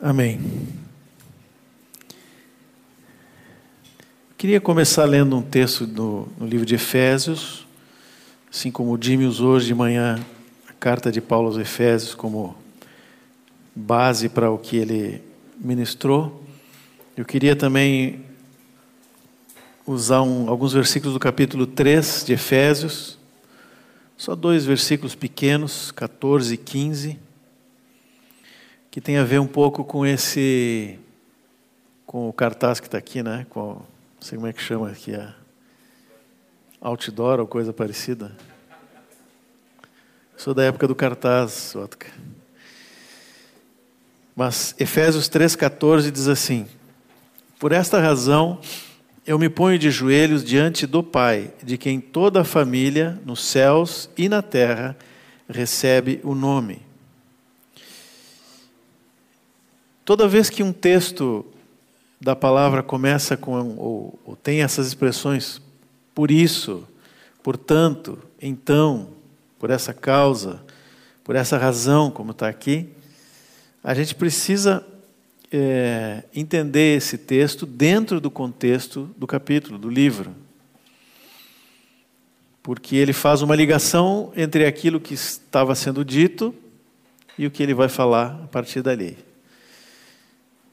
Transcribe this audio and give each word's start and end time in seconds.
Amém. 0.00 0.38
Queria 4.36 4.60
começar 4.60 5.06
lendo 5.06 5.34
um 5.34 5.40
texto 5.40 5.86
no, 5.86 6.28
no 6.38 6.46
livro 6.46 6.66
de 6.66 6.74
Efésios, 6.74 7.66
assim 8.52 8.70
como 8.70 8.92
o 8.92 9.02
Jimmy 9.02 9.24
usou 9.24 9.52
hoje 9.54 9.68
de 9.68 9.74
manhã 9.74 10.22
a 10.68 10.74
carta 10.74 11.10
de 11.10 11.22
Paulo 11.22 11.46
aos 11.46 11.56
Efésios 11.56 12.14
como 12.14 12.54
base 13.74 14.28
para 14.28 14.50
o 14.50 14.58
que 14.58 14.76
ele 14.76 15.22
ministrou. 15.58 16.44
Eu 17.16 17.24
queria 17.24 17.56
também 17.56 18.22
usar 19.86 20.20
um, 20.20 20.50
alguns 20.50 20.74
versículos 20.74 21.14
do 21.14 21.20
capítulo 21.20 21.66
3 21.66 22.24
de 22.26 22.34
Efésios, 22.34 23.18
só 24.14 24.36
dois 24.36 24.66
versículos 24.66 25.14
pequenos, 25.14 25.90
14 25.90 26.52
e 26.52 26.56
15 26.58 27.25
que 28.96 29.00
tem 29.02 29.18
a 29.18 29.24
ver 29.24 29.38
um 29.38 29.46
pouco 29.46 29.84
com 29.84 30.06
esse, 30.06 30.98
com 32.06 32.30
o 32.30 32.32
cartaz 32.32 32.80
que 32.80 32.86
está 32.86 32.96
aqui, 32.96 33.22
né? 33.22 33.44
Com, 33.50 33.74
não 33.74 34.22
sei 34.22 34.38
como 34.38 34.48
é 34.48 34.54
que 34.54 34.62
chama 34.62 34.88
aqui, 34.88 35.14
a 35.14 35.34
outdoor 36.80 37.38
ou 37.40 37.46
coisa 37.46 37.74
parecida. 37.74 38.34
Sou 40.34 40.54
da 40.54 40.64
época 40.64 40.88
do 40.88 40.94
cartaz, 40.94 41.74
Otka. 41.76 42.06
Mas 44.34 44.74
Efésios 44.78 45.28
3,14 45.28 46.10
diz 46.10 46.26
assim: 46.26 46.66
Por 47.58 47.72
esta 47.72 48.00
razão 48.00 48.58
eu 49.26 49.38
me 49.38 49.50
ponho 49.50 49.78
de 49.78 49.90
joelhos 49.90 50.42
diante 50.42 50.86
do 50.86 51.02
Pai, 51.02 51.52
de 51.62 51.76
quem 51.76 52.00
toda 52.00 52.40
a 52.40 52.44
família, 52.44 53.20
nos 53.26 53.44
céus 53.44 54.08
e 54.16 54.26
na 54.26 54.40
terra, 54.40 54.96
recebe 55.50 56.18
o 56.24 56.34
nome 56.34 56.85
Toda 60.06 60.28
vez 60.28 60.48
que 60.48 60.62
um 60.62 60.72
texto 60.72 61.44
da 62.20 62.36
palavra 62.36 62.80
começa 62.80 63.36
com, 63.36 63.76
ou, 63.76 64.18
ou 64.24 64.36
tem 64.36 64.62
essas 64.62 64.86
expressões, 64.86 65.60
por 66.14 66.30
isso, 66.30 66.86
portanto, 67.42 68.16
então, 68.40 69.08
por 69.58 69.68
essa 69.68 69.92
causa, 69.92 70.62
por 71.24 71.34
essa 71.34 71.58
razão, 71.58 72.08
como 72.08 72.30
está 72.30 72.46
aqui, 72.46 72.88
a 73.82 73.94
gente 73.94 74.14
precisa 74.14 74.86
é, 75.50 76.22
entender 76.32 76.96
esse 76.96 77.18
texto 77.18 77.66
dentro 77.66 78.20
do 78.20 78.30
contexto 78.30 79.10
do 79.16 79.26
capítulo, 79.26 79.76
do 79.76 79.90
livro. 79.90 80.32
Porque 82.62 82.94
ele 82.94 83.12
faz 83.12 83.42
uma 83.42 83.56
ligação 83.56 84.32
entre 84.36 84.66
aquilo 84.66 85.00
que 85.00 85.14
estava 85.14 85.74
sendo 85.74 86.04
dito 86.04 86.54
e 87.36 87.44
o 87.44 87.50
que 87.50 87.60
ele 87.60 87.74
vai 87.74 87.88
falar 87.88 88.40
a 88.44 88.46
partir 88.46 88.82
dali. 88.82 89.26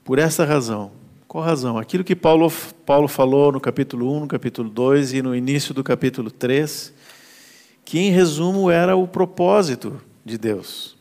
Por 0.03 0.19
essa 0.19 0.43
razão. 0.43 0.91
Qual 1.27 1.43
razão? 1.43 1.77
Aquilo 1.77 2.03
que 2.03 2.15
Paulo, 2.15 2.51
Paulo 2.85 3.07
falou 3.07 3.51
no 3.53 3.59
capítulo 3.59 4.13
1, 4.17 4.19
no 4.21 4.27
capítulo 4.27 4.69
2 4.69 5.13
e 5.13 5.21
no 5.21 5.33
início 5.33 5.73
do 5.73 5.83
capítulo 5.83 6.29
3, 6.29 6.93
que 7.85 7.99
em 7.99 8.11
resumo 8.11 8.69
era 8.69 8.95
o 8.97 9.07
propósito 9.07 10.01
de 10.25 10.37
Deus. 10.37 10.97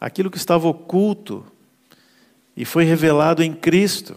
Aquilo 0.00 0.30
que 0.30 0.38
estava 0.38 0.68
oculto 0.68 1.44
e 2.56 2.64
foi 2.64 2.84
revelado 2.84 3.42
em 3.42 3.52
Cristo. 3.52 4.16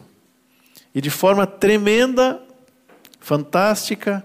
E 0.94 1.02
de 1.02 1.10
forma 1.10 1.48
tremenda, 1.48 2.40
fantástica, 3.20 4.24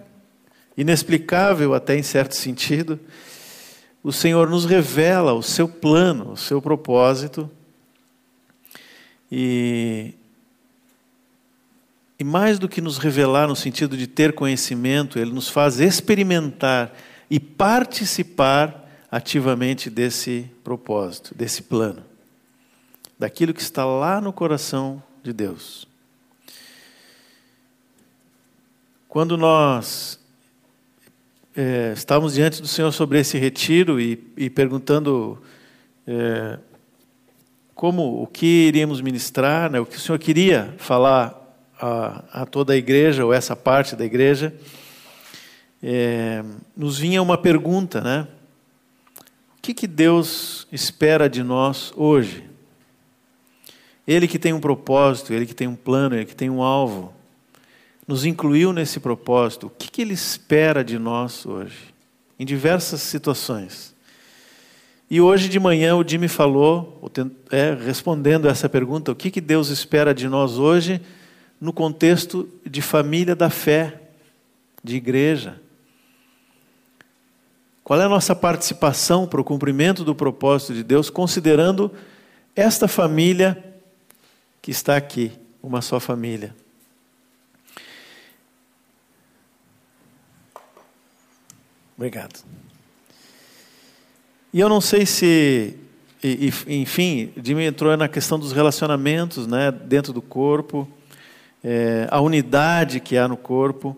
inexplicável 0.76 1.72
até 1.72 1.96
em 1.96 2.02
certo 2.02 2.36
sentido, 2.36 3.00
o 4.02 4.12
Senhor 4.12 4.50
nos 4.50 4.66
revela 4.66 5.32
o 5.32 5.42
seu 5.42 5.66
plano, 5.66 6.32
o 6.32 6.36
seu 6.36 6.60
propósito 6.60 7.50
e, 9.30 10.14
e 12.18 12.24
mais 12.24 12.58
do 12.58 12.68
que 12.68 12.80
nos 12.80 12.98
revelar 12.98 13.46
no 13.46 13.56
sentido 13.56 13.96
de 13.96 14.06
ter 14.06 14.32
conhecimento, 14.32 15.18
ele 15.18 15.32
nos 15.32 15.48
faz 15.48 15.80
experimentar 15.80 16.94
e 17.30 17.38
participar 17.38 18.88
ativamente 19.10 19.88
desse 19.88 20.50
propósito, 20.64 21.34
desse 21.34 21.62
plano, 21.62 22.02
daquilo 23.18 23.54
que 23.54 23.60
está 23.60 23.84
lá 23.84 24.20
no 24.20 24.32
coração 24.32 25.02
de 25.22 25.32
Deus. 25.32 25.86
Quando 29.08 29.36
nós 29.36 30.18
é, 31.56 31.92
estávamos 31.96 32.34
diante 32.34 32.60
do 32.60 32.68
Senhor 32.68 32.92
sobre 32.92 33.18
esse 33.18 33.38
retiro 33.38 34.00
e, 34.00 34.22
e 34.36 34.50
perguntando 34.50 35.42
é, 36.06 36.58
como 37.78 38.20
o 38.20 38.26
que 38.26 38.66
iríamos 38.66 39.00
ministrar, 39.00 39.70
né, 39.70 39.78
o 39.78 39.86
que 39.86 39.96
o 39.96 40.00
Senhor 40.00 40.18
queria 40.18 40.74
falar 40.78 41.32
a, 41.80 42.24
a 42.42 42.44
toda 42.44 42.72
a 42.72 42.76
igreja, 42.76 43.24
ou 43.24 43.32
essa 43.32 43.54
parte 43.54 43.94
da 43.94 44.04
igreja, 44.04 44.52
é, 45.80 46.42
nos 46.76 46.98
vinha 46.98 47.22
uma 47.22 47.38
pergunta, 47.38 48.00
né? 48.00 48.26
O 49.56 49.62
que, 49.62 49.72
que 49.72 49.86
Deus 49.86 50.66
espera 50.72 51.30
de 51.30 51.44
nós 51.44 51.92
hoje? 51.94 52.42
Ele 54.04 54.26
que 54.26 54.40
tem 54.40 54.52
um 54.52 54.58
propósito, 54.58 55.32
ele 55.32 55.46
que 55.46 55.54
tem 55.54 55.68
um 55.68 55.76
plano, 55.76 56.16
ele 56.16 56.26
que 56.26 56.34
tem 56.34 56.50
um 56.50 56.60
alvo, 56.60 57.14
nos 58.08 58.24
incluiu 58.24 58.72
nesse 58.72 58.98
propósito. 58.98 59.68
O 59.68 59.70
que, 59.70 59.88
que 59.88 60.02
ele 60.02 60.14
espera 60.14 60.82
de 60.82 60.98
nós 60.98 61.46
hoje? 61.46 61.94
Em 62.40 62.44
diversas 62.44 63.02
situações. 63.02 63.94
E 65.10 65.20
hoje 65.20 65.48
de 65.48 65.58
manhã 65.58 65.96
o 65.96 66.06
Jimmy 66.06 66.28
falou, 66.28 67.00
é, 67.50 67.74
respondendo 67.74 68.48
essa 68.48 68.68
pergunta, 68.68 69.10
o 69.10 69.16
que, 69.16 69.30
que 69.30 69.40
Deus 69.40 69.68
espera 69.68 70.14
de 70.14 70.28
nós 70.28 70.58
hoje 70.58 71.00
no 71.60 71.72
contexto 71.72 72.48
de 72.64 72.80
família 72.80 73.34
da 73.34 73.50
fé, 73.50 74.00
de 74.82 74.96
igreja. 74.96 75.60
Qual 77.82 78.00
é 78.00 78.04
a 78.04 78.08
nossa 78.08 78.34
participação 78.36 79.26
para 79.26 79.40
o 79.40 79.44
cumprimento 79.44 80.04
do 80.04 80.14
propósito 80.14 80.74
de 80.74 80.84
Deus, 80.84 81.10
considerando 81.10 81.90
esta 82.54 82.86
família 82.86 83.64
que 84.60 84.70
está 84.70 84.96
aqui, 84.96 85.32
uma 85.62 85.80
só 85.80 85.98
família? 85.98 86.54
Obrigado. 91.96 92.44
E 94.58 94.60
eu 94.60 94.68
não 94.68 94.80
sei 94.80 95.06
se, 95.06 95.76
e, 96.20 96.50
e, 96.66 96.74
enfim, 96.80 97.30
Jimmy 97.40 97.62
entrou 97.62 97.96
na 97.96 98.08
questão 98.08 98.36
dos 98.36 98.50
relacionamentos 98.50 99.46
né, 99.46 99.70
dentro 99.70 100.12
do 100.12 100.20
corpo, 100.20 100.88
é, 101.62 102.08
a 102.10 102.20
unidade 102.20 102.98
que 102.98 103.16
há 103.16 103.28
no 103.28 103.36
corpo. 103.36 103.96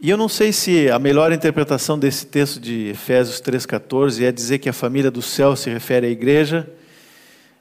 E 0.00 0.08
eu 0.08 0.16
não 0.16 0.30
sei 0.30 0.50
se 0.50 0.90
a 0.90 0.98
melhor 0.98 1.30
interpretação 1.30 1.98
desse 1.98 2.24
texto 2.24 2.58
de 2.58 2.88
Efésios 2.88 3.38
3,14 3.42 4.24
é 4.24 4.32
dizer 4.32 4.60
que 4.60 4.68
a 4.70 4.72
família 4.72 5.10
do 5.10 5.20
céu 5.20 5.54
se 5.54 5.68
refere 5.68 6.06
à 6.06 6.08
igreja, 6.08 6.66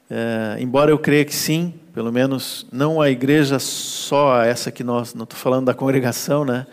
é, 0.10 0.56
embora 0.62 0.90
eu 0.90 0.98
creia 0.98 1.26
que 1.26 1.36
sim, 1.36 1.74
pelo 1.94 2.14
menos 2.14 2.66
não 2.72 3.02
a 3.02 3.10
igreja 3.10 3.60
só 3.60 4.42
essa 4.42 4.72
que 4.72 4.86
nós, 4.86 5.14
não 5.14 5.26
estou 5.26 5.38
falando 5.38 5.66
da 5.66 5.74
congregação, 5.74 6.46
né? 6.46 6.66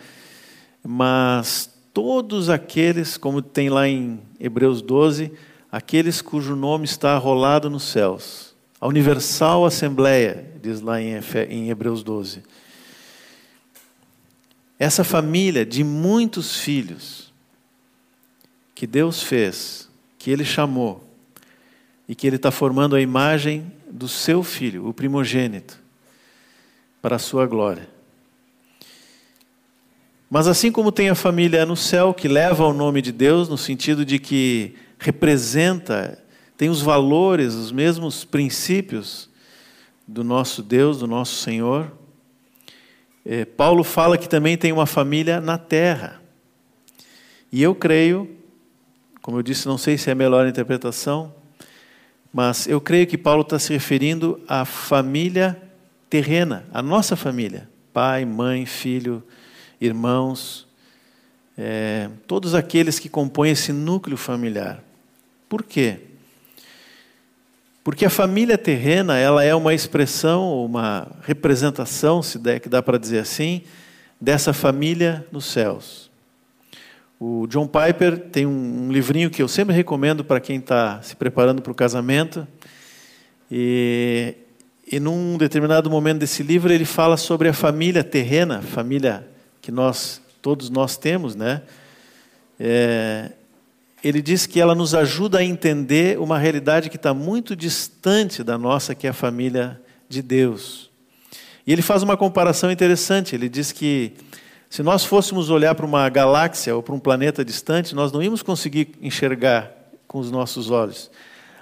mas 0.83 1.72
todos 1.93 2.49
aqueles, 2.49 3.15
como 3.17 3.41
tem 3.41 3.69
lá 3.69 3.87
em 3.87 4.19
Hebreus 4.39 4.81
12, 4.81 5.31
aqueles 5.71 6.21
cujo 6.21 6.55
nome 6.55 6.85
está 6.85 7.13
arrolado 7.13 7.69
nos 7.69 7.83
céus. 7.83 8.55
A 8.81 8.87
universal 8.87 9.65
assembleia, 9.65 10.51
diz 10.61 10.81
lá 10.81 10.99
em 10.99 11.69
Hebreus 11.69 12.03
12. 12.03 12.43
Essa 14.79 15.03
família 15.03 15.65
de 15.65 15.83
muitos 15.83 16.57
filhos 16.57 17.31
que 18.75 18.87
Deus 18.87 19.21
fez, 19.21 19.87
que 20.17 20.31
Ele 20.31 20.43
chamou, 20.43 21.07
e 22.09 22.15
que 22.15 22.27
Ele 22.27 22.35
está 22.35 22.51
formando 22.51 22.95
a 22.95 23.01
imagem 23.01 23.71
do 23.89 24.09
seu 24.09 24.43
filho, 24.43 24.87
o 24.87 24.93
primogênito, 24.93 25.79
para 27.01 27.15
a 27.15 27.19
sua 27.19 27.45
glória. 27.45 27.92
Mas 30.33 30.47
assim 30.47 30.71
como 30.71 30.91
tem 30.91 31.09
a 31.09 31.13
família 31.15 31.63
no 31.63 31.75
céu 31.75 32.11
que 32.11 32.27
leva 32.27 32.65
o 32.65 32.73
nome 32.73 33.03
de 33.03 33.11
Deus, 33.11 33.47
no 33.47 33.55
sentido 33.55 34.03
de 34.03 34.17
que 34.17 34.73
representa, 34.97 36.17
tem 36.57 36.69
os 36.69 36.81
valores, 36.81 37.53
os 37.53 37.71
mesmos 37.71 38.25
princípios 38.25 39.29
do 40.07 40.23
nosso 40.23 40.63
Deus, 40.63 40.97
do 40.97 41.05
nosso 41.05 41.35
Senhor. 41.35 41.91
É, 43.23 43.45
Paulo 43.45 43.83
fala 43.83 44.17
que 44.17 44.27
também 44.27 44.57
tem 44.57 44.71
uma 44.71 44.87
família 44.87 45.39
na 45.39 45.59
terra. 45.59 46.19
E 47.51 47.61
eu 47.61 47.75
creio, 47.75 48.27
como 49.21 49.37
eu 49.37 49.43
disse, 49.43 49.67
não 49.67 49.77
sei 49.77 49.99
se 49.99 50.09
é 50.09 50.13
a 50.13 50.15
melhor 50.15 50.47
interpretação, 50.47 51.31
mas 52.33 52.65
eu 52.65 52.81
creio 52.81 53.05
que 53.05 53.19
Paulo 53.19 53.43
está 53.43 53.59
se 53.59 53.71
referindo 53.71 54.41
à 54.47 54.65
família 54.65 55.61
terrena, 56.09 56.65
à 56.73 56.81
nossa 56.81 57.15
família: 57.15 57.69
pai, 57.93 58.25
mãe, 58.25 58.65
filho 58.65 59.23
irmãos, 59.85 60.67
é, 61.57 62.09
todos 62.27 62.55
aqueles 62.55 62.99
que 62.99 63.09
compõem 63.09 63.51
esse 63.51 63.71
núcleo 63.71 64.17
familiar. 64.17 64.83
Por 65.47 65.63
quê? 65.63 65.99
Porque 67.83 68.05
a 68.05 68.09
família 68.09 68.57
terrena, 68.57 69.17
ela 69.17 69.43
é 69.43 69.53
uma 69.53 69.73
expressão, 69.73 70.65
uma 70.65 71.11
representação, 71.23 72.23
se 72.23 72.39
der 72.39 72.59
que 72.59 72.69
dá 72.69 72.81
para 72.81 72.97
dizer 72.97 73.19
assim, 73.19 73.61
dessa 74.19 74.53
família 74.53 75.27
nos 75.31 75.45
céus. 75.45 76.09
O 77.19 77.45
John 77.47 77.67
Piper 77.67 78.17
tem 78.17 78.45
um, 78.45 78.91
livrinho 78.91 79.29
que 79.29 79.41
eu 79.41 79.47
sempre 79.47 79.75
recomendo 79.75 80.23
para 80.23 80.39
quem 80.39 80.57
está 80.57 81.01
se 81.01 81.15
preparando 81.15 81.61
para 81.61 81.71
o 81.71 81.75
casamento. 81.75 82.47
E, 83.51 84.35
e 84.89 84.99
num 84.99 85.37
determinado 85.37 85.89
momento 85.89 86.19
desse 86.19 86.41
livro 86.41 86.71
ele 86.71 86.85
fala 86.85 87.17
sobre 87.17 87.49
a 87.49 87.53
família 87.53 88.03
terrena, 88.03 88.61
família 88.61 89.27
que 89.63 89.71
nós 89.71 90.21
todos 90.41 90.69
nós 90.69 90.97
temos, 90.97 91.35
né? 91.35 91.61
É, 92.59 93.31
ele 94.03 94.21
diz 94.21 94.45
que 94.45 94.59
ela 94.59 94.75
nos 94.75 94.93
ajuda 94.93 95.39
a 95.39 95.43
entender 95.43 96.19
uma 96.19 96.37
realidade 96.37 96.89
que 96.89 96.97
está 96.97 97.13
muito 97.13 97.55
distante 97.55 98.43
da 98.43 98.57
nossa, 98.57 98.93
que 98.93 99.07
é 99.07 99.09
a 99.09 99.13
família 99.13 99.81
de 100.09 100.21
Deus. 100.21 100.91
E 101.65 101.71
ele 101.71 101.81
faz 101.81 102.03
uma 102.03 102.17
comparação 102.17 102.69
interessante. 102.69 103.33
Ele 103.33 103.47
diz 103.47 103.71
que 103.71 104.11
se 104.69 104.83
nós 104.83 105.05
fôssemos 105.05 105.49
olhar 105.49 105.73
para 105.75 105.85
uma 105.85 106.09
galáxia 106.09 106.75
ou 106.75 106.83
para 106.83 106.93
um 106.93 106.99
planeta 106.99 107.45
distante, 107.45 107.95
nós 107.95 108.11
não 108.11 108.21
íamos 108.21 108.43
conseguir 108.43 108.89
enxergar 109.01 109.71
com 110.05 110.19
os 110.19 110.29
nossos 110.29 110.69
olhos. 110.69 111.09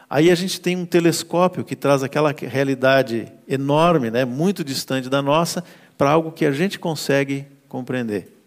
Aí 0.09 0.31
a 0.31 0.36
gente 0.36 0.59
tem 0.59 0.75
um 0.75 0.88
telescópio 0.88 1.63
que 1.63 1.75
traz 1.75 2.01
aquela 2.01 2.33
realidade 2.36 3.31
enorme, 3.47 4.09
né, 4.09 4.25
muito 4.25 4.63
distante 4.63 5.07
da 5.07 5.21
nossa, 5.21 5.63
para 5.95 6.09
algo 6.09 6.31
que 6.31 6.47
a 6.47 6.51
gente 6.51 6.80
consegue 6.80 7.45
compreender. 7.71 8.38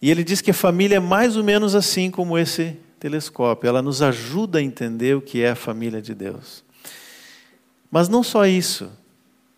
E 0.00 0.10
ele 0.10 0.22
diz 0.22 0.42
que 0.42 0.50
a 0.50 0.54
família 0.54 0.96
é 0.96 1.00
mais 1.00 1.34
ou 1.34 1.42
menos 1.42 1.74
assim 1.74 2.10
como 2.10 2.36
esse 2.36 2.76
telescópio, 3.00 3.68
ela 3.68 3.80
nos 3.80 4.02
ajuda 4.02 4.58
a 4.58 4.62
entender 4.62 5.16
o 5.16 5.22
que 5.22 5.42
é 5.42 5.50
a 5.50 5.56
família 5.56 6.00
de 6.00 6.14
Deus. 6.14 6.62
Mas 7.90 8.08
não 8.08 8.22
só 8.22 8.46
isso. 8.46 8.90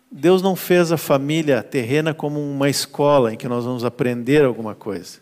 Deus 0.09 0.41
não 0.41 0.55
fez 0.55 0.91
a 0.91 0.97
família 0.97 1.61
terrena 1.61 2.13
como 2.13 2.39
uma 2.39 2.69
escola 2.69 3.33
em 3.33 3.37
que 3.37 3.47
nós 3.47 3.65
vamos 3.65 3.83
aprender 3.83 4.45
alguma 4.45 4.73
coisa. 4.73 5.19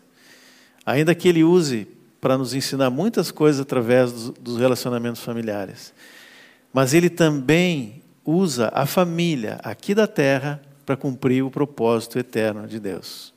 Ainda 0.84 1.14
que 1.14 1.28
Ele 1.28 1.42
use 1.42 1.88
para 2.20 2.38
nos 2.38 2.54
ensinar 2.54 2.90
muitas 2.90 3.30
coisas 3.30 3.60
através 3.60 4.12
dos 4.12 4.58
relacionamentos 4.58 5.22
familiares. 5.22 5.92
Mas 6.72 6.94
Ele 6.94 7.10
também 7.10 8.02
usa 8.24 8.70
a 8.72 8.86
família 8.86 9.58
aqui 9.62 9.94
da 9.94 10.06
terra 10.06 10.62
para 10.84 10.96
cumprir 10.96 11.42
o 11.42 11.50
propósito 11.50 12.18
eterno 12.18 12.66
de 12.68 12.78
Deus. 12.78 13.35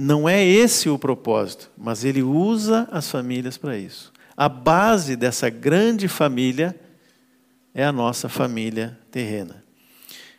Não 0.00 0.28
é 0.28 0.46
esse 0.46 0.88
o 0.88 0.96
propósito, 0.96 1.72
mas 1.76 2.04
ele 2.04 2.22
usa 2.22 2.88
as 2.92 3.10
famílias 3.10 3.58
para 3.58 3.76
isso. 3.76 4.12
A 4.36 4.48
base 4.48 5.16
dessa 5.16 5.50
grande 5.50 6.06
família 6.06 6.78
é 7.74 7.84
a 7.84 7.90
nossa 7.90 8.28
família 8.28 8.96
terrena. 9.10 9.64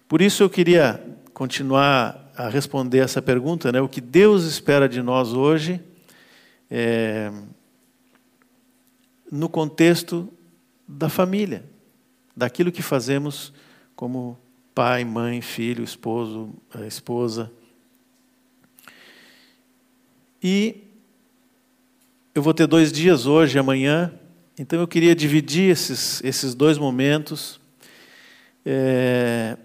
Por 0.07 0.21
isso 0.21 0.44
eu 0.44 0.50
queria 0.50 1.06
continuar 1.33 2.31
a 2.38 2.47
responder 2.47 3.00
essa 3.00 3.21
pergunta, 3.21 3.69
né? 3.69 3.81
O 3.81 3.89
que 3.89 4.00
Deus 4.00 4.45
espera 4.45 4.88
de 4.88 5.01
nós 5.01 5.33
hoje, 5.33 5.81
é, 6.71 7.29
no 9.29 9.50
contexto 9.50 10.31
da 10.88 11.09
família, 11.09 11.65
daquilo 12.33 12.71
que 12.71 12.81
fazemos 12.81 13.51
como 13.94 14.39
pai, 14.73 15.03
mãe, 15.03 15.41
filho, 15.41 15.83
esposo, 15.83 16.53
esposa. 16.88 17.51
E 20.41 20.83
eu 22.33 22.41
vou 22.41 22.53
ter 22.53 22.65
dois 22.65 22.91
dias 22.94 23.25
hoje 23.25 23.57
e 23.57 23.59
amanhã, 23.59 24.13
então 24.57 24.80
eu 24.80 24.88
queria 24.88 25.13
dividir 25.13 25.69
esses, 25.69 26.24
esses 26.24 26.56
dois 26.56 26.77
momentos, 26.77 27.59
é, 28.65 29.57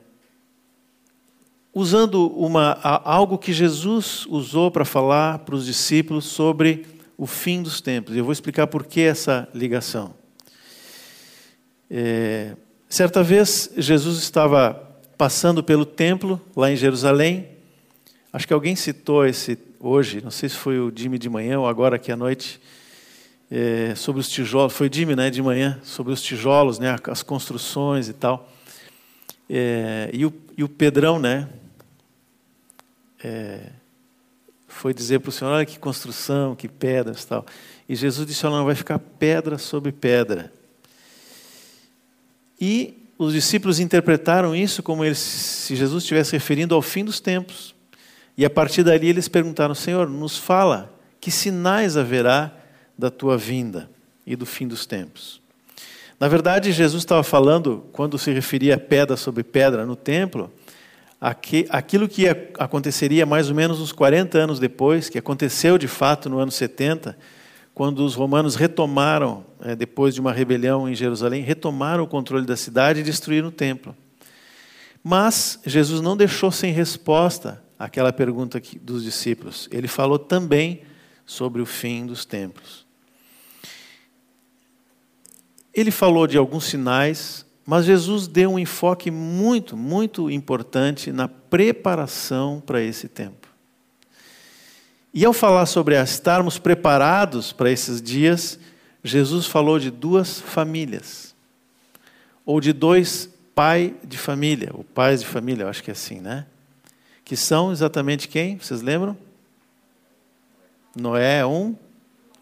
usando 1.72 2.26
uma, 2.28 2.72
algo 3.04 3.38
que 3.38 3.52
Jesus 3.52 4.26
usou 4.28 4.68
para 4.70 4.84
falar 4.84 5.40
para 5.40 5.54
os 5.54 5.64
discípulos 5.66 6.24
sobre 6.24 6.86
o 7.16 7.26
fim 7.26 7.62
dos 7.62 7.80
tempos. 7.80 8.16
Eu 8.16 8.24
vou 8.24 8.32
explicar 8.32 8.66
por 8.66 8.84
que 8.84 9.00
essa 9.00 9.48
ligação. 9.54 10.14
É, 11.88 12.56
certa 12.88 13.22
vez, 13.22 13.70
Jesus 13.76 14.18
estava 14.18 14.74
passando 15.16 15.62
pelo 15.62 15.84
templo, 15.84 16.40
lá 16.56 16.68
em 16.72 16.76
Jerusalém. 16.76 17.48
Acho 18.32 18.48
que 18.48 18.52
alguém 18.52 18.74
citou 18.74 19.24
esse 19.24 19.56
hoje, 19.84 20.20
não 20.22 20.30
sei 20.30 20.48
se 20.48 20.56
foi 20.56 20.78
o 20.78 20.92
Jimmy 20.94 21.18
de 21.18 21.28
manhã 21.28 21.60
ou 21.60 21.68
agora 21.68 21.96
aqui 21.96 22.10
à 22.10 22.16
noite, 22.16 22.60
é, 23.50 23.94
sobre 23.94 24.20
os 24.20 24.28
tijolos, 24.28 24.72
foi 24.72 24.90
Jimmy 24.92 25.14
né, 25.14 25.30
de 25.30 25.42
manhã, 25.42 25.78
sobre 25.82 26.12
os 26.12 26.22
tijolos, 26.22 26.78
né, 26.78 26.96
as 27.08 27.22
construções 27.22 28.08
e 28.08 28.14
tal. 28.14 28.50
É, 29.48 30.10
e, 30.12 30.24
o, 30.24 30.32
e 30.56 30.64
o 30.64 30.68
Pedrão, 30.68 31.18
né, 31.18 31.48
é, 33.22 33.70
foi 34.66 34.94
dizer 34.94 35.20
para 35.20 35.28
o 35.28 35.32
Senhor, 35.32 35.50
olha 35.50 35.66
que 35.66 35.78
construção, 35.78 36.56
que 36.56 36.66
pedras 36.66 37.22
e 37.22 37.26
tal. 37.26 37.46
E 37.88 37.94
Jesus 37.94 38.26
disse, 38.26 38.46
olha, 38.46 38.56
não 38.56 38.64
vai 38.64 38.74
ficar 38.74 38.98
pedra 38.98 39.58
sobre 39.58 39.92
pedra. 39.92 40.50
E 42.58 43.06
os 43.18 43.34
discípulos 43.34 43.78
interpretaram 43.78 44.56
isso 44.56 44.82
como 44.82 45.02
se 45.14 45.76
Jesus 45.76 46.02
estivesse 46.02 46.32
referindo 46.32 46.74
ao 46.74 46.82
fim 46.82 47.04
dos 47.04 47.20
tempos. 47.20 47.73
E 48.36 48.44
a 48.44 48.50
partir 48.50 48.82
dali 48.82 49.08
eles 49.08 49.28
perguntaram: 49.28 49.74
Senhor, 49.74 50.08
nos 50.08 50.36
fala 50.36 50.92
que 51.20 51.30
sinais 51.30 51.96
haverá 51.96 52.52
da 52.98 53.10
tua 53.10 53.36
vinda 53.36 53.88
e 54.26 54.36
do 54.36 54.46
fim 54.46 54.66
dos 54.66 54.86
tempos. 54.86 55.40
Na 56.18 56.28
verdade, 56.28 56.72
Jesus 56.72 57.02
estava 57.02 57.22
falando, 57.22 57.84
quando 57.92 58.18
se 58.18 58.32
referia 58.32 58.76
a 58.76 58.78
pedra 58.78 59.16
sobre 59.16 59.42
pedra 59.42 59.84
no 59.84 59.96
templo, 59.96 60.52
aquilo 61.70 62.08
que 62.08 62.28
aconteceria 62.58 63.26
mais 63.26 63.48
ou 63.48 63.54
menos 63.54 63.80
uns 63.80 63.92
40 63.92 64.38
anos 64.38 64.58
depois, 64.58 65.08
que 65.08 65.18
aconteceu 65.18 65.76
de 65.76 65.88
fato 65.88 66.28
no 66.28 66.38
ano 66.38 66.50
70, 66.52 67.16
quando 67.74 68.04
os 68.04 68.14
romanos 68.14 68.54
retomaram, 68.54 69.44
é, 69.60 69.74
depois 69.74 70.14
de 70.14 70.20
uma 70.20 70.32
rebelião 70.32 70.88
em 70.88 70.94
Jerusalém, 70.94 71.42
retomaram 71.42 72.04
o 72.04 72.06
controle 72.06 72.46
da 72.46 72.56
cidade 72.56 73.00
e 73.00 73.02
destruíram 73.02 73.48
o 73.48 73.52
templo. 73.52 73.96
Mas 75.02 75.58
Jesus 75.66 76.00
não 76.00 76.16
deixou 76.16 76.52
sem 76.52 76.72
resposta 76.72 77.63
aquela 77.78 78.12
pergunta 78.12 78.60
dos 78.80 79.02
discípulos. 79.02 79.68
Ele 79.70 79.88
falou 79.88 80.18
também 80.18 80.82
sobre 81.26 81.60
o 81.60 81.66
fim 81.66 82.06
dos 82.06 82.24
templos. 82.24 82.84
Ele 85.72 85.90
falou 85.90 86.26
de 86.26 86.38
alguns 86.38 86.64
sinais, 86.64 87.44
mas 87.66 87.84
Jesus 87.84 88.28
deu 88.28 88.52
um 88.52 88.58
enfoque 88.58 89.10
muito, 89.10 89.76
muito 89.76 90.30
importante 90.30 91.10
na 91.10 91.26
preparação 91.26 92.62
para 92.64 92.80
esse 92.80 93.08
tempo. 93.08 93.48
E 95.12 95.24
ao 95.24 95.32
falar 95.32 95.66
sobre 95.66 96.00
estarmos 96.00 96.58
preparados 96.58 97.52
para 97.52 97.70
esses 97.70 98.02
dias, 98.02 98.58
Jesus 99.02 99.46
falou 99.46 99.78
de 99.78 99.90
duas 99.90 100.40
famílias, 100.40 101.34
ou 102.44 102.60
de 102.60 102.72
dois 102.72 103.28
pai 103.54 103.94
de 104.02 104.18
família, 104.18 104.70
ou 104.74 104.82
pais 104.82 105.20
de 105.20 105.26
família, 105.26 105.64
eu 105.64 105.68
acho 105.68 105.82
que 105.82 105.90
é 105.90 105.92
assim, 105.92 106.20
né? 106.20 106.46
Que 107.24 107.36
são 107.36 107.72
exatamente 107.72 108.28
quem? 108.28 108.58
Vocês 108.58 108.82
lembram? 108.82 109.16
Noé 110.94 111.44
um 111.44 111.74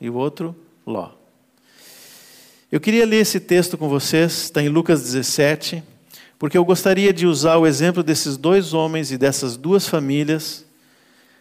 e 0.00 0.10
o 0.10 0.14
outro 0.14 0.54
Ló. 0.86 1.10
Eu 2.70 2.80
queria 2.80 3.06
ler 3.06 3.18
esse 3.18 3.38
texto 3.38 3.78
com 3.78 3.88
vocês, 3.88 4.44
está 4.44 4.62
em 4.62 4.68
Lucas 4.68 5.02
17, 5.02 5.82
porque 6.38 6.58
eu 6.58 6.64
gostaria 6.64 7.12
de 7.12 7.26
usar 7.26 7.56
o 7.58 7.66
exemplo 7.66 8.02
desses 8.02 8.36
dois 8.36 8.74
homens 8.74 9.12
e 9.12 9.18
dessas 9.18 9.56
duas 9.56 9.86
famílias 9.86 10.64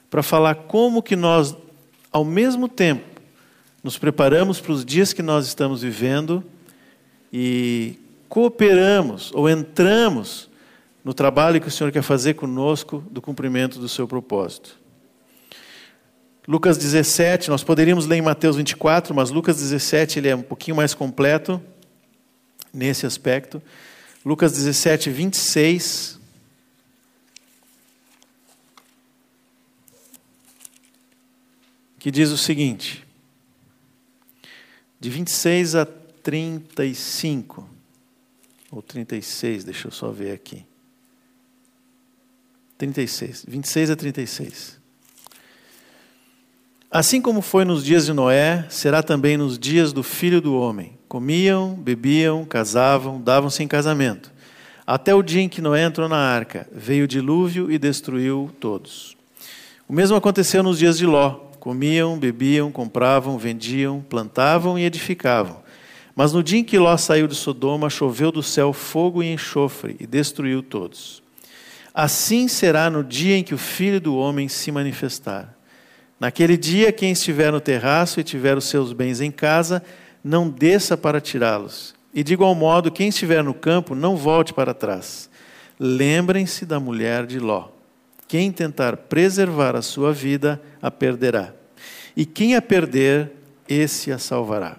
para 0.09 0.21
falar 0.21 0.55
como 0.55 1.01
que 1.01 1.15
nós, 1.15 1.55
ao 2.11 2.23
mesmo 2.23 2.67
tempo, 2.67 3.03
nos 3.83 3.97
preparamos 3.97 4.59
para 4.59 4.73
os 4.73 4.85
dias 4.85 5.13
que 5.13 5.23
nós 5.23 5.47
estamos 5.47 5.81
vivendo 5.81 6.43
e 7.33 7.95
cooperamos 8.29 9.31
ou 9.33 9.49
entramos 9.49 10.50
no 11.03 11.13
trabalho 11.13 11.59
que 11.59 11.67
o 11.67 11.71
Senhor 11.71 11.91
quer 11.91 12.03
fazer 12.03 12.35
conosco 12.35 13.03
do 13.09 13.21
cumprimento 13.21 13.79
do 13.79 13.89
seu 13.89 14.07
propósito. 14.07 14.79
Lucas 16.47 16.77
17, 16.77 17.49
nós 17.49 17.63
poderíamos 17.63 18.05
ler 18.07 18.17
em 18.17 18.21
Mateus 18.21 18.55
24, 18.55 19.13
mas 19.13 19.29
Lucas 19.29 19.57
17 19.57 20.19
ele 20.19 20.27
é 20.27 20.35
um 20.35 20.41
pouquinho 20.41 20.75
mais 20.75 20.93
completo 20.93 21.61
nesse 22.73 23.05
aspecto. 23.05 23.61
Lucas 24.25 24.51
17, 24.53 25.09
26. 25.09 26.19
Que 31.99 32.09
diz 32.09 32.29
o 32.31 32.37
seguinte: 32.37 33.05
de 34.99 35.09
26 35.09 35.75
a 35.75 35.85
35, 35.85 37.69
ou 38.71 38.81
36, 38.81 39.63
deixa 39.63 39.87
eu 39.87 39.91
só 39.91 40.11
ver 40.11 40.31
aqui. 40.31 40.70
36, 42.81 43.45
26 43.47 43.91
a 43.91 43.95
36. 43.95 44.81
Assim 46.89 47.21
como 47.21 47.39
foi 47.39 47.63
nos 47.63 47.85
dias 47.85 48.07
de 48.07 48.13
Noé, 48.13 48.65
será 48.69 49.03
também 49.03 49.37
nos 49.37 49.59
dias 49.59 49.93
do 49.93 50.01
filho 50.01 50.41
do 50.41 50.55
homem. 50.55 50.97
Comiam, 51.07 51.75
bebiam, 51.75 52.43
casavam, 52.43 53.21
davam-se 53.21 53.61
em 53.61 53.67
casamento. 53.67 54.31
Até 54.85 55.13
o 55.13 55.21
dia 55.21 55.43
em 55.43 55.47
que 55.47 55.61
Noé 55.61 55.83
entrou 55.83 56.09
na 56.09 56.17
arca, 56.17 56.67
veio 56.71 57.05
o 57.05 57.07
dilúvio 57.07 57.71
e 57.71 57.77
destruiu 57.77 58.49
todos. 58.59 59.15
O 59.87 59.93
mesmo 59.93 60.17
aconteceu 60.17 60.63
nos 60.63 60.79
dias 60.79 60.97
de 60.97 61.05
Ló. 61.05 61.35
Comiam, 61.59 62.17
bebiam, 62.17 62.71
compravam, 62.71 63.37
vendiam, 63.37 64.03
plantavam 64.09 64.79
e 64.79 64.85
edificavam. 64.85 65.61
Mas 66.15 66.33
no 66.33 66.41
dia 66.41 66.57
em 66.57 66.63
que 66.63 66.79
Ló 66.79 66.97
saiu 66.97 67.27
de 67.27 67.35
Sodoma, 67.35 67.91
choveu 67.91 68.31
do 68.31 68.41
céu 68.41 68.73
fogo 68.73 69.21
e 69.21 69.31
enxofre 69.31 69.95
e 69.99 70.07
destruiu 70.07 70.63
todos. 70.63 71.20
Assim 71.93 72.47
será 72.47 72.89
no 72.89 73.03
dia 73.03 73.35
em 73.35 73.43
que 73.43 73.53
o 73.53 73.57
Filho 73.57 73.99
do 73.99 74.15
Homem 74.15 74.47
se 74.47 74.71
manifestar. 74.71 75.53
Naquele 76.19 76.55
dia, 76.55 76.91
quem 76.91 77.11
estiver 77.11 77.51
no 77.51 77.59
terraço 77.59 78.19
e 78.19 78.23
tiver 78.23 78.57
os 78.57 78.65
seus 78.65 78.93
bens 78.93 79.19
em 79.19 79.31
casa, 79.31 79.83
não 80.23 80.47
desça 80.47 80.95
para 80.95 81.19
tirá-los. 81.19 81.95
E 82.13 82.23
de 82.23 82.33
igual 82.33 82.53
modo, 82.53 82.91
quem 82.91 83.09
estiver 83.09 83.43
no 83.43 83.53
campo, 83.53 83.95
não 83.95 84.15
volte 84.15 84.53
para 84.53 84.73
trás. 84.73 85.29
Lembrem-se 85.79 86.65
da 86.65 86.79
mulher 86.79 87.25
de 87.25 87.39
Ló. 87.39 87.69
Quem 88.27 88.51
tentar 88.51 88.95
preservar 88.95 89.75
a 89.75 89.81
sua 89.81 90.13
vida, 90.13 90.61
a 90.81 90.91
perderá. 90.91 91.53
E 92.15 92.25
quem 92.25 92.55
a 92.55 92.61
perder, 92.61 93.31
esse 93.67 94.11
a 94.11 94.17
salvará. 94.17 94.77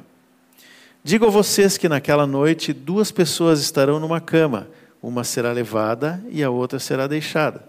Digo 1.03 1.27
a 1.27 1.31
vocês 1.31 1.77
que 1.77 1.89
naquela 1.89 2.27
noite 2.27 2.73
duas 2.73 3.11
pessoas 3.11 3.61
estarão 3.61 3.99
numa 3.99 4.21
cama, 4.21 4.69
uma 5.03 5.25
será 5.25 5.53
levada 5.53 6.25
e 6.31 6.43
a 6.45 6.51
outra 6.51 6.79
será 6.79 7.07
deixada. 7.07 7.69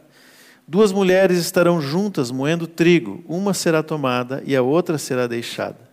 Duas 0.67 0.91
mulheres 0.91 1.39
estarão 1.39 1.81
juntas 1.81 2.29
moendo 2.29 2.67
trigo, 2.67 3.23
uma 3.27 3.53
será 3.53 3.81
tomada 3.81 4.43
e 4.45 4.55
a 4.55 4.61
outra 4.61 4.97
será 4.97 5.25
deixada. 5.25 5.89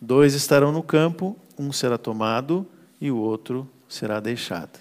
Dois 0.00 0.34
estarão 0.34 0.72
no 0.72 0.82
campo, 0.82 1.36
um 1.58 1.72
será 1.72 1.96
tomado 1.96 2.66
e 3.00 3.10
o 3.10 3.16
outro 3.16 3.68
será 3.88 4.20
deixado. 4.20 4.78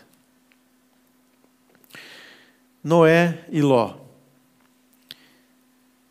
Noé 2.83 3.45
e 3.51 3.61
Ló. 3.61 3.95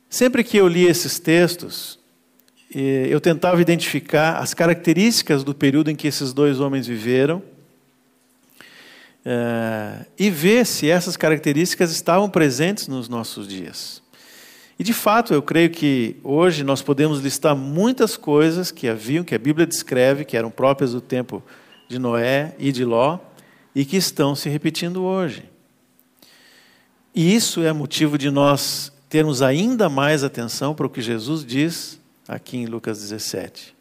Sempre 0.09 0.43
que 0.43 0.57
eu 0.57 0.69
li 0.69 0.87
esses 0.87 1.19
textos, 1.19 1.99
eu 2.71 3.21
tentava 3.21 3.61
identificar 3.61 4.39
as 4.39 4.55
características 4.55 5.45
do 5.45 5.55
período 5.55 5.91
em 5.91 5.97
que 5.97 6.07
esses 6.07 6.33
dois 6.33 6.61
homens 6.61 6.87
viveram 6.87 7.43
eh, 9.29 10.07
e 10.17 10.31
ver 10.31 10.65
se 10.65 10.89
essas 10.89 11.17
características 11.17 11.91
estavam 11.91 12.31
presentes 12.31 12.87
nos 12.87 13.09
nossos 13.09 13.49
dias. 13.49 14.01
E 14.79 14.85
de 14.85 14.93
fato, 14.93 15.35
eu 15.35 15.43
creio 15.43 15.69
que 15.69 16.17
hoje 16.23 16.63
nós 16.63 16.81
podemos 16.81 17.19
listar 17.19 17.57
muitas 17.57 18.17
coisas 18.17 18.71
que 18.71 18.87
haviam, 18.87 19.25
que 19.25 19.35
a 19.35 19.39
Bíblia 19.39 19.67
descreve, 19.67 20.25
que 20.25 20.37
eram 20.37 20.49
próprias 20.49 20.93
do 20.93 21.01
tempo 21.01 21.43
de 21.89 21.99
Noé 21.99 22.55
e 22.57 22.71
de 22.71 22.85
Ló, 22.85 23.19
e 23.75 23.85
que 23.85 23.97
estão 23.97 24.37
se 24.37 24.49
repetindo 24.49 25.03
hoje. 25.03 25.43
E 27.13 27.35
isso 27.35 27.65
é 27.65 27.73
motivo 27.73 28.17
de 28.17 28.31
nós 28.31 28.93
termos 29.09 29.43
ainda 29.43 29.89
mais 29.89 30.23
atenção 30.23 30.73
para 30.73 30.87
o 30.87 30.91
que 30.91 31.03
Jesus 31.03 31.45
diz 31.45 31.99
aqui 32.29 32.59
em 32.59 32.67
Lucas 32.67 33.01
17. 33.01 33.75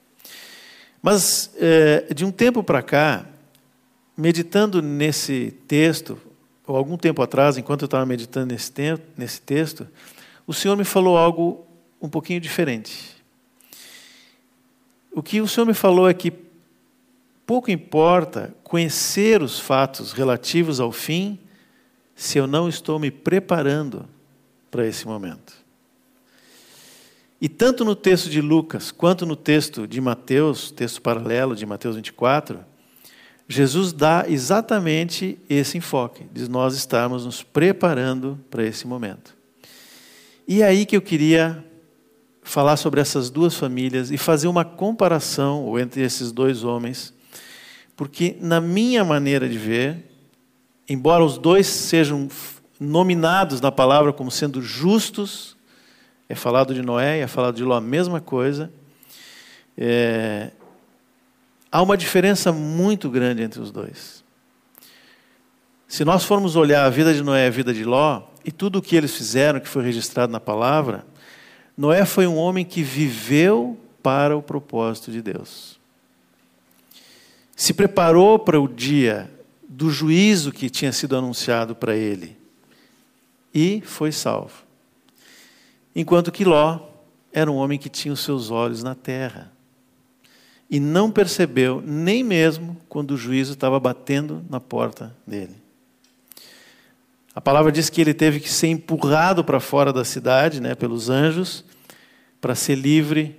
Mas, 1.04 1.52
é, 1.58 2.12
de 2.16 2.26
um 2.26 2.32
tempo 2.32 2.64
para 2.64 2.82
cá, 2.82 3.28
meditando 4.18 4.82
nesse 4.82 5.52
texto, 5.68 6.18
ou 6.66 6.76
algum 6.76 6.98
tempo 6.98 7.22
atrás, 7.22 7.58
enquanto 7.58 7.84
eu 7.84 7.88
estava 7.88 8.06
meditando 8.06 8.54
nesse, 8.54 8.72
nesse 9.18 9.42
texto, 9.42 9.88
o 10.48 10.54
Senhor 10.54 10.76
me 10.76 10.86
falou 10.86 11.18
algo 11.18 11.66
um 12.02 12.10
pouquinho 12.10 12.40
diferente. 12.40 13.16
O 15.12 15.24
que 15.24 15.42
o 15.42 15.48
Senhor 15.48 15.66
me 15.66 15.74
falou 15.74 16.10
é 16.10 16.14
que 16.14 16.34
pouco 17.46 17.70
importa 17.70 18.54
conhecer 18.64 19.42
os 19.42 19.60
fatos 19.60 20.12
relativos 20.12 20.80
ao 20.80 20.92
fim 20.92 21.40
se 22.16 22.38
eu 22.38 22.48
não 22.48 22.68
estou 22.68 22.98
me 22.98 23.12
preparando 23.12 24.08
para 24.72 24.86
esse 24.86 25.06
momento. 25.06 25.54
E 27.40 27.50
tanto 27.50 27.84
no 27.84 27.96
texto 27.96 28.30
de 28.30 28.42
Lucas 28.42 28.92
quanto 28.92 29.26
no 29.26 29.36
texto 29.36 29.88
de 29.88 30.00
Mateus, 30.00 30.72
texto 30.72 31.02
paralelo 31.02 31.56
de 31.56 31.66
Mateus 31.66 31.96
24, 31.96 32.60
Jesus 33.48 33.94
dá 33.94 34.26
exatamente 34.28 35.38
esse 35.50 35.78
enfoque, 35.78 36.24
de 36.34 36.50
nós 36.50 36.76
estarmos 36.76 37.26
nos 37.26 37.44
preparando 37.44 38.40
para 38.50 38.64
esse 38.64 38.88
momento. 38.88 39.36
E 40.48 40.62
é 40.62 40.66
aí 40.66 40.86
que 40.86 40.98
eu 40.98 41.02
queria 41.02 41.64
falar 42.42 42.78
sobre 42.78 43.02
essas 43.02 43.30
duas 43.30 43.56
famílias 43.56 44.12
e 44.12 44.18
fazer 44.18 44.48
uma 44.48 44.66
comparação 44.66 45.78
entre 45.80 46.02
esses 46.02 46.32
dois 46.32 46.64
homens, 46.64 47.14
porque, 47.96 48.36
na 48.42 48.60
minha 48.60 49.06
maneira 49.06 49.48
de 49.48 49.58
ver, 49.58 50.04
embora 50.88 51.24
os 51.24 51.38
dois 51.38 51.66
sejam 51.68 52.28
nominados 52.80 53.62
na 53.62 53.72
palavra 53.72 54.12
como 54.12 54.30
sendo 54.30 54.62
justos, 54.62 55.56
é 56.28 56.36
falado 56.36 56.74
de 56.74 56.82
Noé 56.82 57.20
é 57.20 57.28
falado 57.28 57.56
de 57.56 57.64
Ló 57.64 57.76
a 57.76 57.82
mesma 57.82 58.20
coisa. 58.20 58.72
É, 59.78 60.52
há 61.76 61.82
uma 61.82 61.98
diferença 61.98 62.54
muito 62.54 63.10
grande 63.10 63.44
entre 63.44 63.60
os 63.60 63.70
dois. 63.70 64.24
Se 65.90 66.06
nós 66.06 66.24
formos 66.24 66.56
olhar 66.56 66.86
a 66.86 66.90
vida 66.90 67.14
de 67.14 67.22
Noé 67.22 67.44
e 67.44 67.48
a 67.48 67.52
vida 67.52 67.74
de 67.74 67.84
Ló, 67.84 68.22
e 68.46 68.52
tudo 68.52 68.80
o 68.80 68.82
que 68.82 68.96
eles 68.96 69.14
fizeram, 69.14 69.60
que 69.60 69.68
foi 69.68 69.84
registrado 69.84 70.32
na 70.32 70.40
palavra, 70.40 71.06
Noé 71.78 72.06
foi 72.06 72.26
um 72.28 72.38
homem 72.38 72.64
que 72.64 72.82
viveu 72.82 73.78
para 74.02 74.38
o 74.38 74.42
propósito 74.42 75.12
de 75.12 75.22
Deus. 75.22 75.78
Se 77.58 77.74
preparou 77.74 78.40
para 78.40 78.60
o 78.60 78.70
dia 78.70 79.30
do 79.68 79.90
juízo 79.90 80.54
que 80.54 80.70
tinha 80.70 80.94
sido 80.94 81.18
anunciado 81.18 81.76
para 81.76 81.94
ele 81.94 82.38
e 83.54 83.82
foi 83.82 84.14
salvo. 84.14 84.64
Enquanto 85.94 86.32
que 86.32 86.46
Ló 86.46 86.80
era 87.34 87.52
um 87.52 87.56
homem 87.56 87.78
que 87.78 87.90
tinha 87.90 88.14
os 88.14 88.22
seus 88.22 88.50
olhos 88.50 88.82
na 88.82 88.96
terra 88.96 89.52
e 90.70 90.80
não 90.80 91.12
percebeu 91.12 91.82
nem 91.86 92.24
mesmo 92.24 92.78
quando 92.90 93.12
o 93.12 93.18
juízo 93.18 93.54
estava 93.54 93.80
batendo 93.80 94.44
na 94.50 94.60
porta 94.60 95.16
dele. 95.26 95.56
A 97.36 97.42
palavra 97.42 97.72
diz 97.72 97.90
que 97.90 98.00
ele 98.00 98.14
teve 98.14 98.40
que 98.40 98.50
ser 98.50 98.68
empurrado 98.68 99.44
para 99.44 99.60
fora 99.60 99.92
da 99.92 100.06
cidade, 100.06 100.62
né, 100.62 100.74
pelos 100.74 101.10
anjos, 101.10 101.66
para 102.40 102.56
ser 102.56 102.76
livre 102.76 103.38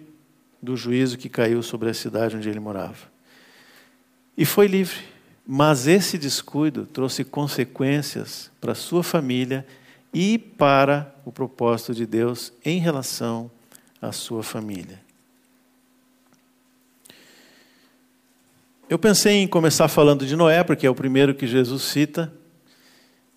do 0.62 0.76
juízo 0.76 1.16
que 1.16 1.28
caiu 1.28 1.62
sobre 1.62 1.88
a 1.88 1.94
cidade 1.94 2.36
onde 2.36 2.48
ele 2.48 2.60
morava. 2.60 3.16
E 4.36 4.44
foi 4.44 4.66
livre, 4.66 4.98
mas 5.46 5.86
esse 5.86 6.18
descuido 6.18 6.86
trouxe 6.86 7.24
consequências 7.24 8.50
para 8.60 8.74
sua 8.74 9.02
família 9.02 9.66
e 10.12 10.38
para 10.38 11.14
o 11.24 11.32
propósito 11.32 11.94
de 11.94 12.04
Deus 12.04 12.52
em 12.64 12.78
relação 12.78 13.50
à 14.00 14.12
sua 14.12 14.42
família. 14.42 15.05
Eu 18.88 19.00
pensei 19.00 19.38
em 19.42 19.48
começar 19.48 19.88
falando 19.88 20.24
de 20.24 20.36
Noé, 20.36 20.62
porque 20.62 20.86
é 20.86 20.90
o 20.90 20.94
primeiro 20.94 21.34
que 21.34 21.44
Jesus 21.44 21.82
cita, 21.82 22.32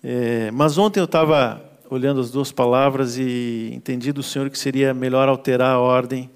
é, 0.00 0.48
mas 0.52 0.78
ontem 0.78 1.00
eu 1.00 1.06
estava 1.06 1.60
olhando 1.90 2.20
as 2.20 2.30
duas 2.30 2.52
palavras 2.52 3.18
e 3.18 3.68
entendi 3.74 4.12
do 4.12 4.22
Senhor 4.22 4.48
que 4.48 4.56
seria 4.56 4.94
melhor 4.94 5.28
alterar 5.28 5.74
a 5.74 5.80
ordem 5.80 6.30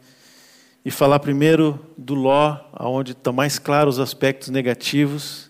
e 0.85 0.91
falar 0.91 1.21
primeiro 1.21 1.79
do 1.97 2.17
Ló, 2.17 2.59
onde 2.81 3.13
estão 3.13 3.33
mais 3.33 3.57
claros 3.57 3.99
os 3.99 4.01
aspectos 4.01 4.49
negativos, 4.49 5.49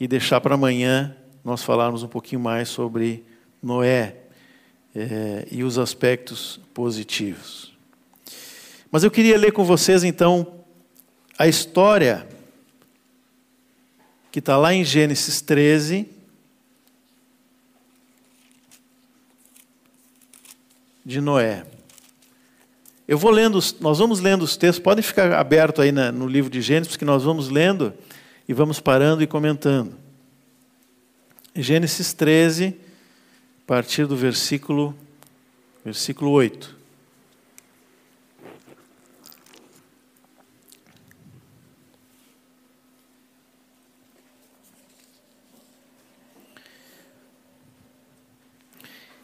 e 0.00 0.08
deixar 0.08 0.40
para 0.40 0.54
amanhã 0.54 1.14
nós 1.44 1.62
falarmos 1.62 2.02
um 2.02 2.08
pouquinho 2.08 2.40
mais 2.40 2.70
sobre 2.70 3.22
Noé 3.62 4.16
é, 4.96 5.46
e 5.50 5.62
os 5.62 5.76
aspectos 5.76 6.58
positivos. 6.72 7.70
Mas 8.90 9.04
eu 9.04 9.10
queria 9.10 9.36
ler 9.36 9.52
com 9.52 9.62
vocês 9.62 10.04
então 10.04 10.54
a 11.38 11.46
história 11.46 12.37
que 14.30 14.38
está 14.38 14.56
lá 14.56 14.72
em 14.74 14.84
Gênesis 14.84 15.40
13. 15.40 16.08
De 21.04 21.20
Noé. 21.20 21.64
Eu 23.06 23.16
vou 23.16 23.30
lendo, 23.30 23.58
nós 23.80 23.98
vamos 23.98 24.20
lendo 24.20 24.42
os 24.42 24.56
textos, 24.56 24.82
podem 24.82 25.02
ficar 25.02 25.32
abertos 25.32 25.82
aí 25.82 25.90
no 25.90 26.26
livro 26.26 26.50
de 26.50 26.60
Gênesis, 26.60 26.96
que 26.96 27.04
nós 27.06 27.24
vamos 27.24 27.48
lendo 27.48 27.94
e 28.46 28.52
vamos 28.52 28.80
parando 28.80 29.22
e 29.22 29.26
comentando. 29.26 29.94
Gênesis 31.56 32.12
13, 32.12 32.76
a 33.64 33.66
partir 33.66 34.06
do 34.06 34.14
versículo, 34.14 34.94
versículo 35.84 36.30
8. 36.30 36.77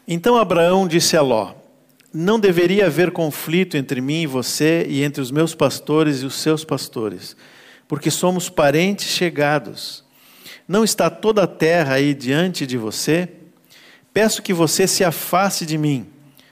Então 0.07 0.37
Abraão 0.37 0.87
disse 0.87 1.17
a 1.17 1.21
Ló: 1.21 1.53
Não 2.13 2.39
deveria 2.39 2.85
haver 2.85 3.11
conflito 3.11 3.75
entre 3.77 4.01
mim 4.01 4.21
e 4.21 4.27
você 4.27 4.85
e 4.87 5.03
entre 5.03 5.21
os 5.21 5.31
meus 5.31 5.55
pastores 5.55 6.21
e 6.21 6.25
os 6.25 6.35
seus 6.35 6.63
pastores. 6.63 7.35
porque 7.87 8.09
somos 8.09 8.49
parentes 8.49 9.07
chegados. 9.07 10.03
Não 10.67 10.83
está 10.83 11.09
toda 11.09 11.43
a 11.43 11.47
terra 11.47 11.95
aí 11.95 12.13
diante 12.13 12.65
de 12.65 12.77
você? 12.77 13.29
Peço 14.11 14.41
que 14.41 14.53
você 14.53 14.87
se 14.87 15.03
afaste 15.03 15.65
de 15.65 15.77
mim. 15.77 16.07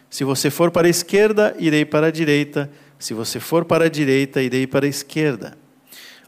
Se 0.09 0.23
você 0.23 0.51
for 0.51 0.69
para 0.69 0.85
a 0.85 0.89
esquerda, 0.89 1.55
irei 1.57 1.85
para 1.85 2.07
a 2.07 2.11
direita. 2.11 2.69
Se 2.99 3.13
você 3.13 3.39
for 3.39 3.65
para 3.65 3.85
a 3.85 3.89
direita, 3.89 4.41
irei 4.43 4.67
para 4.67 4.85
a 4.85 4.89
esquerda. 4.89 5.57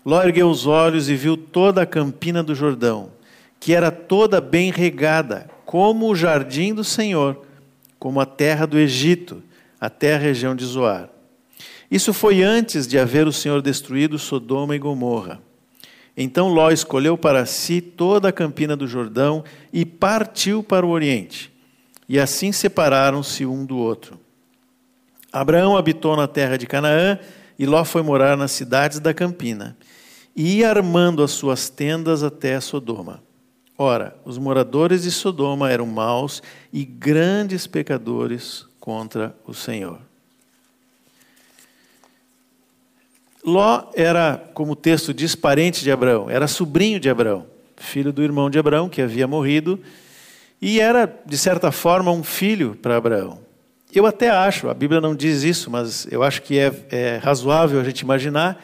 Ló 0.03 0.21
ergueu 0.23 0.49
os 0.49 0.65
olhos 0.65 1.09
e 1.09 1.15
viu 1.15 1.37
toda 1.37 1.83
a 1.83 1.85
campina 1.85 2.41
do 2.41 2.55
Jordão, 2.55 3.11
que 3.59 3.73
era 3.73 3.91
toda 3.91 4.41
bem 4.41 4.71
regada, 4.71 5.47
como 5.75 6.07
o 6.09 6.15
jardim 6.15 6.73
do 6.73 6.85
Senhor, 6.85 7.41
como 7.99 8.21
a 8.21 8.25
terra 8.25 8.65
do 8.65 8.79
Egito, 8.79 9.43
até 9.77 10.15
a 10.15 10.17
região 10.17 10.55
de 10.55 10.63
Zoar. 10.63 11.09
Isso 11.91 12.13
foi 12.13 12.41
antes 12.41 12.87
de 12.87 12.97
haver 12.97 13.27
o 13.27 13.33
Senhor 13.33 13.61
destruído 13.61 14.17
Sodoma 14.17 14.73
e 14.73 14.79
Gomorra. 14.79 15.41
Então 16.15 16.47
Ló 16.47 16.71
escolheu 16.71 17.17
para 17.17 17.45
si 17.45 17.81
toda 17.81 18.29
a 18.29 18.31
campina 18.31 18.73
do 18.73 18.87
Jordão 18.87 19.43
e 19.73 19.85
partiu 19.85 20.63
para 20.63 20.85
o 20.85 20.91
oriente. 20.91 21.53
E 22.07 22.17
assim 22.17 22.53
separaram-se 22.53 23.45
um 23.45 23.65
do 23.65 23.77
outro. 23.77 24.17
Abraão 25.29 25.75
habitou 25.75 26.15
na 26.15 26.25
terra 26.25 26.55
de 26.55 26.65
Canaã 26.65 27.19
e 27.59 27.65
Ló 27.65 27.83
foi 27.83 28.01
morar 28.01 28.37
nas 28.37 28.53
cidades 28.53 29.01
da 29.01 29.13
campina. 29.13 29.75
E 30.33 30.59
ia 30.59 30.69
armando 30.69 31.21
as 31.21 31.31
suas 31.31 31.67
tendas 31.67 32.23
até 32.23 32.61
Sodoma. 32.61 33.24
Ora, 33.77 34.15
os 34.23 34.37
moradores 34.37 35.03
de 35.03 35.11
Sodoma 35.11 35.69
eram 35.69 35.85
maus 35.85 36.41
e 36.71 36.85
grandes 36.85 37.67
pecadores 37.67 38.65
contra 38.79 39.35
o 39.45 39.53
Senhor. 39.53 39.99
Ló 43.43 43.91
era, 43.93 44.41
como 44.53 44.71
o 44.71 44.75
texto 44.75 45.13
diz, 45.13 45.35
parente 45.35 45.83
de 45.83 45.91
Abraão, 45.91 46.29
era 46.29 46.47
sobrinho 46.47 46.99
de 46.99 47.09
Abraão, 47.09 47.45
filho 47.75 48.11
do 48.13 48.23
irmão 48.23 48.49
de 48.49 48.57
Abraão, 48.57 48.89
que 48.89 49.01
havia 49.01 49.27
morrido, 49.27 49.79
e 50.61 50.79
era, 50.79 51.05
de 51.25 51.37
certa 51.37 51.71
forma, 51.71 52.11
um 52.11 52.23
filho 52.23 52.75
para 52.81 52.95
Abraão. 52.95 53.39
Eu 53.93 54.05
até 54.05 54.29
acho, 54.29 54.69
a 54.69 54.73
Bíblia 54.73 54.99
não 54.99 55.15
diz 55.15 55.43
isso, 55.43 55.69
mas 55.69 56.07
eu 56.09 56.23
acho 56.23 56.41
que 56.41 56.57
é, 56.57 56.73
é 56.89 57.17
razoável 57.17 57.79
a 57.79 57.83
gente 57.83 57.99
imaginar 57.99 58.63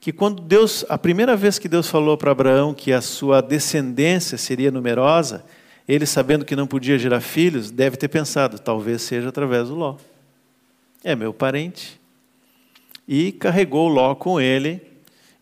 que 0.00 0.12
quando 0.12 0.40
Deus, 0.40 0.84
a 0.88 0.96
primeira 0.96 1.36
vez 1.36 1.58
que 1.58 1.68
Deus 1.68 1.88
falou 1.88 2.16
para 2.16 2.30
Abraão 2.30 2.72
que 2.72 2.90
a 2.90 3.02
sua 3.02 3.42
descendência 3.42 4.38
seria 4.38 4.70
numerosa, 4.70 5.44
ele 5.86 6.06
sabendo 6.06 6.44
que 6.44 6.56
não 6.56 6.66
podia 6.66 6.98
gerar 6.98 7.20
filhos, 7.20 7.70
deve 7.70 7.98
ter 7.98 8.08
pensado, 8.08 8.58
talvez 8.58 9.02
seja 9.02 9.28
através 9.28 9.68
do 9.68 9.74
Ló. 9.74 9.96
É 11.04 11.14
meu 11.14 11.34
parente. 11.34 12.00
E 13.06 13.30
carregou 13.32 13.88
Ló 13.88 14.14
com 14.14 14.40
ele 14.40 14.80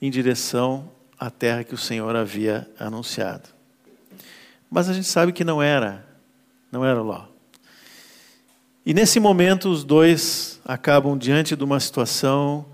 em 0.03 0.11
direção 0.11 0.91
à 1.17 1.31
terra 1.31 1.63
que 1.63 1.75
o 1.75 1.79
Senhor 1.79 2.17
havia 2.17 2.69
anunciado. 2.81 3.49
Mas 4.69 4.89
a 4.89 4.93
gente 4.93 5.07
sabe 5.07 5.33
que 5.33 5.45
não 5.45 5.63
era, 5.63 6.05
não 6.73 6.85
era 6.85 7.01
Ló. 7.01 7.27
E 8.85 8.93
nesse 8.93 9.21
momento 9.21 9.69
os 9.69 9.85
dois 9.85 10.61
acabam 10.65 11.17
diante 11.17 11.55
de 11.55 11.63
uma 11.63 11.79
situação 11.79 12.67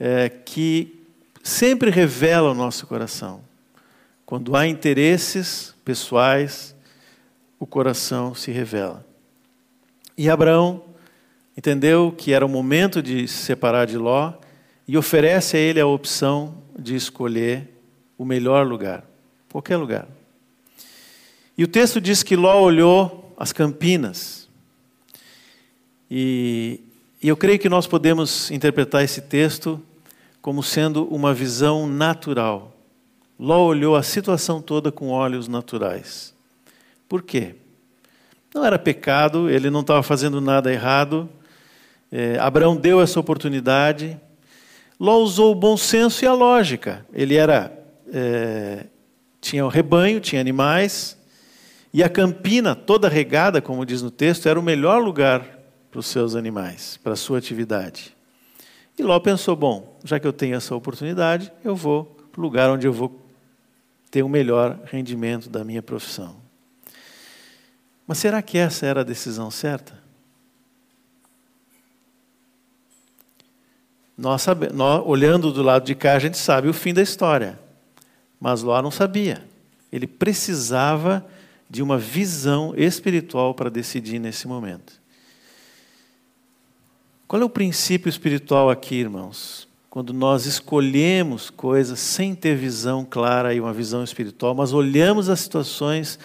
é, 0.00 0.28
que 0.28 0.97
sempre 1.42 1.90
revela 1.90 2.50
o 2.50 2.54
nosso 2.54 2.86
coração. 2.86 3.42
Quando 4.24 4.54
há 4.54 4.66
interesses 4.66 5.74
pessoais, 5.84 6.74
o 7.58 7.66
coração 7.66 8.34
se 8.34 8.50
revela. 8.50 9.06
E 10.16 10.28
Abraão 10.28 10.84
entendeu 11.56 12.12
que 12.16 12.32
era 12.32 12.44
o 12.44 12.48
momento 12.48 13.02
de 13.02 13.26
se 13.26 13.38
separar 13.38 13.86
de 13.86 13.96
Ló 13.96 14.32
e 14.86 14.96
oferece 14.96 15.56
a 15.56 15.60
ele 15.60 15.80
a 15.80 15.86
opção 15.86 16.62
de 16.78 16.94
escolher 16.94 17.68
o 18.16 18.24
melhor 18.24 18.66
lugar, 18.66 19.04
qualquer 19.50 19.76
lugar. 19.76 20.08
E 21.56 21.64
o 21.64 21.68
texto 21.68 22.00
diz 22.00 22.22
que 22.22 22.36
Ló 22.36 22.60
olhou 22.60 23.34
as 23.36 23.52
campinas. 23.52 24.48
E, 26.10 26.80
e 27.22 27.28
eu 27.28 27.36
creio 27.36 27.58
que 27.58 27.68
nós 27.68 27.86
podemos 27.86 28.50
interpretar 28.50 29.02
esse 29.04 29.20
texto 29.20 29.82
como 30.48 30.62
sendo 30.62 31.04
uma 31.14 31.34
visão 31.34 31.86
natural. 31.86 32.74
Ló 33.38 33.66
olhou 33.66 33.94
a 33.94 34.02
situação 34.02 34.62
toda 34.62 34.90
com 34.90 35.10
olhos 35.10 35.46
naturais. 35.46 36.34
Por 37.06 37.20
quê? 37.22 37.56
Não 38.54 38.64
era 38.64 38.78
pecado, 38.78 39.50
ele 39.50 39.68
não 39.68 39.82
estava 39.82 40.02
fazendo 40.02 40.40
nada 40.40 40.72
errado. 40.72 41.28
É, 42.10 42.38
Abraão 42.38 42.78
deu 42.78 42.98
essa 42.98 43.20
oportunidade. 43.20 44.18
Ló 44.98 45.18
usou 45.18 45.52
o 45.52 45.54
bom 45.54 45.76
senso 45.76 46.24
e 46.24 46.26
a 46.26 46.32
lógica. 46.32 47.04
Ele 47.12 47.34
era 47.34 47.70
é, 48.10 48.86
tinha 49.42 49.66
o 49.66 49.68
rebanho, 49.68 50.18
tinha 50.18 50.40
animais, 50.40 51.18
e 51.92 52.02
a 52.02 52.08
campina 52.08 52.74
toda 52.74 53.06
regada, 53.06 53.60
como 53.60 53.84
diz 53.84 54.00
no 54.00 54.10
texto, 54.10 54.48
era 54.48 54.58
o 54.58 54.62
melhor 54.62 55.02
lugar 55.02 55.58
para 55.90 56.00
os 56.00 56.06
seus 56.06 56.34
animais, 56.34 56.98
para 57.04 57.12
a 57.12 57.16
sua 57.16 57.36
atividade. 57.36 58.16
E 58.98 59.02
Ló 59.02 59.18
pensou: 59.20 59.54
bom, 59.54 59.98
já 60.02 60.18
que 60.18 60.26
eu 60.26 60.32
tenho 60.32 60.56
essa 60.56 60.74
oportunidade, 60.74 61.52
eu 61.64 61.76
vou 61.76 62.04
para 62.32 62.40
o 62.40 62.42
lugar 62.42 62.70
onde 62.70 62.86
eu 62.86 62.92
vou 62.92 63.20
ter 64.10 64.22
o 64.22 64.28
melhor 64.28 64.78
rendimento 64.84 65.48
da 65.48 65.64
minha 65.64 65.82
profissão. 65.82 66.36
Mas 68.06 68.18
será 68.18 68.40
que 68.42 68.56
essa 68.56 68.86
era 68.86 69.02
a 69.02 69.04
decisão 69.04 69.50
certa? 69.50 69.98
Nós, 74.16 74.44
nós, 74.72 75.02
olhando 75.06 75.52
do 75.52 75.62
lado 75.62 75.84
de 75.84 75.94
cá, 75.94 76.14
a 76.14 76.18
gente 76.18 76.36
sabe 76.36 76.68
o 76.68 76.74
fim 76.74 76.92
da 76.92 77.02
história. 77.02 77.58
Mas 78.40 78.62
Ló 78.62 78.80
não 78.82 78.90
sabia. 78.90 79.46
Ele 79.92 80.06
precisava 80.06 81.24
de 81.70 81.82
uma 81.82 81.98
visão 81.98 82.74
espiritual 82.76 83.54
para 83.54 83.70
decidir 83.70 84.18
nesse 84.18 84.48
momento. 84.48 85.00
Qual 87.28 87.42
é 87.42 87.44
o 87.44 87.50
princípio 87.50 88.08
espiritual 88.08 88.70
aqui, 88.70 88.94
irmãos? 88.94 89.68
Quando 89.90 90.14
nós 90.14 90.46
escolhemos 90.46 91.50
coisas 91.50 92.00
sem 92.00 92.34
ter 92.34 92.56
visão 92.56 93.04
clara 93.04 93.52
e 93.52 93.60
uma 93.60 93.72
visão 93.72 94.02
espiritual, 94.02 94.54
mas 94.54 94.72
olhamos 94.72 95.28
as 95.28 95.40
situações 95.40 96.18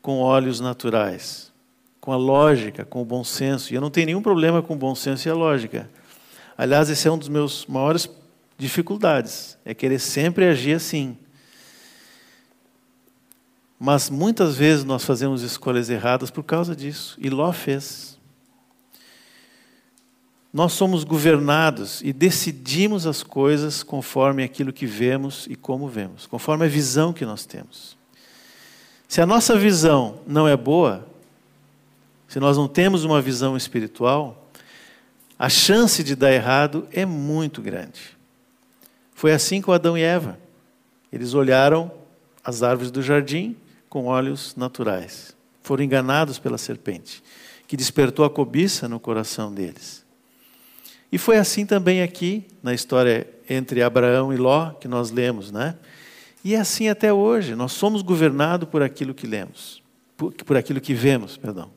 com 0.00 0.18
olhos 0.18 0.58
naturais, 0.58 1.52
com 2.00 2.10
a 2.10 2.16
lógica, 2.16 2.86
com 2.86 3.02
o 3.02 3.04
bom 3.04 3.22
senso. 3.22 3.70
E 3.70 3.76
eu 3.76 3.82
não 3.82 3.90
tenho 3.90 4.06
nenhum 4.06 4.22
problema 4.22 4.62
com 4.62 4.72
o 4.72 4.78
bom 4.78 4.94
senso 4.94 5.28
e 5.28 5.30
a 5.30 5.34
lógica. 5.34 5.90
Aliás, 6.56 6.88
esse 6.88 7.06
é 7.06 7.12
um 7.12 7.18
dos 7.18 7.28
meus 7.28 7.66
maiores 7.66 8.08
dificuldades, 8.56 9.58
é 9.62 9.74
querer 9.74 9.98
sempre 9.98 10.46
agir 10.46 10.76
assim. 10.76 11.18
Mas 13.78 14.08
muitas 14.08 14.56
vezes 14.56 14.84
nós 14.84 15.04
fazemos 15.04 15.42
escolhas 15.42 15.90
erradas 15.90 16.30
por 16.30 16.44
causa 16.44 16.74
disso, 16.74 17.14
e 17.20 17.28
Ló 17.28 17.52
fez. 17.52 18.15
Nós 20.56 20.72
somos 20.72 21.04
governados 21.04 22.00
e 22.00 22.14
decidimos 22.14 23.06
as 23.06 23.22
coisas 23.22 23.82
conforme 23.82 24.42
aquilo 24.42 24.72
que 24.72 24.86
vemos 24.86 25.46
e 25.50 25.54
como 25.54 25.86
vemos, 25.86 26.26
conforme 26.26 26.64
a 26.64 26.68
visão 26.68 27.12
que 27.12 27.26
nós 27.26 27.44
temos. 27.44 27.94
Se 29.06 29.20
a 29.20 29.26
nossa 29.26 29.58
visão 29.58 30.18
não 30.26 30.48
é 30.48 30.56
boa, 30.56 31.06
se 32.26 32.40
nós 32.40 32.56
não 32.56 32.66
temos 32.66 33.04
uma 33.04 33.20
visão 33.20 33.54
espiritual, 33.54 34.48
a 35.38 35.50
chance 35.50 36.02
de 36.02 36.16
dar 36.16 36.32
errado 36.32 36.88
é 36.90 37.04
muito 37.04 37.60
grande. 37.60 38.16
Foi 39.14 39.32
assim 39.32 39.60
com 39.60 39.72
Adão 39.72 39.98
e 39.98 40.00
Eva. 40.00 40.38
Eles 41.12 41.34
olharam 41.34 41.92
as 42.42 42.62
árvores 42.62 42.90
do 42.90 43.02
jardim 43.02 43.54
com 43.90 44.06
olhos 44.06 44.56
naturais. 44.56 45.36
Foram 45.62 45.84
enganados 45.84 46.38
pela 46.38 46.56
serpente, 46.56 47.22
que 47.68 47.76
despertou 47.76 48.24
a 48.24 48.30
cobiça 48.30 48.88
no 48.88 48.98
coração 48.98 49.52
deles. 49.52 50.05
E 51.10 51.18
foi 51.18 51.36
assim 51.36 51.64
também 51.64 52.02
aqui 52.02 52.46
na 52.62 52.74
história 52.74 53.28
entre 53.48 53.82
Abraão 53.82 54.32
e 54.32 54.36
Ló 54.36 54.70
que 54.70 54.88
nós 54.88 55.10
lemos, 55.10 55.50
né? 55.50 55.76
E 56.44 56.54
é 56.54 56.60
assim 56.60 56.88
até 56.88 57.12
hoje. 57.12 57.54
Nós 57.54 57.72
somos 57.72 58.02
governados 58.02 58.68
por 58.68 58.82
aquilo 58.82 59.14
que 59.14 59.26
lemos, 59.26 59.82
por, 60.16 60.32
por 60.32 60.56
aquilo 60.56 60.80
que 60.80 60.94
vemos, 60.94 61.36
perdão. 61.36 61.70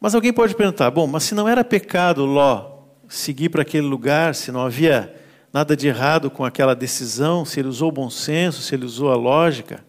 Mas 0.00 0.14
alguém 0.14 0.32
pode 0.32 0.54
perguntar: 0.54 0.90
bom, 0.90 1.06
mas 1.06 1.24
se 1.24 1.34
não 1.34 1.48
era 1.48 1.62
pecado 1.62 2.24
Ló 2.24 2.78
seguir 3.08 3.48
para 3.48 3.62
aquele 3.62 3.86
lugar, 3.86 4.34
se 4.34 4.52
não 4.52 4.60
havia 4.60 5.14
nada 5.52 5.76
de 5.76 5.88
errado 5.88 6.30
com 6.30 6.44
aquela 6.44 6.74
decisão, 6.74 7.44
se 7.44 7.58
ele 7.60 7.68
usou 7.68 7.88
o 7.88 7.92
bom 7.92 8.08
senso, 8.08 8.62
se 8.62 8.74
ele 8.74 8.84
usou 8.84 9.10
a 9.10 9.16
lógica, 9.16 9.84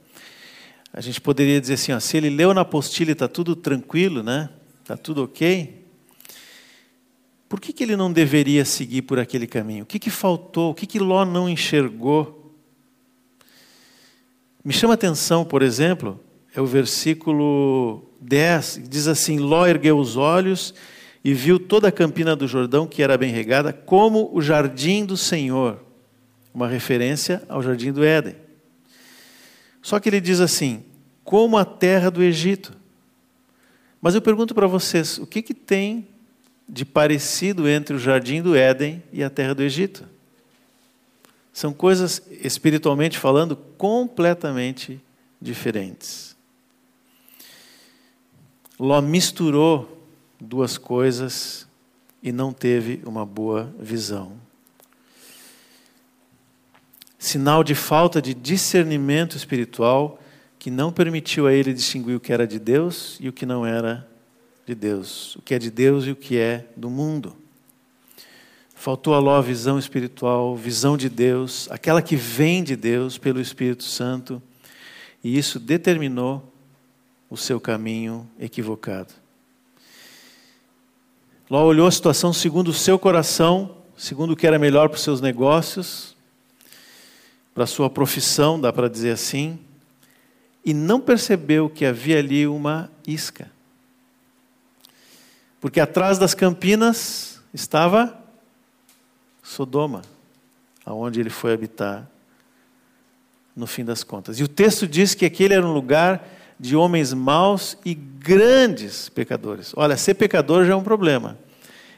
a 0.92 1.00
gente 1.00 1.22
poderia 1.22 1.62
dizer 1.62 1.76
assim: 1.76 1.94
ó, 1.94 2.00
se 2.00 2.18
ele 2.18 2.30
leu 2.30 2.54
na 2.54 2.62
apostila 2.62 3.12
está 3.12 3.28
tudo 3.28 3.56
tranquilo, 3.56 4.22
né? 4.22 4.50
Está 4.82 4.98
tudo 4.98 5.24
ok. 5.24 5.81
Por 7.52 7.60
que, 7.60 7.74
que 7.74 7.84
ele 7.84 7.98
não 7.98 8.10
deveria 8.10 8.64
seguir 8.64 9.02
por 9.02 9.20
aquele 9.20 9.46
caminho? 9.46 9.84
O 9.84 9.86
que, 9.86 10.00
que 10.00 10.10
faltou? 10.10 10.72
O 10.72 10.74
que, 10.74 10.88
que 10.88 10.98
Ló 10.98 11.26
não 11.26 11.50
enxergou? 11.50 12.56
Me 14.64 14.72
chama 14.72 14.94
a 14.94 14.96
atenção, 14.96 15.44
por 15.44 15.62
exemplo, 15.62 16.18
é 16.56 16.62
o 16.62 16.66
versículo 16.66 18.10
10, 18.22 18.84
diz 18.88 19.06
assim: 19.06 19.38
Ló 19.38 19.68
ergueu 19.68 20.00
os 20.00 20.16
olhos 20.16 20.74
e 21.26 21.34
viu 21.34 21.60
toda 21.60 21.90
a 21.90 21.92
campina 21.92 22.38
do 22.38 22.48
Jordão, 22.48 22.88
que 22.88 23.04
era 23.04 23.18
bem 23.18 23.34
regada, 23.34 23.74
como 23.74 24.30
o 24.34 24.42
jardim 24.42 25.04
do 25.04 25.18
Senhor, 25.18 25.84
uma 26.54 26.70
referência 26.70 27.44
ao 27.50 27.62
jardim 27.62 27.92
do 27.92 28.02
Éden. 28.02 28.38
Só 29.82 30.00
que 30.00 30.08
ele 30.08 30.22
diz 30.22 30.40
assim: 30.40 30.86
como 31.22 31.58
a 31.58 31.66
terra 31.66 32.10
do 32.10 32.24
Egito. 32.24 32.72
Mas 34.02 34.16
eu 34.16 34.22
pergunto 34.22 34.56
para 34.56 34.68
vocês, 34.68 35.18
o 35.18 35.28
que, 35.28 35.42
que 35.42 35.54
tem 35.54 36.08
de 36.72 36.86
parecido 36.86 37.68
entre 37.68 37.94
o 37.94 38.00
jardim 38.00 38.42
do 38.42 38.56
Éden 38.56 39.04
e 39.12 39.22
a 39.22 39.30
terra 39.30 39.54
do 39.54 39.62
Egito? 39.62 40.06
São 41.52 41.74
coisas, 41.74 42.22
espiritualmente 42.30 43.18
falando, 43.20 43.58
completamente 43.78 45.02
diferentes. 45.42 46.34
Ló 48.80 49.02
misturou 49.02 50.02
duas 50.40 50.78
coisas 50.78 51.68
e 52.24 52.32
não 52.32 52.54
teve 52.54 53.02
uma 53.06 53.26
boa 53.26 53.70
visão. 53.78 54.40
Sinal 57.20 57.66
de 57.66 57.76
falta 57.76 58.22
de 58.22 58.34
discernimento 58.34 59.36
espiritual 59.36 60.20
que 60.58 60.72
não 60.72 60.92
permitiu 60.94 61.48
a 61.48 61.54
ele 61.54 61.74
distinguir 61.74 62.16
o 62.16 62.20
que 62.20 62.32
era 62.32 62.48
de 62.48 62.58
Deus 62.58 63.18
e 63.20 63.28
o 63.28 63.34
que 63.34 63.46
não 63.46 63.66
era 63.66 64.10
de 64.66 64.76
Deus, 64.76 65.36
o 65.36 65.42
que 65.42 65.54
é 65.54 65.60
de 65.60 65.72
Deus 65.72 66.06
e 66.06 66.12
o 66.12 66.16
que 66.16 66.38
é 66.38 66.68
do 66.76 66.90
mundo. 66.90 67.36
Faltou 68.76 69.14
a 69.14 69.20
Ló 69.20 69.40
visão 69.42 69.78
espiritual, 69.78 70.56
visão 70.56 70.98
de 70.98 71.08
Deus, 71.08 71.68
aquela 71.70 72.02
que 72.02 72.16
vem 72.16 72.64
de 72.64 72.76
Deus 72.76 73.18
pelo 73.18 73.40
Espírito 73.40 73.84
Santo, 73.84 74.42
e 75.24 75.38
isso 75.38 75.60
determinou 75.60 76.52
o 77.30 77.38
seu 77.38 77.60
caminho 77.60 78.28
equivocado. 78.40 79.14
Ló 81.50 81.64
olhou 81.66 81.86
a 81.86 81.92
situação 81.92 82.34
segundo 82.34 82.70
o 82.70 82.74
seu 82.74 82.98
coração, 82.98 83.78
segundo 83.96 84.32
o 84.32 84.36
que 84.36 84.48
era 84.48 84.58
melhor 84.58 84.90
para 84.90 84.96
os 84.96 85.04
seus 85.04 85.22
negócios, 85.22 86.16
para 87.54 87.66
a 87.66 87.68
sua 87.68 87.90
profissão, 87.90 88.60
dá 88.60 88.74
para 88.74 88.90
dizer 88.90 89.12
assim, 89.12 89.60
e 90.64 90.74
não 90.74 91.00
percebeu 91.00 91.70
que 91.70 91.86
havia 91.86 92.20
ali 92.20 92.48
uma 92.48 92.90
isca. 93.06 93.52
Porque 95.62 95.80
atrás 95.80 96.18
das 96.18 96.34
campinas 96.34 97.40
estava 97.54 98.20
Sodoma, 99.44 100.02
aonde 100.84 101.20
ele 101.20 101.30
foi 101.30 101.54
habitar 101.54 102.10
no 103.56 103.68
fim 103.68 103.86
das 103.86 104.04
contas. 104.04 104.40
E 104.40 104.44
o 104.44 104.48
texto 104.48 104.88
diz 104.88 105.14
que 105.14 105.24
aquele 105.24 105.54
era 105.54 105.66
um 105.66 105.72
lugar 105.72 106.28
de 106.60 106.76
homens 106.76 107.14
maus 107.14 107.78
e 107.86 107.94
grandes 107.94 109.08
pecadores. 109.10 109.72
Olha, 109.76 109.96
ser 109.98 110.16
pecador 110.16 110.66
já 110.66 110.74
é 110.74 110.76
um 110.76 110.84
problema. 110.84 111.38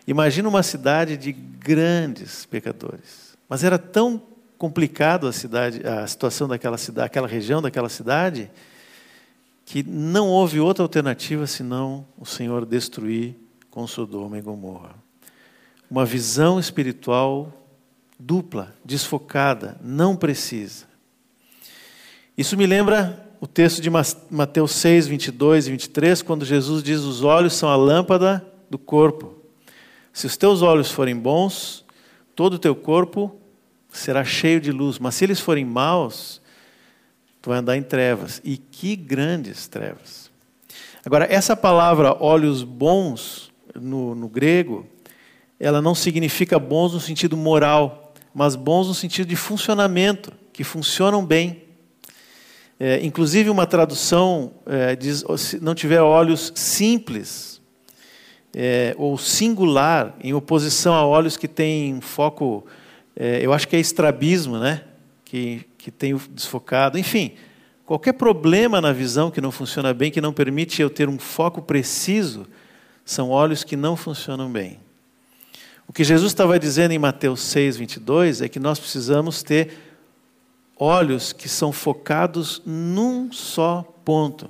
Imagina 0.05 0.49
uma 0.49 0.63
cidade 0.63 1.15
de 1.15 1.31
grandes 1.31 2.45
pecadores. 2.45 3.37
Mas 3.47 3.63
era 3.63 3.77
tão 3.77 4.21
complicado 4.57 5.27
a 5.27 5.31
cidade, 5.31 5.85
a 5.85 6.05
situação 6.05 6.47
daquela 6.47 6.77
cidade, 6.77 7.05
aquela 7.05 7.27
região 7.27 7.61
daquela 7.61 7.89
cidade, 7.89 8.49
que 9.65 9.83
não 9.83 10.27
houve 10.27 10.59
outra 10.59 10.83
alternativa 10.83 11.47
senão 11.47 12.05
o 12.17 12.25
Senhor 12.25 12.65
destruir 12.65 13.42
com 13.73 13.87
Sodoma 13.87 14.37
e 14.37 14.41
Gomorra 14.41 15.03
uma 15.93 16.05
visão 16.05 16.59
espiritual 16.59 17.53
dupla, 18.19 18.73
desfocada, 18.83 19.77
não 19.79 20.15
precisa. 20.15 20.85
Isso 22.35 22.57
me 22.57 22.65
lembra 22.65 23.31
o 23.39 23.45
texto 23.45 23.79
de 23.79 23.91
Mateus 24.31 24.71
6, 24.71 25.05
22 25.05 25.67
e 25.67 25.71
23, 25.71 26.21
quando 26.23 26.45
Jesus 26.45 26.81
diz: 26.81 27.01
Os 27.01 27.23
olhos 27.23 27.53
são 27.53 27.69
a 27.69 27.75
lâmpada 27.75 28.43
do 28.71 28.79
corpo. 28.79 29.35
Se 30.11 30.25
os 30.25 30.35
teus 30.35 30.63
olhos 30.63 30.89
forem 30.89 31.15
bons, 31.15 31.85
todo 32.35 32.55
o 32.55 32.59
teu 32.59 32.75
corpo 32.75 33.39
será 33.91 34.25
cheio 34.25 34.59
de 34.59 34.71
luz, 34.71 34.97
mas 34.97 35.13
se 35.13 35.25
eles 35.25 35.39
forem 35.39 35.63
maus, 35.63 36.41
tu 37.39 37.51
vai 37.51 37.59
andar 37.59 37.77
em 37.77 37.83
trevas. 37.83 38.41
E 38.43 38.57
que 38.57 38.95
grandes 38.95 39.67
trevas. 39.67 40.31
Agora, 41.05 41.27
essa 41.31 41.55
palavra 41.55 42.17
olhos 42.19 42.63
bons, 42.63 43.52
no, 43.75 44.15
no 44.15 44.27
grego, 44.27 44.85
ela 45.59 45.81
não 45.81 45.95
significa 45.95 46.59
bons 46.59 46.93
no 46.93 46.99
sentido 46.99 47.37
moral, 47.37 48.13
mas 48.33 48.55
bons 48.55 48.87
no 48.87 48.93
sentido 48.93 49.27
de 49.27 49.35
funcionamento, 49.35 50.31
que 50.51 50.63
funcionam 50.63 51.25
bem. 51.25 51.63
É, 52.79 53.03
inclusive, 53.03 53.49
uma 53.49 53.65
tradução 53.65 54.51
é, 54.65 54.95
diz: 54.95 55.23
se 55.37 55.59
não 55.59 55.73
tiver 55.73 56.01
olhos 56.01 56.51
simples 56.55 57.61
é, 58.53 58.93
ou 58.97 59.17
singular, 59.17 60.15
em 60.21 60.33
oposição 60.33 60.93
a 60.93 61.05
olhos 61.05 61.37
que 61.37 61.47
têm 61.47 62.01
foco, 62.01 62.65
é, 63.15 63.39
eu 63.41 63.53
acho 63.53 63.67
que 63.67 63.75
é 63.75 63.79
estrabismo, 63.79 64.57
né? 64.57 64.83
que, 65.33 65.65
que 65.79 65.89
tem 65.89 66.15
desfocado. 66.29 66.95
Enfim, 66.99 67.31
qualquer 67.87 68.13
problema 68.13 68.79
na 68.79 68.93
visão 68.93 69.31
que 69.31 69.41
não 69.41 69.51
funciona 69.51 69.91
bem, 69.91 70.11
que 70.11 70.21
não 70.21 70.31
permite 70.31 70.79
eu 70.79 70.91
ter 70.91 71.09
um 71.09 71.17
foco 71.17 71.59
preciso, 71.59 72.45
são 73.05 73.29
olhos 73.29 73.63
que 73.63 73.75
não 73.75 73.95
funcionam 73.95 74.51
bem. 74.51 74.79
O 75.87 75.93
que 75.93 76.03
Jesus 76.03 76.31
estava 76.31 76.57
dizendo 76.59 76.91
em 76.91 76.99
Mateus 76.99 77.41
6, 77.41 77.77
22 77.77 78.41
é 78.41 78.49
que 78.49 78.59
nós 78.59 78.79
precisamos 78.79 79.43
ter 79.43 79.77
olhos 80.77 81.33
que 81.33 81.49
são 81.49 81.71
focados 81.71 82.61
num 82.65 83.31
só 83.31 83.83
ponto. 84.03 84.49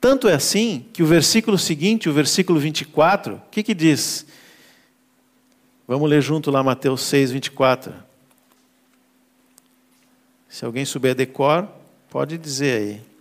Tanto 0.00 0.28
é 0.28 0.34
assim 0.34 0.86
que 0.92 1.02
o 1.02 1.06
versículo 1.06 1.56
seguinte, 1.56 2.08
o 2.08 2.12
versículo 2.12 2.60
24, 2.60 3.36
o 3.36 3.40
que, 3.50 3.62
que 3.62 3.74
diz? 3.74 4.26
Vamos 5.88 6.08
ler 6.08 6.20
junto 6.20 6.50
lá 6.50 6.62
Mateus 6.62 7.02
6, 7.02 7.32
24. 7.32 7.94
Se 10.48 10.64
alguém 10.64 10.84
souber 10.84 11.14
decor, 11.14 11.68
pode 12.10 12.38
dizer 12.38 12.78
aí. 12.78 13.13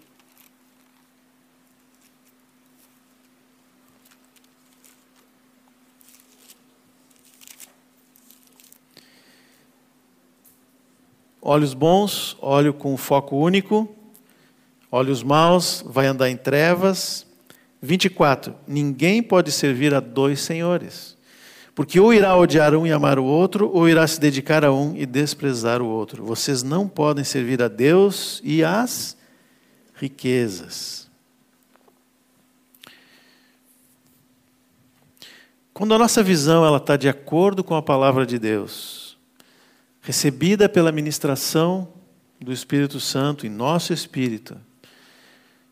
Olhos 11.45 11.73
bons, 11.73 12.37
olho 12.39 12.73
com 12.73 12.95
foco 12.95 13.35
único. 13.35 13.93
Olhos 14.89 15.21
maus, 15.21 15.83
vai 15.85 16.07
andar 16.07 16.29
em 16.29 16.37
trevas. 16.37 17.27
24. 17.81 18.55
Ninguém 18.65 19.21
pode 19.21 19.51
servir 19.51 19.93
a 19.93 19.99
dois 19.99 20.39
senhores. 20.39 21.17
Porque 21.75 21.99
ou 21.99 22.13
irá 22.13 22.37
odiar 22.37 22.73
um 22.73 22.87
e 22.87 22.93
amar 22.93 23.19
o 23.19 23.25
outro, 23.25 23.69
ou 23.73 23.89
irá 23.89 24.07
se 24.07 24.21
dedicar 24.21 24.63
a 24.63 24.71
um 24.71 24.95
e 24.95 25.05
desprezar 25.05 25.81
o 25.81 25.85
outro. 25.85 26.23
Vocês 26.23 26.63
não 26.63 26.87
podem 26.87 27.25
servir 27.25 27.61
a 27.61 27.67
Deus 27.67 28.39
e 28.41 28.63
às 28.63 29.17
riquezas. 29.95 31.09
Quando 35.73 35.93
a 35.93 35.97
nossa 35.97 36.23
visão 36.23 36.65
ela 36.65 36.77
está 36.77 36.95
de 36.95 37.09
acordo 37.09 37.65
com 37.65 37.75
a 37.75 37.81
palavra 37.81 38.25
de 38.25 38.39
Deus, 38.39 39.02
recebida 40.03 40.67
pela 40.67 40.91
ministração 40.91 41.87
do 42.39 42.51
Espírito 42.51 42.99
Santo 42.99 43.47
em 43.47 43.49
nosso 43.49 43.93
espírito, 43.93 44.57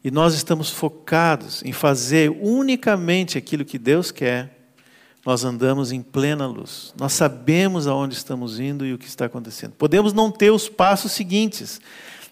e 0.03 0.09
nós 0.09 0.33
estamos 0.33 0.69
focados 0.69 1.61
em 1.63 1.71
fazer 1.71 2.31
unicamente 2.41 3.37
aquilo 3.37 3.65
que 3.65 3.77
Deus 3.77 4.09
quer, 4.09 4.57
nós 5.23 5.43
andamos 5.43 5.91
em 5.91 6.01
plena 6.01 6.47
luz. 6.47 6.91
Nós 6.97 7.13
sabemos 7.13 7.85
aonde 7.85 8.15
estamos 8.15 8.59
indo 8.59 8.83
e 8.83 8.93
o 8.93 8.97
que 8.97 9.05
está 9.05 9.25
acontecendo. 9.25 9.73
Podemos 9.73 10.13
não 10.13 10.31
ter 10.31 10.49
os 10.49 10.67
passos 10.67 11.11
seguintes, 11.11 11.79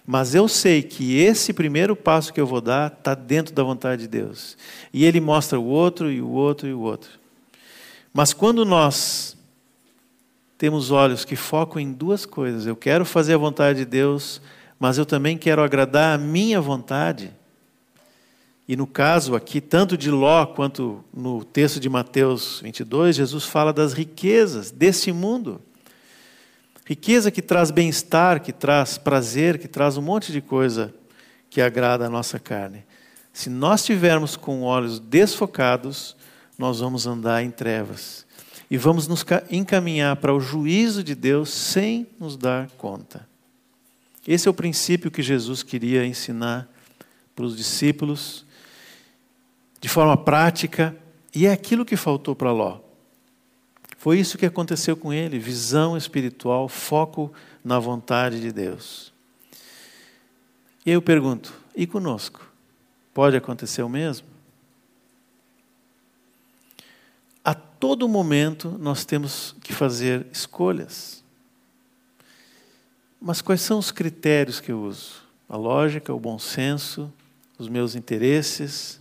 mas 0.07 0.33
eu 0.33 0.47
sei 0.47 0.81
que 0.81 1.19
esse 1.19 1.53
primeiro 1.53 1.95
passo 1.95 2.33
que 2.33 2.41
eu 2.41 2.47
vou 2.47 2.61
dar 2.61 2.91
está 2.91 3.13
dentro 3.13 3.53
da 3.53 3.61
vontade 3.61 4.03
de 4.03 4.07
Deus. 4.07 4.57
E 4.91 5.05
Ele 5.05 5.19
mostra 5.19 5.59
o 5.59 5.65
outro, 5.65 6.11
e 6.11 6.19
o 6.19 6.29
outro, 6.29 6.67
e 6.67 6.73
o 6.73 6.79
outro. 6.79 7.11
Mas 8.11 8.33
quando 8.33 8.65
nós 8.65 9.37
temos 10.59 10.91
olhos 10.91 11.23
que 11.23 11.37
focam 11.37 11.81
em 11.81 11.93
duas 11.93 12.25
coisas. 12.25 12.65
Eu 12.65 12.75
quero 12.75 13.05
fazer 13.05 13.35
a 13.35 13.37
vontade 13.37 13.79
de 13.79 13.85
Deus, 13.85 14.41
mas 14.77 14.97
eu 14.97 15.05
também 15.05 15.37
quero 15.37 15.63
agradar 15.63 16.13
a 16.13 16.21
minha 16.21 16.59
vontade. 16.59 17.33
E 18.67 18.75
no 18.75 18.85
caso 18.85 19.37
aqui, 19.37 19.61
tanto 19.61 19.97
de 19.97 20.11
Ló 20.11 20.45
quanto 20.45 21.01
no 21.13 21.45
texto 21.45 21.79
de 21.79 21.87
Mateus 21.87 22.59
22, 22.61 23.15
Jesus 23.15 23.45
fala 23.45 23.71
das 23.71 23.93
riquezas 23.93 24.69
desse 24.69 25.13
mundo. 25.13 25.61
Riqueza 26.85 27.31
que 27.31 27.41
traz 27.41 27.71
bem-estar, 27.71 28.41
que 28.41 28.51
traz 28.51 28.97
prazer, 28.97 29.59
que 29.59 29.67
traz 29.67 29.95
um 29.95 30.01
monte 30.01 30.29
de 30.33 30.41
coisa 30.41 30.93
que 31.49 31.61
agrada 31.61 32.05
a 32.05 32.09
nossa 32.09 32.37
carne. 32.37 32.83
Se 33.31 33.49
nós 33.49 33.85
tivermos 33.85 34.35
com 34.35 34.63
olhos 34.63 34.99
desfocados, 34.99 36.17
nós 36.57 36.81
vamos 36.81 37.07
andar 37.07 37.41
em 37.45 37.49
trevas 37.49 38.27
e 38.69 38.77
vamos 38.77 39.07
nos 39.07 39.25
encaminhar 39.49 40.15
para 40.17 40.33
o 40.33 40.39
juízo 40.39 41.03
de 41.03 41.15
Deus 41.15 41.49
sem 41.49 42.07
nos 42.19 42.37
dar 42.37 42.69
conta. 42.77 43.27
Esse 44.27 44.47
é 44.47 44.51
o 44.51 44.53
princípio 44.53 45.09
que 45.09 45.23
Jesus 45.23 45.63
queria 45.63 46.05
ensinar 46.05 46.69
para 47.35 47.45
os 47.45 47.57
discípulos 47.57 48.45
de 49.79 49.87
forma 49.87 50.17
prática, 50.17 50.95
e 51.33 51.45
é 51.45 51.51
aquilo 51.51 51.85
que 51.85 51.95
faltou 51.95 52.35
para 52.35 52.51
Ló. 52.51 52.79
Foi 53.97 54.19
isso 54.19 54.37
que 54.37 54.45
aconteceu 54.45 54.95
com 54.95 55.11
ele: 55.13 55.39
visão 55.39 55.97
espiritual, 55.97 56.67
foco 56.67 57.31
na 57.63 57.79
vontade 57.79 58.39
de 58.41 58.51
Deus. 58.51 59.13
E 60.85 60.91
eu 60.91 61.01
pergunto: 61.01 61.53
e 61.75 61.87
conosco? 61.87 62.47
Pode 63.13 63.35
acontecer 63.35 63.81
o 63.81 63.89
mesmo? 63.89 64.28
A 67.43 67.53
todo 67.53 68.07
momento 68.07 68.77
nós 68.79 69.05
temos 69.05 69.55
que 69.61 69.73
fazer 69.73 70.27
escolhas. 70.31 71.23
Mas 73.21 73.41
quais 73.41 73.61
são 73.61 73.79
os 73.79 73.91
critérios 73.91 74.59
que 74.59 74.71
eu 74.71 74.81
uso? 74.81 75.23
A 75.47 75.57
lógica, 75.57 76.13
o 76.13 76.19
bom 76.19 76.37
senso, 76.37 77.11
os 77.57 77.67
meus 77.67 77.95
interesses, 77.95 78.99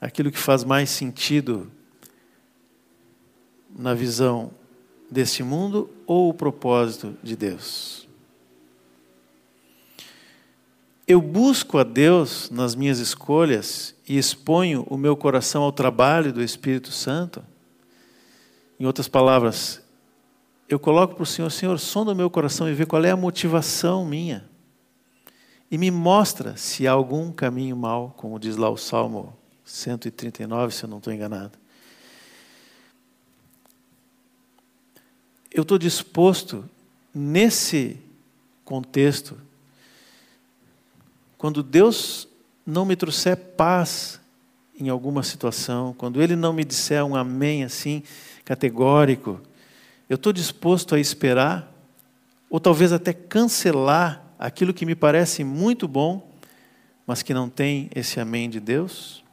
aquilo 0.00 0.32
que 0.32 0.38
faz 0.38 0.64
mais 0.64 0.90
sentido 0.90 1.70
na 3.76 3.94
visão 3.94 4.50
deste 5.10 5.42
mundo 5.42 5.90
ou 6.06 6.30
o 6.30 6.34
propósito 6.34 7.16
de 7.22 7.36
Deus? 7.36 8.08
Eu 11.06 11.22
busco 11.22 11.78
a 11.78 11.84
Deus 11.84 12.50
nas 12.50 12.74
minhas 12.74 12.98
escolhas 12.98 13.94
e 14.08 14.16
exponho 14.16 14.86
o 14.88 14.96
meu 14.96 15.16
coração 15.16 15.62
ao 15.62 15.72
trabalho 15.72 16.32
do 16.32 16.42
Espírito 16.42 16.90
Santo? 16.90 17.44
Em 18.80 18.86
outras 18.86 19.08
palavras, 19.08 19.82
eu 20.68 20.78
coloco 20.78 21.14
para 21.14 21.22
o 21.22 21.26
Senhor, 21.26 21.50
Senhor, 21.50 21.78
sonda 21.78 22.12
o 22.12 22.14
meu 22.14 22.30
coração 22.30 22.68
e 22.68 22.74
vê 22.74 22.86
qual 22.86 23.04
é 23.04 23.10
a 23.10 23.16
motivação 23.16 24.04
minha. 24.04 24.48
E 25.70 25.76
me 25.76 25.90
mostra 25.90 26.56
se 26.56 26.86
há 26.86 26.92
algum 26.92 27.32
caminho 27.32 27.76
mal, 27.76 28.14
como 28.16 28.38
diz 28.38 28.56
lá 28.56 28.70
o 28.70 28.76
Salmo 28.76 29.36
139, 29.64 30.74
se 30.74 30.84
eu 30.84 30.88
não 30.88 30.98
estou 30.98 31.12
enganado. 31.12 31.58
Eu 35.50 35.62
estou 35.62 35.78
disposto, 35.78 36.68
nesse 37.12 37.98
contexto, 38.64 39.38
quando 41.36 41.62
Deus 41.62 42.27
não 42.68 42.84
me 42.84 42.94
trouxer 42.94 43.34
paz 43.34 44.20
em 44.78 44.90
alguma 44.90 45.22
situação, 45.22 45.94
quando 45.96 46.20
Ele 46.20 46.36
não 46.36 46.52
me 46.52 46.62
disser 46.62 47.02
um 47.02 47.16
amém 47.16 47.64
assim, 47.64 48.02
categórico, 48.44 49.40
eu 50.06 50.16
estou 50.16 50.34
disposto 50.34 50.94
a 50.94 51.00
esperar, 51.00 51.72
ou 52.50 52.60
talvez 52.60 52.92
até 52.92 53.14
cancelar 53.14 54.22
aquilo 54.38 54.74
que 54.74 54.84
me 54.84 54.94
parece 54.94 55.42
muito 55.42 55.88
bom, 55.88 56.30
mas 57.06 57.22
que 57.22 57.32
não 57.32 57.48
tem 57.48 57.88
esse 57.94 58.20
amém 58.20 58.50
de 58.50 58.60
Deus? 58.60 59.24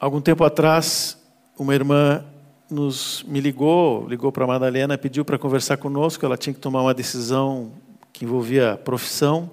Algum 0.00 0.20
tempo 0.20 0.42
atrás, 0.42 1.16
uma 1.56 1.76
irmã 1.76 2.24
nos 2.68 3.22
me 3.22 3.40
ligou, 3.40 4.04
ligou 4.08 4.32
para 4.32 4.42
a 4.42 4.48
Madalena, 4.48 4.98
pediu 4.98 5.24
para 5.24 5.38
conversar 5.38 5.76
conosco, 5.76 6.26
ela 6.26 6.36
tinha 6.36 6.52
que 6.52 6.60
tomar 6.60 6.82
uma 6.82 6.92
decisão 6.92 7.72
que 8.12 8.24
envolvia 8.24 8.76
profissão. 8.84 9.50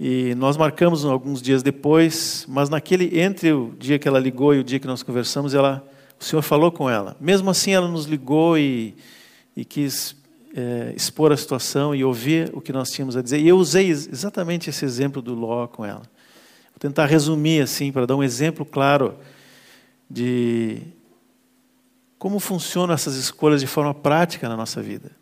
E 0.00 0.34
nós 0.36 0.56
marcamos 0.56 1.04
alguns 1.04 1.42
dias 1.42 1.62
depois, 1.62 2.46
mas 2.48 2.68
naquele 2.68 3.20
entre 3.20 3.52
o 3.52 3.74
dia 3.78 3.98
que 3.98 4.06
ela 4.06 4.18
ligou 4.18 4.54
e 4.54 4.60
o 4.60 4.64
dia 4.64 4.78
que 4.78 4.86
nós 4.86 5.02
conversamos, 5.02 5.54
ela, 5.54 5.84
o 6.20 6.24
Senhor 6.24 6.42
falou 6.42 6.70
com 6.70 6.88
ela. 6.88 7.16
Mesmo 7.20 7.50
assim, 7.50 7.72
ela 7.72 7.88
nos 7.88 8.06
ligou 8.06 8.56
e, 8.56 8.94
e 9.56 9.64
quis 9.64 10.16
é, 10.54 10.92
expor 10.96 11.32
a 11.32 11.36
situação 11.36 11.94
e 11.94 12.04
ouvir 12.04 12.50
o 12.52 12.60
que 12.60 12.72
nós 12.72 12.90
tínhamos 12.90 13.16
a 13.16 13.22
dizer. 13.22 13.40
E 13.40 13.48
eu 13.48 13.58
usei 13.58 13.88
exatamente 13.90 14.70
esse 14.70 14.84
exemplo 14.84 15.20
do 15.20 15.34
Ló 15.34 15.66
com 15.66 15.84
ela. 15.84 16.02
Vou 16.02 16.78
tentar 16.78 17.06
resumir 17.06 17.62
assim 17.62 17.90
para 17.90 18.06
dar 18.06 18.14
um 18.14 18.22
exemplo 18.22 18.64
claro 18.64 19.16
de 20.08 20.82
como 22.18 22.40
funcionam 22.40 22.94
essas 22.94 23.16
escolhas 23.16 23.60
de 23.60 23.66
forma 23.66 23.92
prática 23.92 24.48
na 24.48 24.56
nossa 24.56 24.80
vida. 24.80 25.17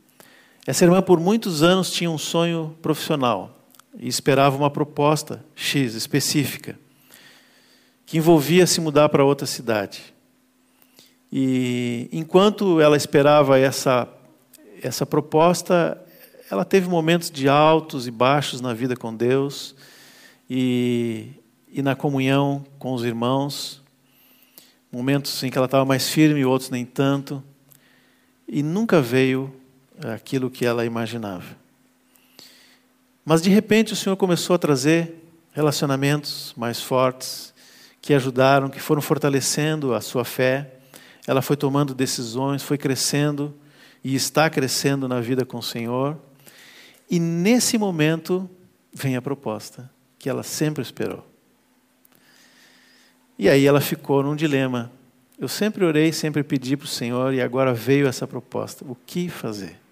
Essa 0.66 0.84
irmã, 0.84 1.00
por 1.00 1.20
muitos 1.20 1.62
anos, 1.62 1.92
tinha 1.92 2.10
um 2.10 2.18
sonho 2.18 2.76
profissional 2.82 3.56
e 3.96 4.08
esperava 4.08 4.56
uma 4.56 4.68
proposta 4.68 5.44
X 5.54 5.94
específica, 5.94 6.76
que 8.04 8.18
envolvia 8.18 8.66
se 8.66 8.80
mudar 8.80 9.08
para 9.08 9.24
outra 9.24 9.46
cidade. 9.46 10.12
E 11.32 12.08
enquanto 12.10 12.80
ela 12.80 12.96
esperava 12.96 13.56
essa, 13.56 14.08
essa 14.82 15.06
proposta, 15.06 16.02
ela 16.50 16.64
teve 16.64 16.88
momentos 16.88 17.30
de 17.30 17.48
altos 17.48 18.08
e 18.08 18.10
baixos 18.10 18.60
na 18.60 18.74
vida 18.74 18.96
com 18.96 19.14
Deus 19.14 19.72
e, 20.50 21.28
e 21.70 21.80
na 21.80 21.94
comunhão 21.94 22.64
com 22.76 22.92
os 22.92 23.04
irmãos, 23.04 23.80
momentos 24.90 25.44
em 25.44 25.48
que 25.48 25.56
ela 25.56 25.66
estava 25.66 25.84
mais 25.84 26.08
firme 26.08 26.44
outros 26.44 26.70
nem 26.70 26.84
tanto, 26.84 27.40
e 28.48 28.64
nunca 28.64 29.00
veio 29.00 29.54
aquilo 30.04 30.50
que 30.50 30.64
ela 30.64 30.84
imaginava. 30.84 31.56
Mas 33.24 33.42
de 33.42 33.50
repente 33.50 33.92
o 33.92 33.96
Senhor 33.96 34.16
começou 34.16 34.54
a 34.54 34.58
trazer 34.58 35.14
relacionamentos 35.52 36.54
mais 36.56 36.80
fortes, 36.80 37.54
que 38.00 38.14
ajudaram, 38.14 38.68
que 38.68 38.78
foram 38.78 39.02
fortalecendo 39.02 39.94
a 39.94 40.00
sua 40.00 40.24
fé. 40.24 40.74
Ela 41.26 41.42
foi 41.42 41.56
tomando 41.56 41.94
decisões, 41.94 42.62
foi 42.62 42.78
crescendo 42.78 43.52
e 44.04 44.14
está 44.14 44.48
crescendo 44.48 45.08
na 45.08 45.20
vida 45.20 45.44
com 45.44 45.58
o 45.58 45.62
Senhor. 45.62 46.16
E 47.10 47.18
nesse 47.18 47.76
momento 47.76 48.48
vem 48.92 49.16
a 49.16 49.22
proposta 49.22 49.90
que 50.18 50.28
ela 50.28 50.42
sempre 50.42 50.82
esperou. 50.82 51.26
E 53.38 53.48
aí 53.48 53.66
ela 53.66 53.80
ficou 53.80 54.22
num 54.22 54.36
dilema. 54.36 54.92
Eu 55.38 55.48
sempre 55.48 55.84
orei, 55.84 56.12
sempre 56.12 56.42
pedi 56.42 56.76
para 56.76 56.84
o 56.84 56.88
Senhor 56.88 57.34
e 57.34 57.40
agora 57.40 57.74
veio 57.74 58.06
essa 58.06 58.26
proposta. 58.26 58.84
O 58.88 58.94
que 58.94 59.28
fazer? 59.28 59.85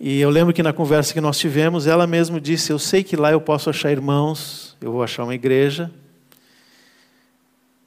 E 0.00 0.20
eu 0.20 0.30
lembro 0.30 0.54
que 0.54 0.62
na 0.62 0.72
conversa 0.72 1.12
que 1.12 1.20
nós 1.20 1.38
tivemos, 1.38 1.88
ela 1.88 2.06
mesma 2.06 2.40
disse: 2.40 2.72
Eu 2.72 2.78
sei 2.78 3.02
que 3.02 3.16
lá 3.16 3.32
eu 3.32 3.40
posso 3.40 3.68
achar 3.68 3.90
irmãos, 3.90 4.76
eu 4.80 4.92
vou 4.92 5.02
achar 5.02 5.24
uma 5.24 5.34
igreja, 5.34 5.90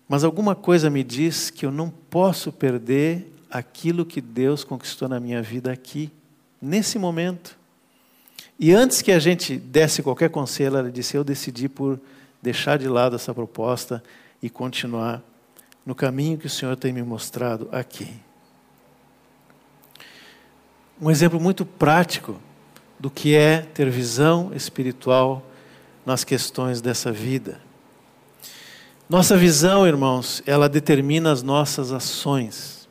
mas 0.10 0.26
alguma 0.26 0.54
coisa 0.54 0.89
me 0.89 1.06
diz 1.06 1.50
que 1.50 1.65
eu 1.65 1.71
não 1.71 1.89
posso 1.89 2.52
perder 2.52 3.32
aquilo 3.50 4.06
que 4.06 4.19
Deus 4.19 4.63
conquistou 4.65 5.08
na 5.08 5.21
minha 5.21 5.41
vida 5.41 5.71
aqui, 5.71 6.12
nesse 6.62 7.00
momento. 7.00 7.58
E 8.60 8.74
antes 8.74 9.02
que 9.02 9.13
a 9.13 9.19
gente 9.19 9.56
desse 9.56 10.04
qualquer 10.04 10.30
conselho, 10.30 10.78
ela 10.78 10.91
disse: 10.91 11.15
Eu 11.15 11.24
decidi 11.24 11.69
por 11.69 11.97
deixar 12.41 12.78
de 12.78 12.89
lado 12.89 13.15
essa 13.15 13.34
proposta 13.34 14.04
e 14.43 14.50
continuar 14.50 15.24
no 15.86 15.95
caminho 15.95 16.38
que 16.38 16.47
o 16.47 16.50
Senhor 16.50 16.76
tem 16.76 16.91
me 16.91 17.04
mostrado 17.04 17.69
aqui 17.71 18.10
um 21.01 21.09
exemplo 21.09 21.39
muito 21.39 21.65
prático 21.65 22.39
do 22.99 23.09
que 23.09 23.35
é 23.35 23.61
ter 23.73 23.89
visão 23.89 24.51
espiritual 24.53 25.43
nas 26.05 26.23
questões 26.23 26.79
dessa 26.79 27.11
vida. 27.11 27.59
Nossa 29.09 29.35
visão, 29.35 29.87
irmãos, 29.87 30.43
ela 30.45 30.69
determina 30.69 31.31
as 31.31 31.41
nossas 31.41 31.91
ações. 31.91 32.87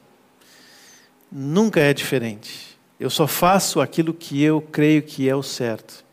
Nunca 1.30 1.78
é 1.78 1.94
diferente. 1.94 2.76
Eu 2.98 3.08
só 3.08 3.28
faço 3.28 3.80
aquilo 3.80 4.12
que 4.12 4.42
eu 4.42 4.60
creio 4.60 5.02
que 5.02 5.28
é 5.28 5.36
o 5.36 5.42
certo. 5.42 6.04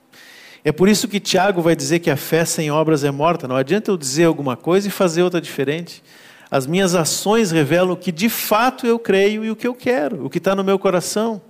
É 0.63 0.71
por 0.71 0.87
isso 0.87 1.07
que 1.07 1.19
Tiago 1.19 1.63
vai 1.63 1.75
dizer 1.75 1.99
que 1.99 2.11
a 2.11 2.15
fé 2.15 2.45
sem 2.45 2.69
obras 2.69 3.03
é 3.03 3.09
morta. 3.09 3.47
Não 3.47 3.55
adianta 3.55 3.89
eu 3.89 3.97
dizer 3.97 4.25
alguma 4.25 4.55
coisa 4.55 4.87
e 4.87 4.91
fazer 4.91 5.23
outra 5.23 5.41
diferente. 5.41 6.03
As 6.51 6.67
minhas 6.67 6.93
ações 6.93 7.49
revelam 7.49 7.93
o 7.93 7.97
que 7.97 8.11
de 8.11 8.29
fato 8.29 8.85
eu 8.85 8.99
creio 8.99 9.43
e 9.43 9.49
o 9.49 9.55
que 9.55 9.67
eu 9.67 9.73
quero, 9.73 10.23
o 10.23 10.29
que 10.29 10.37
está 10.37 10.55
no 10.55 10.63
meu 10.63 10.77
coração. 10.77 11.41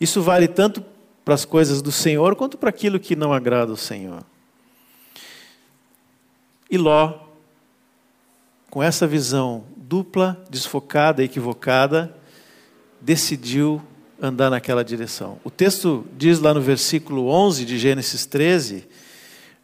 Isso 0.00 0.22
vale 0.22 0.48
tanto 0.48 0.82
para 1.24 1.34
as 1.34 1.44
coisas 1.44 1.82
do 1.82 1.92
Senhor 1.92 2.34
quanto 2.34 2.56
para 2.56 2.70
aquilo 2.70 2.98
que 2.98 3.14
não 3.14 3.32
agrada 3.32 3.70
ao 3.70 3.76
Senhor. 3.76 4.24
E 6.70 6.78
Ló, 6.78 7.18
com 8.70 8.82
essa 8.82 9.06
visão 9.06 9.64
dupla, 9.76 10.42
desfocada, 10.48 11.22
equivocada, 11.22 12.16
decidiu 13.00 13.82
andar 14.22 14.48
naquela 14.50 14.84
direção. 14.84 15.38
O 15.44 15.50
texto 15.50 16.06
diz 16.16 16.40
lá 16.40 16.54
no 16.54 16.60
versículo 16.60 17.28
11 17.28 17.64
de 17.64 17.78
Gênesis 17.78 18.24
13, 18.24 18.88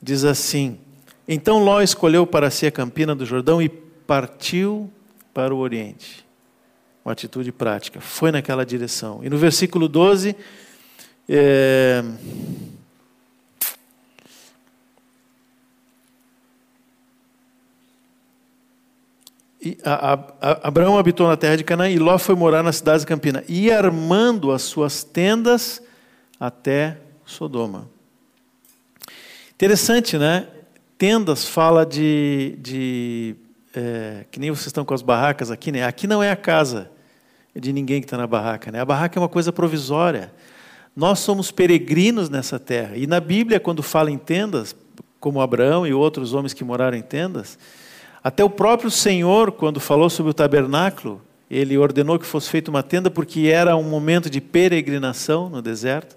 diz 0.02 0.24
assim: 0.24 0.78
Então 1.26 1.64
Ló 1.64 1.80
escolheu 1.80 2.26
para 2.26 2.50
si 2.50 2.66
a 2.66 2.72
campina 2.72 3.14
do 3.14 3.24
Jordão 3.24 3.62
e 3.62 3.68
partiu 3.68 4.90
para 5.32 5.54
o 5.54 5.58
oriente 5.58 6.25
uma 7.06 7.12
atitude 7.12 7.52
prática. 7.52 8.00
Foi 8.00 8.32
naquela 8.32 8.66
direção. 8.66 9.20
E 9.22 9.30
no 9.30 9.38
versículo 9.38 9.88
12, 9.88 10.34
é... 11.28 12.02
A, 19.84 19.92
a, 19.92 20.14
a, 20.40 20.68
Abraão 20.68 20.98
habitou 20.98 21.28
na 21.28 21.36
terra 21.36 21.56
de 21.56 21.64
Canaã 21.64 21.88
e 21.88 21.98
Ló 21.98 22.18
foi 22.18 22.34
morar 22.34 22.62
nas 22.62 22.76
cidades 22.76 23.02
de 23.02 23.06
Campina, 23.06 23.42
e 23.48 23.70
armando 23.70 24.52
as 24.52 24.62
suas 24.62 25.02
tendas 25.02 25.82
até 26.38 26.98
Sodoma. 27.24 27.88
Interessante, 29.54 30.18
né? 30.18 30.46
Tendas 30.96 31.44
fala 31.44 31.84
de, 31.84 32.56
de 32.60 33.36
é, 33.74 34.24
que 34.30 34.38
nem 34.38 34.50
vocês 34.50 34.68
estão 34.68 34.84
com 34.84 34.94
as 34.94 35.02
barracas 35.02 35.50
aqui, 35.50 35.72
né? 35.72 35.84
Aqui 35.84 36.06
não 36.06 36.22
é 36.22 36.30
a 36.30 36.36
casa 36.36 36.95
de 37.60 37.72
ninguém 37.72 38.00
que 38.00 38.06
está 38.06 38.16
na 38.16 38.26
barraca, 38.26 38.70
né? 38.70 38.80
A 38.80 38.84
barraca 38.84 39.18
é 39.18 39.20
uma 39.20 39.28
coisa 39.28 39.52
provisória. 39.52 40.32
Nós 40.94 41.18
somos 41.18 41.50
peregrinos 41.50 42.30
nessa 42.30 42.58
terra. 42.58 42.96
E 42.96 43.06
na 43.06 43.20
Bíblia, 43.20 43.60
quando 43.60 43.82
fala 43.82 44.10
em 44.10 44.18
tendas, 44.18 44.74
como 45.20 45.40
Abraão 45.40 45.86
e 45.86 45.92
outros 45.92 46.32
homens 46.32 46.52
que 46.52 46.64
moraram 46.64 46.96
em 46.96 47.02
tendas, 47.02 47.58
até 48.22 48.42
o 48.42 48.50
próprio 48.50 48.90
Senhor, 48.90 49.52
quando 49.52 49.78
falou 49.78 50.10
sobre 50.10 50.30
o 50.30 50.34
tabernáculo, 50.34 51.22
ele 51.50 51.78
ordenou 51.78 52.18
que 52.18 52.26
fosse 52.26 52.50
feita 52.50 52.70
uma 52.70 52.82
tenda 52.82 53.10
porque 53.10 53.48
era 53.48 53.76
um 53.76 53.84
momento 53.84 54.28
de 54.28 54.40
peregrinação 54.40 55.48
no 55.48 55.62
deserto. 55.62 56.16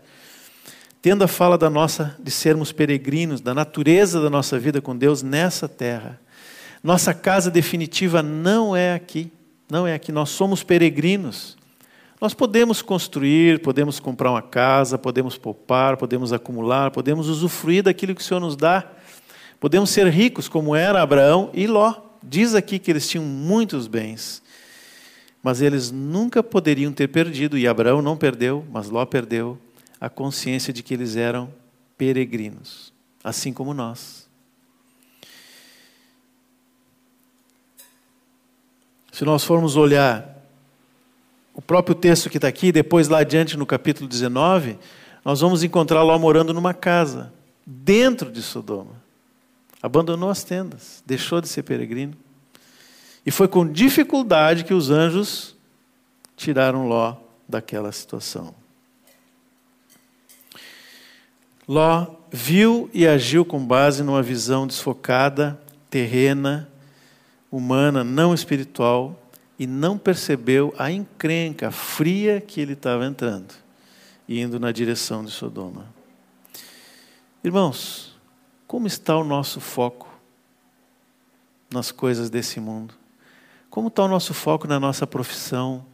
Tenda 1.01 1.27
fala 1.27 1.57
da 1.57 1.69
nossa 1.69 2.15
de 2.19 2.31
sermos 2.31 2.71
peregrinos, 2.71 3.41
da 3.41 3.53
natureza 3.53 4.21
da 4.21 4.29
nossa 4.29 4.57
vida 4.59 4.81
com 4.81 4.97
Deus 4.97 5.21
nessa 5.21 5.67
terra. 5.67 6.19
Nossa 6.83 7.13
casa 7.13 7.51
definitiva 7.51 8.23
não 8.23 8.75
é 8.75 8.93
aqui, 8.93 9.31
não 9.69 9.85
é 9.85 9.93
aqui. 9.93 10.11
Nós 10.11 10.29
somos 10.29 10.63
peregrinos. 10.63 11.57
Nós 12.19 12.33
podemos 12.33 12.81
construir, 12.81 13.61
podemos 13.61 13.99
comprar 13.99 14.31
uma 14.31 14.41
casa, 14.41 14.97
podemos 14.97 15.37
poupar, 15.37 15.95
podemos 15.95 16.33
acumular, 16.33 16.91
podemos 16.91 17.29
usufruir 17.29 17.83
daquilo 17.83 18.13
que 18.13 18.21
o 18.21 18.23
Senhor 18.23 18.41
nos 18.41 18.57
dá. 18.57 18.85
Podemos 19.59 19.89
ser 19.89 20.07
ricos, 20.07 20.49
como 20.49 20.75
era 20.75 21.01
Abraão 21.01 21.49
e 21.53 21.65
Ló. 21.67 21.93
Diz 22.21 22.55
aqui 22.55 22.77
que 22.77 22.91
eles 22.91 23.07
tinham 23.07 23.23
muitos 23.23 23.87
bens, 23.87 24.41
mas 25.41 25.61
eles 25.61 25.89
nunca 25.89 26.43
poderiam 26.43 26.91
ter 26.91 27.07
perdido, 27.07 27.57
e 27.57 27.65
Abraão 27.65 28.01
não 28.01 28.17
perdeu, 28.17 28.65
mas 28.69 28.89
Ló 28.89 29.05
perdeu, 29.05 29.57
a 30.01 30.09
consciência 30.09 30.73
de 30.73 30.83
que 30.83 30.93
eles 30.93 31.15
eram 31.15 31.49
peregrinos, 31.97 32.93
assim 33.23 33.53
como 33.53 33.73
nós. 33.73 34.18
Se 39.19 39.25
nós 39.25 39.43
formos 39.43 39.75
olhar 39.75 40.33
o 41.53 41.61
próprio 41.61 41.93
texto 41.93 42.29
que 42.29 42.37
está 42.37 42.47
aqui, 42.47 42.71
depois 42.71 43.09
lá 43.09 43.19
adiante 43.19 43.57
no 43.57 43.65
capítulo 43.65 44.07
19, 44.07 44.79
nós 45.25 45.41
vamos 45.41 45.61
encontrar 45.61 46.03
Ló 46.03 46.17
morando 46.17 46.53
numa 46.53 46.73
casa, 46.73 47.33
dentro 47.65 48.31
de 48.31 48.41
Sodoma. 48.41 48.93
Abandonou 49.83 50.29
as 50.29 50.45
tendas, 50.45 51.03
deixou 51.05 51.41
de 51.41 51.49
ser 51.49 51.63
peregrino. 51.63 52.13
E 53.25 53.29
foi 53.29 53.49
com 53.49 53.69
dificuldade 53.69 54.63
que 54.63 54.73
os 54.73 54.89
anjos 54.89 55.53
tiraram 56.37 56.87
Ló 56.87 57.17
daquela 57.45 57.91
situação. 57.91 58.55
Ló 61.67 62.07
viu 62.31 62.89
e 62.93 63.05
agiu 63.05 63.43
com 63.43 63.59
base 63.59 64.01
numa 64.01 64.23
visão 64.23 64.65
desfocada, 64.65 65.59
terrena, 65.89 66.69
humana, 67.51 68.03
não 68.03 68.33
espiritual, 68.33 69.19
e 69.57 69.67
não 69.67 69.97
percebeu 69.97 70.73
a 70.77 70.91
encrenca 70.91 71.69
fria 71.69 72.39
que 72.39 72.61
ele 72.61 72.73
estava 72.73 73.05
entrando, 73.05 73.53
indo 74.27 74.59
na 74.59 74.71
direção 74.71 75.23
de 75.23 75.31
Sodoma. 75.31 75.85
Irmãos, 77.43 78.15
como 78.65 78.87
está 78.87 79.17
o 79.17 79.23
nosso 79.23 79.59
foco 79.59 80.07
nas 81.71 81.91
coisas 81.91 82.29
desse 82.29 82.59
mundo? 82.59 82.93
Como 83.69 83.89
está 83.89 84.03
o 84.03 84.07
nosso 84.07 84.33
foco 84.33 84.67
na 84.67 84.79
nossa 84.79 85.05
profissão? 85.05 85.85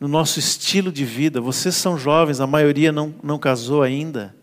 No 0.00 0.08
nosso 0.08 0.38
estilo 0.38 0.90
de 0.90 1.04
vida? 1.04 1.40
Vocês 1.40 1.74
são 1.74 1.98
jovens, 1.98 2.40
a 2.40 2.46
maioria 2.46 2.92
não, 2.92 3.14
não 3.22 3.38
casou 3.38 3.82
ainda. 3.82 4.34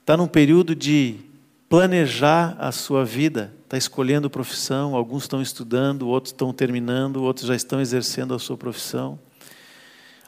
Está 0.00 0.16
num 0.16 0.28
período 0.28 0.74
de 0.74 1.25
planejar 1.68 2.56
a 2.58 2.70
sua 2.70 3.04
vida, 3.04 3.52
está 3.64 3.76
escolhendo 3.76 4.30
profissão, 4.30 4.94
alguns 4.94 5.24
estão 5.24 5.42
estudando, 5.42 6.08
outros 6.08 6.32
estão 6.32 6.52
terminando, 6.52 7.22
outros 7.22 7.46
já 7.46 7.56
estão 7.56 7.80
exercendo 7.80 8.34
a 8.34 8.38
sua 8.38 8.56
profissão. 8.56 9.18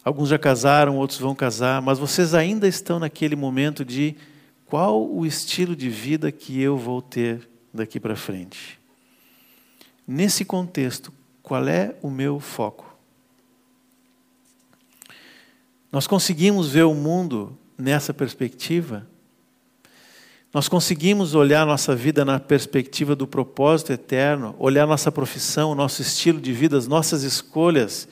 Alguns 0.05 0.31
já 0.31 0.39
casaram, 0.39 0.97
outros 0.97 1.19
vão 1.19 1.35
casar, 1.35 1.83
mas 1.83 1.99
vocês 1.99 2.35
ainda 2.35 2.67
estão 2.67 2.99
naquele 2.99 3.37
momento 3.37 3.85
de 3.85 4.17
qual 4.67 5.09
o 5.09 5.25
estilo 5.25 5.77
de 5.77 5.89
vida 5.89 6.33
que 6.33 6.61
eu 6.61 6.77
vou 6.77 7.01
ter 7.01 7.49
daqui 7.73 8.01
para 8.01 8.17
frente. 8.17 8.79
Nesse 10.07 10.45
contexto, 10.45 11.13
qual 11.43 11.69
é 11.69 11.95
o 12.03 12.11
meu 12.11 12.41
foco? 12.41 12.87
Nós 15.93 16.07
conseguimos 16.07 16.71
ver 16.71 16.85
o 16.85 16.95
mundo 16.95 17.57
nessa 17.77 18.13
perspectiva? 18.13 19.07
Nós 20.53 20.67
conseguimos 20.67 21.35
olhar 21.35 21.67
nossa 21.67 21.95
vida 21.95 22.25
na 22.25 22.41
perspectiva 22.41 23.15
do 23.15 23.27
propósito 23.27 23.93
eterno, 23.93 24.57
olhar 24.59 24.87
nossa 24.87 25.13
profissão, 25.13 25.75
nosso 25.75 26.01
estilo 26.01 26.41
de 26.41 26.53
vida, 26.53 26.77
as 26.77 26.87
nossas 26.87 27.23
escolhas 27.23 28.09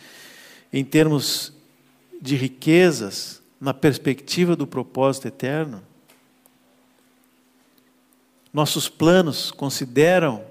em 0.72 0.85
termos 0.85 1.53
de 2.20 2.37
riquezas, 2.37 3.42
na 3.59 3.72
perspectiva 3.72 4.55
do 4.55 4.66
propósito 4.66 5.29
eterno? 5.29 5.83
Nossos 8.53 8.88
planos 8.88 9.51
consideram 9.51 10.44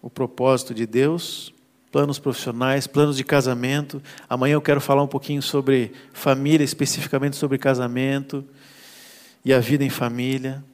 o 0.00 0.08
propósito 0.08 0.72
de 0.72 0.86
Deus, 0.86 1.52
planos 1.90 2.18
profissionais, 2.18 2.86
planos 2.86 3.16
de 3.16 3.24
casamento. 3.24 4.02
Amanhã 4.28 4.54
eu 4.54 4.62
quero 4.62 4.80
falar 4.80 5.02
um 5.02 5.08
pouquinho 5.08 5.42
sobre 5.42 5.92
família, 6.12 6.64
especificamente 6.64 7.36
sobre 7.36 7.58
casamento 7.58 8.44
e 9.44 9.52
a 9.52 9.58
vida 9.58 9.84
em 9.84 9.90
família. 9.90 10.64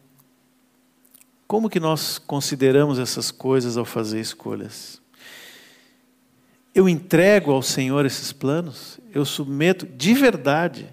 Como 1.51 1.69
que 1.69 1.81
nós 1.81 2.17
consideramos 2.17 2.97
essas 3.01 3.33
coisas 3.33 3.77
ao 3.77 3.85
fazer 3.85 4.21
escolhas? 4.21 5.03
Eu 6.73 6.89
entrego 6.89 7.51
ao 7.51 7.61
Senhor 7.61 8.07
esses 8.07 8.33
planos? 8.33 9.01
Eu 9.13 9.25
submeto 9.25 9.85
de 9.85 10.15
verdade 10.15 10.89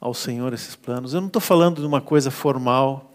ao 0.00 0.14
Senhor 0.14 0.54
esses 0.54 0.74
planos? 0.74 1.12
Eu 1.12 1.20
não 1.20 1.26
estou 1.26 1.42
falando 1.42 1.82
de 1.82 1.86
uma 1.86 2.00
coisa 2.00 2.30
formal. 2.30 3.12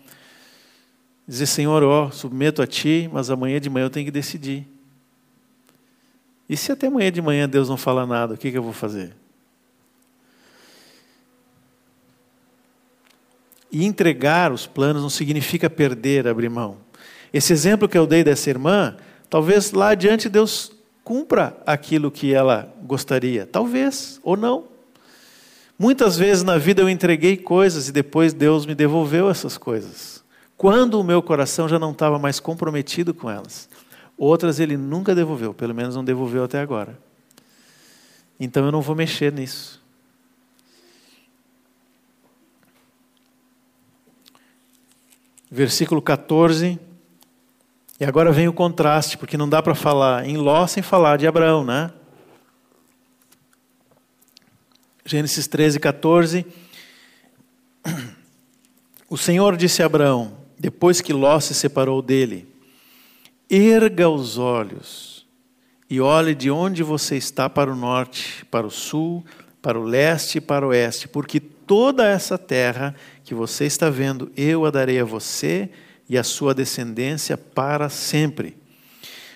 Dizer, 1.28 1.48
Senhor, 1.48 1.82
ó, 1.82 2.12
submeto 2.12 2.62
a 2.62 2.68
Ti, 2.68 3.10
mas 3.12 3.32
amanhã 3.32 3.60
de 3.60 3.68
manhã 3.68 3.88
eu 3.88 3.90
tenho 3.90 4.06
que 4.06 4.12
decidir. 4.12 4.68
E 6.48 6.56
se 6.56 6.72
até 6.72 6.86
amanhã 6.86 7.12
de 7.12 7.20
manhã 7.20 7.50
Deus 7.50 7.68
não 7.68 7.78
fala 7.78 8.06
nada, 8.06 8.36
o 8.36 8.38
que, 8.38 8.52
que 8.52 8.58
eu 8.60 8.64
vou 8.64 8.74
fazer? 8.74 9.16
E 13.74 13.84
entregar 13.84 14.52
os 14.52 14.68
planos 14.68 15.02
não 15.02 15.10
significa 15.10 15.68
perder, 15.68 16.28
abrir 16.28 16.48
mão. 16.48 16.78
Esse 17.34 17.52
exemplo 17.52 17.90
que 17.90 17.98
eu 17.98 18.06
dei 18.06 18.24
dessa 18.24 18.52
irmã, 18.52 18.96
talvez 19.28 19.72
lá 19.72 19.90
adiante 19.90 20.30
Deus 20.30 20.72
cumpra 21.04 21.58
aquilo 21.66 22.12
que 22.12 22.32
ela 22.32 22.72
gostaria. 22.84 23.48
Talvez, 23.48 24.20
ou 24.24 24.38
não. 24.38 24.66
Muitas 25.78 26.16
vezes 26.16 26.44
na 26.44 26.58
vida 26.58 26.84
eu 26.84 26.88
entreguei 26.88 27.36
coisas 27.36 27.90
e 27.90 27.92
depois 27.92 28.32
Deus 28.32 28.66
me 28.68 28.76
devolveu 28.76 29.28
essas 29.28 29.58
coisas. 29.58 30.24
Quando 30.56 31.00
o 31.00 31.04
meu 31.04 31.22
coração 31.22 31.68
já 31.68 31.80
não 31.80 31.92
estava 31.92 32.20
mais 32.20 32.40
comprometido 32.40 33.14
com 33.14 33.30
elas. 33.30 33.68
Outras 34.16 34.60
ele 34.60 34.78
nunca 34.78 35.16
devolveu, 35.16 35.54
pelo 35.54 35.74
menos 35.74 35.96
não 35.96 36.06
devolveu 36.06 36.44
até 36.44 36.60
agora. 36.60 36.98
Então 38.40 38.64
eu 38.64 38.72
não 38.72 38.82
vou 38.82 38.96
mexer 38.96 39.34
nisso. 39.34 39.83
Versículo 45.54 46.02
14. 46.02 46.80
E 48.00 48.04
agora 48.04 48.32
vem 48.32 48.48
o 48.48 48.54
contraste, 48.54 49.20
porque 49.20 49.38
não 49.38 49.48
dá 49.48 49.62
para 49.62 49.76
falar 49.76 50.28
em 50.28 50.36
Ló 50.36 50.66
sem 50.66 50.82
falar 50.82 51.16
de 51.18 51.28
Abraão, 51.28 51.64
né? 51.64 51.92
Gênesis 55.06 55.46
13, 55.46 55.80
14. 55.80 56.46
O 59.08 59.18
Senhor 59.18 59.56
disse 59.56 59.84
a 59.84 59.86
Abraão, 59.86 60.36
depois 60.58 61.00
que 61.00 61.14
Ló 61.14 61.40
se 61.40 61.54
separou 61.54 62.02
dele: 62.02 62.48
Erga 63.48 64.10
os 64.10 64.40
olhos 64.40 65.28
e 65.88 66.02
olhe 66.02 66.34
de 66.34 66.50
onde 66.50 66.82
você 66.82 67.16
está 67.16 67.48
para 67.48 67.72
o 67.72 67.76
norte, 67.76 68.44
para 68.46 68.66
o 68.66 68.72
sul, 68.72 69.24
para 69.62 69.80
o 69.80 69.84
leste 69.84 70.40
e 70.40 70.42
para 70.42 70.66
o 70.66 70.70
oeste, 70.70 71.08
porque 71.08 71.40
toda 71.40 72.08
essa 72.08 72.40
terra 72.40 72.96
que 73.24 73.34
você 73.34 73.66
está 73.66 73.90
vendo, 73.90 74.32
eu 74.36 74.66
a 74.66 74.72
darei 74.72 75.00
a 75.00 75.06
você 75.06 75.70
e 76.10 76.18
a 76.18 76.24
sua 76.24 76.54
descendência 76.54 77.38
para 77.38 77.90
sempre. 77.90 78.58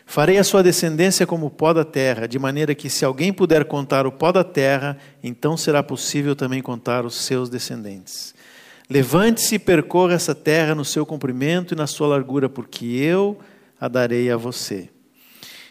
Farei 0.06 0.38
a 0.38 0.44
sua 0.44 0.64
descendência 0.64 1.28
como 1.28 1.48
o 1.48 1.50
pó 1.50 1.74
da 1.74 1.84
terra, 1.84 2.28
de 2.28 2.40
maneira 2.40 2.74
que, 2.74 2.90
se 2.90 3.04
alguém 3.04 3.34
puder 3.34 3.66
contar 3.66 4.08
o 4.08 4.12
pó 4.12 4.32
da 4.32 4.44
terra, 4.44 4.98
então 5.22 5.58
será 5.58 5.84
possível 5.84 6.36
também 6.36 6.62
contar 6.62 7.06
os 7.06 7.16
seus 7.16 7.50
descendentes. 7.50 8.34
Levante-se 8.90 9.56
e 9.56 9.60
percorra 9.60 10.14
essa 10.14 10.34
terra 10.34 10.74
no 10.74 10.86
seu 10.86 11.06
comprimento 11.06 11.74
e 11.74 11.78
na 11.78 11.88
sua 11.88 12.08
largura, 12.08 12.48
porque 12.48 12.86
eu 12.86 13.38
a 13.80 13.90
darei 13.90 14.32
a 14.32 14.38
você. 14.38 14.90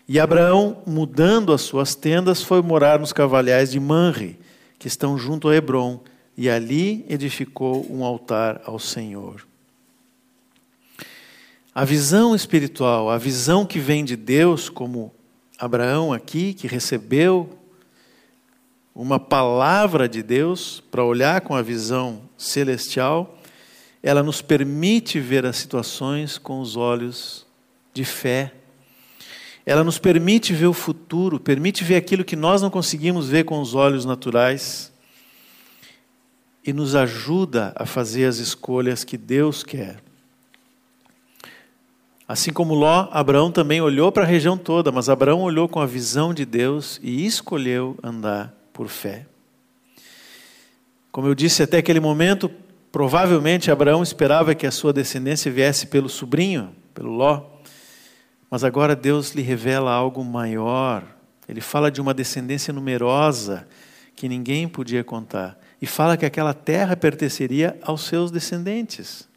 E 0.07 0.21
Abraão, 0.21 0.83
mudando 0.87 1.53
as 1.53 1.63
suas 1.63 1.95
tendas, 1.95 2.43
foi 2.43 2.61
morar 2.61 3.01
nos 3.01 3.13
cavalhais 3.13 3.73
de 3.73 3.81
Manre, 3.81 4.39
que 4.79 4.87
estão 4.87 5.17
junto 5.17 5.49
a 5.49 5.57
Hebron, 5.57 6.01
e 6.37 6.51
ali 6.51 7.05
edificou 7.09 7.87
um 7.91 8.05
altar 8.05 8.61
ao 8.67 8.79
Senhor. 8.79 9.47
A 11.75 11.85
visão 11.85 12.35
espiritual, 12.35 13.11
a 13.11 13.19
visão 13.19 13.65
que 13.65 13.79
vem 13.79 14.05
de 14.05 14.17
Deus, 14.17 14.69
como 14.69 15.13
Abraão 15.59 16.13
aqui, 16.13 16.53
que 16.53 16.67
recebeu 16.67 17.59
uma 18.95 19.21
palavra 19.21 20.09
de 20.09 20.23
Deus 20.23 20.83
para 20.91 21.05
olhar 21.05 21.43
com 21.43 21.55
a 21.55 21.63
visão 21.63 22.23
celestial, 22.37 23.39
ela 24.03 24.23
nos 24.23 24.41
permite 24.41 25.21
ver 25.21 25.45
as 25.45 25.57
situações 25.57 26.39
com 26.39 26.61
os 26.61 26.77
olhos 26.77 27.47
de 27.93 28.05
fé. 28.05 28.53
Ela 29.67 29.83
nos 29.83 29.99
permite 29.99 30.55
ver 30.55 30.67
o 30.67 30.73
futuro, 30.73 31.41
permite 31.41 31.83
ver 31.83 31.97
aquilo 31.97 32.25
que 32.25 32.37
nós 32.37 32.63
não 32.63 32.71
conseguimos 32.71 33.29
ver 33.29 33.45
com 33.45 33.61
os 33.61 33.75
olhos 33.75 34.05
naturais 34.05 34.93
e 36.67 36.73
nos 36.73 36.97
ajuda 36.97 37.73
a 37.77 37.87
fazer 37.87 38.25
as 38.25 38.39
escolhas 38.39 39.05
que 39.05 39.17
Deus 39.17 39.63
quer. 39.63 40.03
Assim 42.29 42.53
como 42.53 42.75
Ló, 42.75 43.09
Abraão 43.13 43.53
também 43.53 43.81
olhou 43.81 44.11
para 44.11 44.25
a 44.25 44.27
região 44.27 44.59
toda, 44.59 44.91
mas 44.91 45.09
Abraão 45.09 45.43
olhou 45.43 45.69
com 45.69 45.79
a 45.79 45.87
visão 45.87 46.35
de 46.35 46.45
Deus 46.45 46.99
e 47.01 47.25
escolheu 47.25 47.97
andar 48.03 48.53
por 48.73 48.89
fé. 48.89 49.27
Como 51.13 51.29
eu 51.29 51.37
disse 51.37 51.63
até 51.63 51.79
aquele 51.79 52.01
momento, 52.01 52.51
provavelmente 52.91 53.71
Abraão 53.71 54.03
esperava 54.03 54.53
que 54.53 54.67
a 54.67 54.73
sua 54.73 54.93
descendência 54.93 55.53
viesse 55.53 55.87
pelo 55.87 56.09
sobrinho, 56.09 56.75
pelo 56.93 57.13
Ló. 57.13 57.45
Mas 58.51 58.65
agora 58.65 58.97
Deus 58.97 59.33
lhe 59.33 59.43
revela 59.43 59.93
algo 59.93 60.25
maior. 60.25 61.05
Ele 61.49 61.61
fala 61.61 61.93
de 61.93 62.01
uma 62.01 62.13
descendência 62.13 62.73
numerosa 62.73 63.69
que 64.17 64.29
ninguém 64.29 64.67
podia 64.67 65.05
contar. 65.05 65.59
E 65.81 65.87
fala 65.87 66.17
que 66.17 66.25
aquela 66.27 66.55
terra 66.55 66.97
pertenceria 66.97 67.79
aos 67.83 68.01
seus 68.03 68.31
descendentes. 68.31 69.29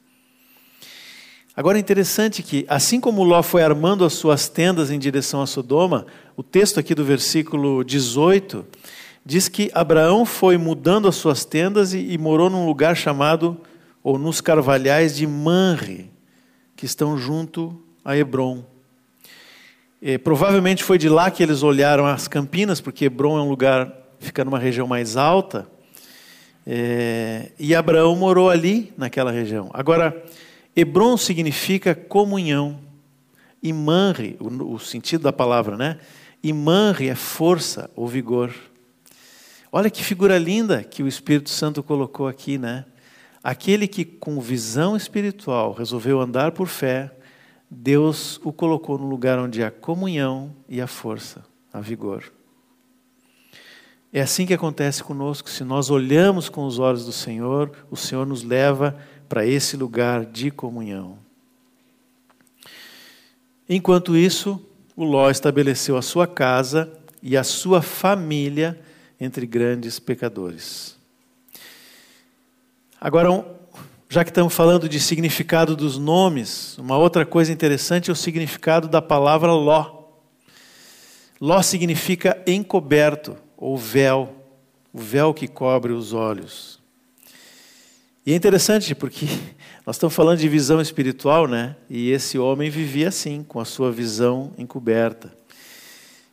Agora 1.55 1.77
é 1.77 1.81
interessante 1.81 2.41
que, 2.41 2.65
assim 2.69 3.01
como 3.01 3.21
Ló 3.21 3.43
foi 3.43 3.61
armando 3.61 4.05
as 4.05 4.13
suas 4.13 4.47
tendas 4.47 4.89
em 4.89 4.97
direção 4.97 5.41
a 5.41 5.45
Sodoma, 5.45 6.05
o 6.37 6.41
texto 6.41 6.79
aqui 6.79 6.95
do 6.95 7.03
versículo 7.03 7.83
18 7.83 8.65
diz 9.25 9.49
que 9.49 9.69
Abraão 9.73 10.25
foi 10.25 10.57
mudando 10.57 11.07
as 11.07 11.15
suas 11.17 11.43
tendas 11.43 11.93
e, 11.93 11.99
e 12.13 12.17
morou 12.17 12.49
num 12.49 12.65
lugar 12.65 12.95
chamado, 12.95 13.59
ou 14.01 14.17
nos 14.17 14.39
carvalhais 14.39 15.17
de 15.17 15.27
Manre, 15.27 16.09
que 16.77 16.85
estão 16.85 17.17
junto 17.17 17.77
a 18.05 18.15
Hebron. 18.15 18.63
E, 20.01 20.17
provavelmente 20.17 20.81
foi 20.81 20.97
de 20.97 21.09
lá 21.09 21.29
que 21.29 21.43
eles 21.43 21.61
olharam 21.61 22.05
as 22.05 22.27
campinas, 22.27 22.79
porque 22.79 23.05
Hebron 23.05 23.37
é 23.37 23.41
um 23.41 23.49
lugar, 23.49 23.91
fica 24.19 24.45
numa 24.45 24.59
região 24.59 24.87
mais 24.87 25.17
alta. 25.17 25.67
É, 26.65 27.51
e 27.57 27.73
Abraão 27.73 28.15
morou 28.15 28.49
ali, 28.49 28.93
naquela 28.97 29.31
região. 29.31 29.69
Agora, 29.73 30.23
Hebron 30.75 31.17
significa 31.17 31.95
comunhão. 31.95 32.79
E 33.61 33.73
Manre, 33.73 34.37
o, 34.39 34.75
o 34.75 34.79
sentido 34.79 35.23
da 35.23 35.33
palavra, 35.33 35.75
né? 35.75 35.97
E 36.43 36.53
Manre 36.53 37.09
é 37.09 37.15
força 37.15 37.89
ou 37.95 38.07
vigor. 38.07 38.53
Olha 39.71 39.89
que 39.89 40.03
figura 40.03 40.37
linda 40.37 40.83
que 40.83 41.03
o 41.03 41.07
Espírito 41.07 41.49
Santo 41.49 41.83
colocou 41.83 42.27
aqui, 42.27 42.57
né? 42.57 42.85
Aquele 43.43 43.87
que 43.87 44.03
com 44.03 44.39
visão 44.39 44.95
espiritual 44.95 45.73
resolveu 45.73 46.19
andar 46.19 46.51
por 46.51 46.67
fé, 46.67 47.11
Deus 47.69 48.39
o 48.43 48.51
colocou 48.51 48.97
no 48.97 49.07
lugar 49.07 49.37
onde 49.37 49.63
há 49.63 49.69
comunhão 49.69 50.55
e 50.67 50.81
a 50.81 50.87
força, 50.87 51.45
a 51.71 51.79
vigor. 51.79 52.31
É 54.11 54.21
assim 54.21 54.45
que 54.45 54.53
acontece 54.53 55.03
conosco. 55.03 55.49
Se 55.49 55.63
nós 55.63 55.91
olhamos 55.91 56.49
com 56.49 56.65
os 56.65 56.79
olhos 56.79 57.05
do 57.05 57.11
Senhor, 57.11 57.71
o 57.91 57.95
Senhor 57.95 58.25
nos 58.25 58.43
leva 58.43 58.97
para 59.27 59.45
esse 59.45 59.77
lugar 59.77 60.25
de 60.25 60.49
comunhão. 60.49 61.19
Enquanto 63.67 64.17
isso, 64.17 64.59
o 64.95 65.03
Ló 65.03 65.29
estabeleceu 65.29 65.95
a 65.95 66.01
sua 66.01 66.25
casa 66.25 66.91
e 67.21 67.37
a 67.37 67.43
sua 67.43 67.83
família 67.83 68.81
entre 69.19 69.45
grandes 69.45 69.99
pecadores. 69.99 70.97
Agora, 72.99 73.45
já 74.09 74.23
que 74.23 74.31
estamos 74.31 74.55
falando 74.55 74.89
de 74.89 74.99
significado 74.99 75.75
dos 75.75 75.99
nomes, 75.99 76.75
uma 76.79 76.97
outra 76.97 77.27
coisa 77.27 77.51
interessante 77.51 78.09
é 78.09 78.13
o 78.13 78.15
significado 78.15 78.87
da 78.87 79.03
palavra 79.03 79.53
Ló. 79.53 79.99
Ló 81.39 81.61
significa 81.61 82.41
encoberto 82.47 83.37
ou 83.59 83.77
véu, 83.77 84.33
o 84.93 84.99
véu 84.99 85.33
que 85.33 85.45
cobre 85.45 85.91
os 85.91 86.13
olhos. 86.13 86.79
E 88.25 88.31
é 88.31 88.35
interessante 88.35 88.95
porque 88.95 89.25
nós 89.85 89.97
estamos 89.97 90.15
falando 90.15 90.39
de 90.39 90.47
visão 90.47 90.79
espiritual, 90.79 91.45
né? 91.45 91.75
E 91.89 92.09
esse 92.09 92.39
homem 92.39 92.69
vivia 92.69 93.09
assim, 93.09 93.43
com 93.43 93.59
a 93.59 93.65
sua 93.65 93.91
visão 93.91 94.53
encoberta. 94.57 95.37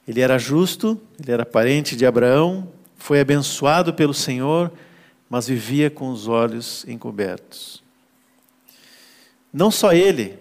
Ele 0.06 0.20
era 0.20 0.38
justo, 0.38 1.00
ele 1.20 1.32
era 1.32 1.44
parente 1.44 1.96
de 1.96 2.06
Abraão, 2.06 2.68
foi 2.96 3.18
abençoado 3.18 3.92
pelo 3.92 4.14
Senhor, 4.14 4.70
mas 5.28 5.48
vivia 5.48 5.90
com 5.90 6.10
os 6.10 6.28
olhos 6.28 6.84
encobertos. 6.86 7.82
Não 9.52 9.72
só 9.72 9.92
ele, 9.92 10.38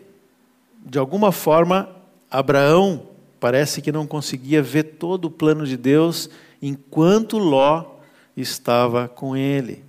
de 0.86 1.00
alguma 1.00 1.32
forma, 1.32 1.90
Abraão 2.30 3.10
parece 3.40 3.82
que 3.82 3.92
não 3.92 4.06
conseguia 4.06 4.62
ver 4.62 4.84
todo 4.84 5.26
o 5.26 5.32
plano 5.32 5.66
de 5.66 5.78
Deus 5.78 6.30
enquanto 6.68 7.38
Ló 7.38 7.98
estava 8.36 9.08
com 9.08 9.36
ele. 9.36 9.84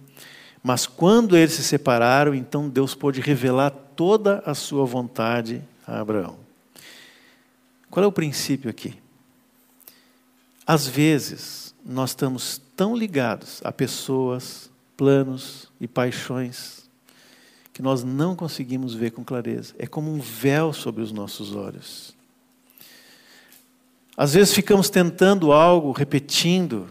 Mas 0.63 0.87
quando 0.87 1.37
eles 1.37 1.55
se 1.55 1.63
separaram, 1.63 2.35
então 2.35 2.69
Deus 2.69 2.95
pôde 2.95 3.21
revelar 3.21 3.71
toda 3.71 4.43
a 4.45 4.55
sua 4.55 4.85
vontade 4.85 5.63
a 5.87 6.01
Abraão. 6.01 6.39
Qual 7.89 8.03
é 8.03 8.07
o 8.07 8.13
princípio 8.13 8.69
aqui? 8.69 8.95
Às 10.67 10.87
vezes, 10.87 11.75
nós 11.85 12.11
estamos 12.11 12.61
tão 12.75 12.97
ligados 12.97 13.61
a 13.65 13.71
pessoas, 13.71 14.69
planos 14.97 15.71
e 15.81 15.87
paixões 15.87 16.91
que 17.73 17.83
nós 17.83 18.03
não 18.03 18.35
conseguimos 18.35 18.95
ver 18.95 19.13
com 19.13 19.23
clareza. 19.23 19.75
É 19.79 19.87
como 19.87 20.11
um 20.11 20.19
véu 20.19 20.73
sobre 20.73 21.03
os 21.03 21.13
nossos 21.13 21.55
olhos. 21.55 22.16
Às 24.17 24.33
vezes 24.33 24.55
ficamos 24.55 24.89
tentando 24.89 25.53
algo, 25.53 25.93
repetindo, 25.93 26.89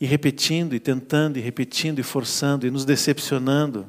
e 0.00 0.06
repetindo, 0.06 0.74
e 0.74 0.80
tentando, 0.80 1.38
e 1.38 1.40
repetindo, 1.40 1.98
e 1.98 2.02
forçando, 2.02 2.66
e 2.66 2.70
nos 2.70 2.86
decepcionando, 2.86 3.86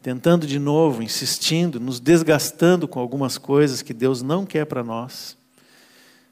tentando 0.00 0.46
de 0.46 0.60
novo, 0.60 1.02
insistindo, 1.02 1.80
nos 1.80 1.98
desgastando 1.98 2.86
com 2.86 3.00
algumas 3.00 3.36
coisas 3.36 3.82
que 3.82 3.92
Deus 3.92 4.22
não 4.22 4.46
quer 4.46 4.64
para 4.64 4.84
nós. 4.84 5.36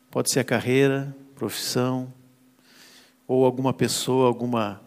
Pode 0.09 0.33
ser 0.33 0.41
a 0.41 0.45
carreira, 0.45 1.15
profissão, 1.35 2.13
ou 3.27 3.45
alguma 3.45 3.73
pessoa, 3.73 4.29
alguma 4.29 4.81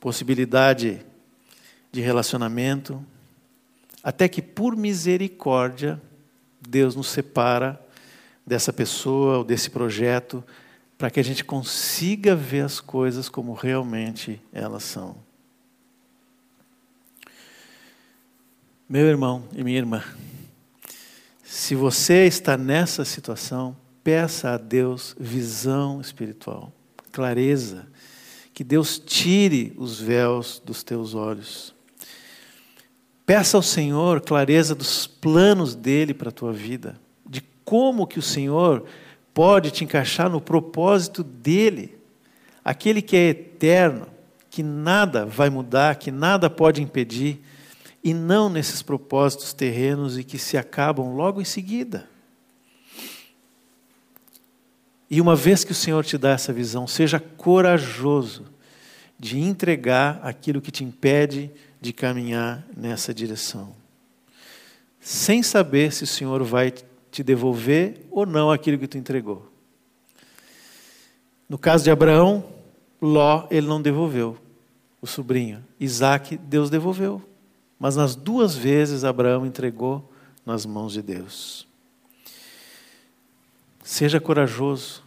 possibilidade 0.00 1.04
de 1.90 2.00
relacionamento, 2.00 3.04
até 4.02 4.28
que 4.28 4.40
por 4.40 4.76
misericórdia 4.76 6.00
Deus 6.60 6.94
nos 6.94 7.08
separa 7.08 7.84
dessa 8.46 8.72
pessoa 8.72 9.38
ou 9.38 9.44
desse 9.44 9.68
projeto 9.68 10.44
para 10.96 11.10
que 11.10 11.20
a 11.20 11.24
gente 11.24 11.44
consiga 11.44 12.34
ver 12.34 12.64
as 12.64 12.80
coisas 12.80 13.28
como 13.28 13.52
realmente 13.52 14.40
elas 14.52 14.82
são. 14.82 15.16
Meu 18.88 19.06
irmão 19.06 19.44
e 19.52 19.64
minha 19.64 19.78
irmã, 19.78 20.02
se 21.42 21.74
você 21.74 22.26
está 22.26 22.56
nessa 22.56 23.04
situação, 23.04 23.76
peça 24.04 24.50
a 24.50 24.56
Deus 24.56 25.16
visão 25.18 26.00
espiritual, 26.00 26.72
clareza, 27.10 27.88
que 28.54 28.62
Deus 28.62 28.98
tire 28.98 29.74
os 29.76 30.00
véus 30.00 30.62
dos 30.64 30.84
teus 30.84 31.14
olhos. 31.14 31.74
Peça 33.26 33.56
ao 33.56 33.62
Senhor 33.62 34.20
clareza 34.20 34.74
dos 34.74 35.06
planos 35.06 35.74
dele 35.74 36.14
para 36.14 36.28
a 36.28 36.32
tua 36.32 36.52
vida, 36.52 36.98
como 37.66 38.06
que 38.06 38.18
o 38.18 38.22
Senhor 38.22 38.84
pode 39.34 39.72
te 39.72 39.84
encaixar 39.84 40.30
no 40.30 40.40
propósito 40.40 41.22
dele, 41.22 41.98
aquele 42.64 43.02
que 43.02 43.16
é 43.16 43.28
eterno, 43.30 44.06
que 44.48 44.62
nada 44.62 45.26
vai 45.26 45.50
mudar, 45.50 45.96
que 45.96 46.12
nada 46.12 46.48
pode 46.48 46.80
impedir, 46.80 47.42
e 48.02 48.14
não 48.14 48.48
nesses 48.48 48.82
propósitos 48.82 49.52
terrenos 49.52 50.16
e 50.16 50.22
que 50.22 50.38
se 50.38 50.56
acabam 50.56 51.16
logo 51.16 51.40
em 51.40 51.44
seguida. 51.44 52.08
E 55.10 55.20
uma 55.20 55.34
vez 55.34 55.64
que 55.64 55.72
o 55.72 55.74
Senhor 55.74 56.04
te 56.04 56.16
dá 56.16 56.30
essa 56.30 56.52
visão, 56.52 56.86
seja 56.86 57.18
corajoso 57.18 58.46
de 59.18 59.40
entregar 59.40 60.20
aquilo 60.22 60.60
que 60.60 60.70
te 60.70 60.84
impede 60.84 61.50
de 61.80 61.92
caminhar 61.92 62.64
nessa 62.76 63.12
direção, 63.12 63.74
sem 65.00 65.42
saber 65.42 65.92
se 65.92 66.04
o 66.04 66.06
Senhor 66.06 66.44
vai 66.44 66.72
te 67.16 67.22
devolver 67.22 68.06
ou 68.10 68.26
não 68.26 68.50
aquilo 68.50 68.78
que 68.78 68.86
tu 68.86 68.98
entregou. 68.98 69.50
No 71.48 71.56
caso 71.56 71.82
de 71.82 71.90
Abraão, 71.90 72.44
Ló, 73.00 73.46
ele 73.50 73.66
não 73.66 73.80
devolveu 73.80 74.36
o 75.00 75.06
sobrinho. 75.06 75.64
Isaac, 75.80 76.36
Deus 76.36 76.68
devolveu. 76.68 77.22
Mas 77.78 77.96
nas 77.96 78.14
duas 78.14 78.54
vezes 78.54 79.02
Abraão 79.02 79.46
entregou 79.46 80.12
nas 80.44 80.66
mãos 80.66 80.92
de 80.92 81.00
Deus. 81.00 81.66
Seja 83.82 84.20
corajoso, 84.20 85.02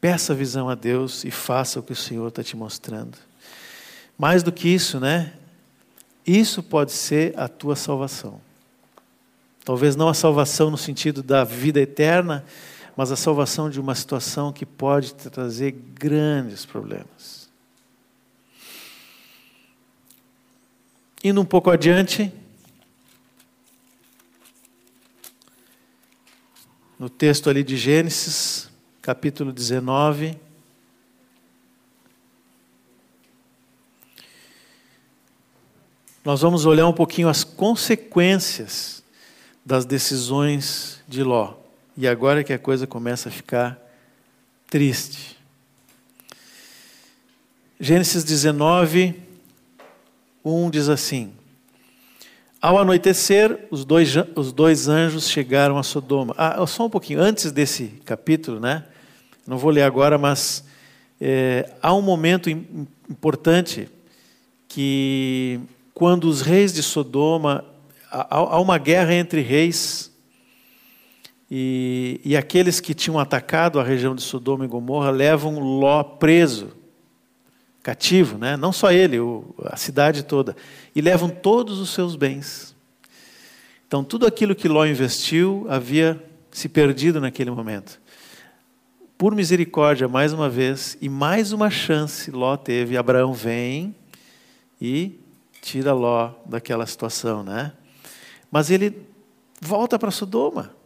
peça 0.00 0.34
visão 0.34 0.68
a 0.68 0.76
Deus 0.76 1.24
e 1.24 1.30
faça 1.32 1.80
o 1.80 1.82
que 1.82 1.92
o 1.92 1.96
Senhor 1.96 2.28
está 2.28 2.42
te 2.42 2.56
mostrando. 2.56 3.18
Mais 4.16 4.44
do 4.44 4.52
que 4.52 4.68
isso, 4.68 5.00
né? 5.00 5.32
Isso 6.24 6.62
pode 6.62 6.92
ser 6.92 7.36
a 7.36 7.48
tua 7.48 7.74
salvação. 7.74 8.40
Talvez 9.68 9.94
não 9.94 10.08
a 10.08 10.14
salvação 10.14 10.70
no 10.70 10.78
sentido 10.78 11.22
da 11.22 11.44
vida 11.44 11.78
eterna, 11.78 12.42
mas 12.96 13.12
a 13.12 13.16
salvação 13.16 13.68
de 13.68 13.78
uma 13.78 13.94
situação 13.94 14.50
que 14.50 14.64
pode 14.64 15.12
trazer 15.12 15.72
grandes 15.72 16.64
problemas. 16.64 17.50
Indo 21.22 21.42
um 21.42 21.44
pouco 21.44 21.68
adiante, 21.68 22.32
no 26.98 27.10
texto 27.10 27.50
ali 27.50 27.62
de 27.62 27.76
Gênesis, 27.76 28.70
capítulo 29.02 29.52
19. 29.52 30.34
Nós 36.24 36.40
vamos 36.40 36.64
olhar 36.64 36.86
um 36.86 36.94
pouquinho 36.94 37.28
as 37.28 37.44
consequências 37.44 38.97
das 39.68 39.84
decisões 39.84 40.98
de 41.06 41.22
Ló. 41.22 41.52
E 41.94 42.08
agora 42.08 42.42
que 42.42 42.54
a 42.54 42.58
coisa 42.58 42.86
começa 42.86 43.28
a 43.28 43.32
ficar 43.32 43.78
triste. 44.66 45.36
Gênesis 47.78 48.24
19, 48.24 49.14
1 50.42 50.70
diz 50.70 50.88
assim: 50.88 51.34
Ao 52.62 52.78
anoitecer, 52.78 53.66
os 53.70 53.84
dois, 53.84 54.10
os 54.34 54.54
dois 54.54 54.88
anjos 54.88 55.28
chegaram 55.28 55.76
a 55.76 55.82
Sodoma. 55.82 56.34
Ah, 56.38 56.66
só 56.66 56.86
um 56.86 56.90
pouquinho, 56.90 57.20
antes 57.20 57.52
desse 57.52 57.88
capítulo, 58.06 58.58
né? 58.58 58.86
Não 59.46 59.58
vou 59.58 59.70
ler 59.70 59.82
agora, 59.82 60.16
mas 60.16 60.64
é, 61.20 61.74
há 61.82 61.92
um 61.92 62.00
momento 62.00 62.48
importante 62.48 63.86
que, 64.66 65.60
quando 65.92 66.24
os 66.24 66.40
reis 66.40 66.72
de 66.72 66.82
Sodoma, 66.82 67.62
há, 68.10 68.60
uma 68.60 68.78
guerra 68.78 69.14
entre 69.14 69.40
reis 69.40 70.12
e, 71.50 72.20
e 72.24 72.36
aqueles 72.36 72.80
que 72.80 72.94
tinham 72.94 73.18
atacado 73.18 73.80
a 73.80 73.82
região 73.82 74.14
de 74.14 74.22
Sodoma 74.22 74.64
e 74.64 74.68
Gomorra 74.68 75.10
levam 75.10 75.58
Ló 75.58 76.02
preso, 76.02 76.76
cativo, 77.82 78.36
né? 78.36 78.56
não 78.56 78.72
só 78.72 78.92
ele, 78.92 79.18
o, 79.18 79.54
a 79.64 79.76
cidade 79.76 80.22
toda, 80.22 80.54
e 80.94 81.00
levam 81.00 81.28
todos 81.28 81.78
os 81.78 81.90
seus 81.90 82.16
bens. 82.16 82.76
Então, 83.86 84.04
tudo 84.04 84.26
aquilo 84.26 84.54
que 84.54 84.68
Ló 84.68 84.84
investiu 84.84 85.66
havia 85.70 86.22
se 86.50 86.68
perdido 86.68 87.20
naquele 87.20 87.50
momento. 87.50 87.98
Por 89.16 89.34
misericórdia, 89.34 90.06
mais 90.06 90.32
uma 90.32 90.48
vez, 90.50 90.98
e 91.00 91.08
mais 91.08 91.52
uma 91.52 91.70
chance 91.70 92.30
Ló 92.30 92.56
teve. 92.56 92.96
Abraão 92.96 93.32
vem 93.32 93.94
e 94.80 95.18
tira 95.62 95.92
Ló 95.92 96.32
daquela 96.44 96.86
situação, 96.86 97.42
né? 97.42 97.72
Mas 98.50 98.70
ele 98.70 99.06
volta 99.60 99.98
para 99.98 100.10
Sodoma 100.10 100.78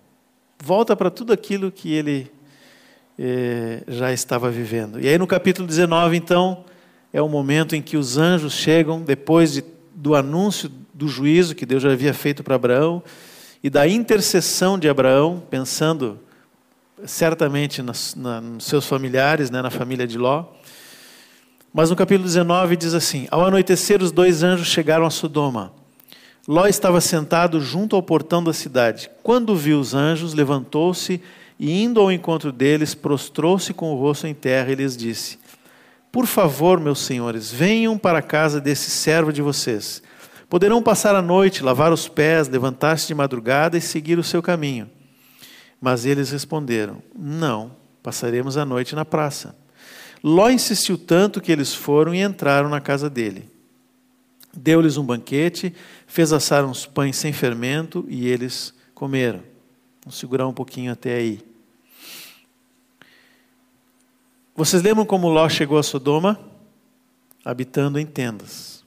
volta 0.62 0.94
para 0.94 1.10
tudo 1.10 1.32
aquilo 1.32 1.72
que 1.72 1.92
ele 1.92 2.30
eh, 3.18 3.82
já 3.88 4.12
estava 4.12 4.48
vivendo. 4.48 5.00
E 5.00 5.08
aí 5.08 5.18
no 5.18 5.26
capítulo 5.26 5.66
19, 5.66 6.16
então, 6.16 6.64
é 7.12 7.20
o 7.20 7.28
momento 7.28 7.74
em 7.74 7.82
que 7.82 7.96
os 7.96 8.16
anjos 8.16 8.52
chegam, 8.52 9.02
depois 9.02 9.52
de, 9.52 9.64
do 9.92 10.14
anúncio 10.14 10.70
do 10.94 11.08
juízo 11.08 11.56
que 11.56 11.66
Deus 11.66 11.82
já 11.82 11.90
havia 11.90 12.14
feito 12.14 12.44
para 12.44 12.54
Abraão, 12.54 13.02
e 13.60 13.68
da 13.68 13.88
intercessão 13.88 14.78
de 14.78 14.88
Abraão, 14.88 15.42
pensando 15.50 16.20
certamente 17.04 17.82
nas, 17.82 18.14
na, 18.14 18.40
nos 18.40 18.64
seus 18.64 18.86
familiares, 18.86 19.50
né, 19.50 19.60
na 19.62 19.70
família 19.70 20.06
de 20.06 20.16
Ló. 20.16 20.44
Mas 21.74 21.90
no 21.90 21.96
capítulo 21.96 22.24
19 22.24 22.76
diz 22.76 22.94
assim: 22.94 23.26
Ao 23.30 23.44
anoitecer, 23.44 24.00
os 24.00 24.12
dois 24.12 24.44
anjos 24.44 24.68
chegaram 24.68 25.06
a 25.06 25.10
Sodoma. 25.10 25.72
Ló 26.46 26.66
estava 26.66 27.00
sentado 27.00 27.60
junto 27.60 27.94
ao 27.94 28.02
portão 28.02 28.42
da 28.42 28.52
cidade. 28.52 29.08
Quando 29.22 29.54
viu 29.54 29.78
os 29.78 29.94
anjos, 29.94 30.34
levantou-se 30.34 31.22
e, 31.58 31.82
indo 31.82 32.00
ao 32.00 32.10
encontro 32.10 32.50
deles, 32.50 32.94
prostrou-se 32.94 33.72
com 33.72 33.92
o 33.92 33.96
rosto 33.96 34.26
em 34.26 34.34
terra 34.34 34.72
e 34.72 34.74
lhes 34.74 34.96
disse: 34.96 35.38
Por 36.10 36.26
favor, 36.26 36.80
meus 36.80 36.98
senhores, 36.98 37.52
venham 37.52 37.96
para 37.96 38.18
a 38.18 38.22
casa 38.22 38.60
desse 38.60 38.90
servo 38.90 39.32
de 39.32 39.40
vocês. 39.40 40.02
Poderão 40.48 40.82
passar 40.82 41.14
a 41.14 41.22
noite, 41.22 41.62
lavar 41.62 41.92
os 41.92 42.08
pés, 42.08 42.48
levantar-se 42.48 43.06
de 43.06 43.14
madrugada 43.14 43.78
e 43.78 43.80
seguir 43.80 44.18
o 44.18 44.24
seu 44.24 44.42
caminho. 44.42 44.90
Mas 45.80 46.04
eles 46.04 46.32
responderam: 46.32 47.00
Não, 47.16 47.70
passaremos 48.02 48.56
a 48.56 48.64
noite 48.64 48.96
na 48.96 49.04
praça. 49.04 49.54
Ló 50.24 50.50
insistiu 50.50 50.98
tanto 50.98 51.40
que 51.40 51.52
eles 51.52 51.72
foram 51.72 52.12
e 52.12 52.20
entraram 52.20 52.68
na 52.68 52.80
casa 52.80 53.08
dele. 53.08 53.48
Deu-lhes 54.54 54.98
um 54.98 55.04
banquete, 55.04 55.74
fez 56.06 56.32
assar 56.32 56.64
uns 56.64 56.84
pães 56.84 57.16
sem 57.16 57.32
fermento 57.32 58.04
e 58.08 58.28
eles 58.28 58.74
comeram. 58.94 59.40
Vamos 60.04 60.18
segurar 60.18 60.46
um 60.46 60.52
pouquinho 60.52 60.92
até 60.92 61.14
aí. 61.14 61.40
Vocês 64.54 64.82
lembram 64.82 65.06
como 65.06 65.28
Ló 65.28 65.48
chegou 65.48 65.78
a 65.78 65.82
Sodoma? 65.82 66.38
Habitando 67.44 67.98
em 67.98 68.04
tendas. 68.04 68.84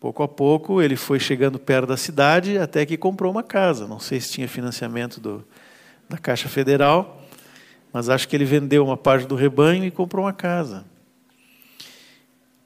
Pouco 0.00 0.22
a 0.22 0.28
pouco 0.28 0.82
ele 0.82 0.96
foi 0.96 1.20
chegando 1.20 1.58
perto 1.58 1.88
da 1.88 1.96
cidade 1.96 2.58
até 2.58 2.84
que 2.84 2.96
comprou 2.96 3.30
uma 3.30 3.42
casa. 3.42 3.86
Não 3.86 4.00
sei 4.00 4.20
se 4.20 4.32
tinha 4.32 4.48
financiamento 4.48 5.20
do, 5.20 5.46
da 6.08 6.18
Caixa 6.18 6.48
Federal, 6.48 7.22
mas 7.92 8.08
acho 8.08 8.28
que 8.28 8.34
ele 8.34 8.44
vendeu 8.44 8.84
uma 8.84 8.96
parte 8.96 9.26
do 9.26 9.36
rebanho 9.36 9.84
e 9.84 9.90
comprou 9.90 10.24
uma 10.24 10.32
casa 10.32 10.84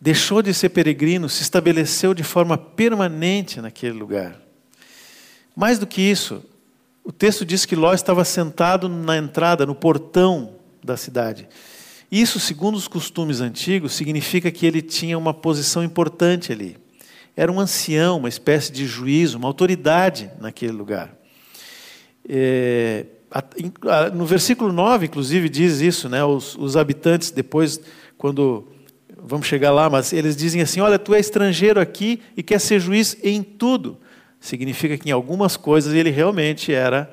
deixou 0.02 0.42
de 0.42 0.52
ser 0.52 0.70
peregrino, 0.70 1.28
se 1.28 1.42
estabeleceu 1.42 2.12
de 2.12 2.24
forma 2.24 2.58
permanente 2.58 3.60
naquele 3.60 3.92
lugar. 3.92 4.36
Mais 5.54 5.78
do 5.78 5.86
que 5.86 6.02
isso, 6.02 6.42
o 7.04 7.12
texto 7.12 7.44
diz 7.44 7.64
que 7.64 7.76
Ló 7.76 7.94
estava 7.94 8.24
sentado 8.24 8.88
na 8.88 9.16
entrada, 9.16 9.64
no 9.64 9.76
portão 9.76 10.56
da 10.82 10.96
cidade. 10.96 11.48
Isso, 12.10 12.40
segundo 12.40 12.74
os 12.74 12.88
costumes 12.88 13.40
antigos, 13.40 13.92
significa 13.92 14.50
que 14.50 14.66
ele 14.66 14.82
tinha 14.82 15.16
uma 15.16 15.32
posição 15.32 15.84
importante 15.84 16.50
ali. 16.50 16.76
Era 17.36 17.52
um 17.52 17.60
ancião, 17.60 18.18
uma 18.18 18.28
espécie 18.28 18.72
de 18.72 18.84
juízo, 18.86 19.38
uma 19.38 19.46
autoridade 19.46 20.32
naquele 20.40 20.72
lugar. 20.72 21.16
É, 22.28 23.06
no 24.12 24.26
versículo 24.26 24.72
9, 24.72 25.06
inclusive, 25.06 25.48
diz 25.48 25.80
isso, 25.80 26.08
né? 26.08 26.24
os, 26.24 26.56
os 26.56 26.76
habitantes, 26.76 27.30
depois, 27.30 27.80
quando 28.18 28.66
vamos 29.22 29.46
chegar 29.46 29.70
lá, 29.70 29.88
mas 29.88 30.12
eles 30.12 30.36
dizem 30.36 30.60
assim: 30.60 30.80
olha, 30.80 30.98
tu 30.98 31.14
é 31.14 31.20
estrangeiro 31.20 31.80
aqui 31.80 32.20
e 32.36 32.42
quer 32.42 32.60
ser 32.60 32.80
juiz 32.80 33.16
em 33.22 33.42
tudo. 33.42 33.98
Significa 34.40 34.98
que 34.98 35.08
em 35.08 35.12
algumas 35.12 35.56
coisas 35.56 35.94
ele 35.94 36.10
realmente 36.10 36.72
era 36.72 37.08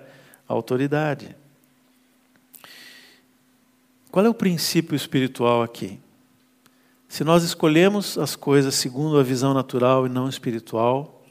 autoridade. 0.48 1.36
Qual 4.12 4.26
é 4.26 4.30
o 4.30 4.34
princípio 4.34 4.96
espiritual 4.96 5.62
aqui? 5.62 6.00
Se 7.08 7.24
nós 7.24 7.44
escolhemos 7.44 8.18
as 8.18 8.36
coisas 8.36 8.76
segundo 8.76 9.20
a 9.20 9.24
visão 9.24 9.54
natural 9.54 10.08
e 10.08 10.10
não 10.10 10.28
espiritual, 10.28 11.24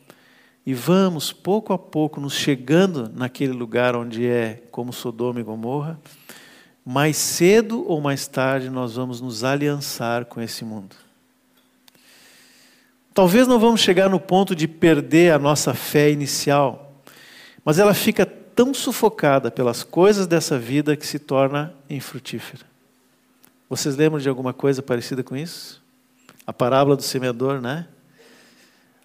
e 0.64 0.74
vamos 0.74 1.32
pouco 1.32 1.72
a 1.72 1.78
pouco 1.78 2.20
nos 2.20 2.34
chegando 2.34 3.10
naquele 3.14 3.52
lugar 3.52 3.96
onde 3.96 4.26
é 4.26 4.62
como 4.70 4.92
Sodoma 4.92 5.40
e 5.40 5.42
Gomorra, 5.42 5.98
mais 6.90 7.18
cedo 7.18 7.84
ou 7.86 8.00
mais 8.00 8.26
tarde 8.26 8.70
nós 8.70 8.94
vamos 8.94 9.20
nos 9.20 9.44
aliançar 9.44 10.24
com 10.24 10.40
esse 10.40 10.64
mundo. 10.64 10.96
Talvez 13.12 13.46
não 13.46 13.58
vamos 13.60 13.82
chegar 13.82 14.08
no 14.08 14.18
ponto 14.18 14.56
de 14.56 14.66
perder 14.66 15.34
a 15.34 15.38
nossa 15.38 15.74
fé 15.74 16.10
inicial, 16.10 16.94
mas 17.62 17.78
ela 17.78 17.92
fica 17.92 18.24
tão 18.24 18.72
sufocada 18.72 19.50
pelas 19.50 19.82
coisas 19.82 20.26
dessa 20.26 20.58
vida 20.58 20.96
que 20.96 21.06
se 21.06 21.18
torna 21.18 21.74
infrutífera. 21.90 22.64
Vocês 23.68 23.94
lembram 23.94 24.18
de 24.18 24.30
alguma 24.30 24.54
coisa 24.54 24.80
parecida 24.80 25.22
com 25.22 25.36
isso? 25.36 25.82
A 26.46 26.54
parábola 26.54 26.96
do 26.96 27.02
semeador, 27.02 27.60
né? 27.60 27.86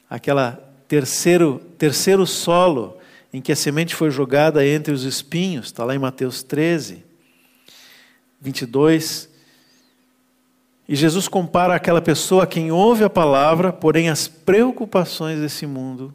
Aquela 0.09 0.57
terceiro, 0.87 1.59
terceiro 1.77 2.25
solo 2.25 2.97
em 3.33 3.41
que 3.41 3.51
a 3.51 3.57
semente 3.57 3.93
foi 3.93 4.09
jogada 4.09 4.65
entre 4.65 4.93
os 4.93 5.03
espinhos, 5.03 5.65
está 5.65 5.83
lá 5.83 5.93
em 5.93 5.99
Mateus 5.99 6.43
13. 6.43 7.11
22. 8.43 9.29
E 10.87 10.95
Jesus 10.95 11.29
compara 11.29 11.73
aquela 11.73 12.01
pessoa 12.01 12.43
a 12.43 12.47
quem 12.47 12.71
ouve 12.71 13.05
a 13.05 13.09
palavra, 13.09 13.71
porém 13.71 14.09
as 14.09 14.27
preocupações 14.27 15.39
desse 15.39 15.65
mundo 15.65 16.13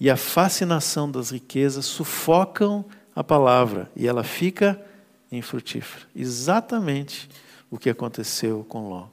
e 0.00 0.10
a 0.10 0.16
fascinação 0.16 1.08
das 1.08 1.30
riquezas 1.30 1.86
sufocam 1.86 2.84
a 3.14 3.22
palavra 3.22 3.88
e 3.94 4.08
ela 4.08 4.24
fica 4.24 4.80
infrutífera. 5.30 6.04
Exatamente 6.14 7.28
o 7.70 7.78
que 7.78 7.88
aconteceu 7.88 8.66
com 8.68 8.88
Ló. 8.88 9.06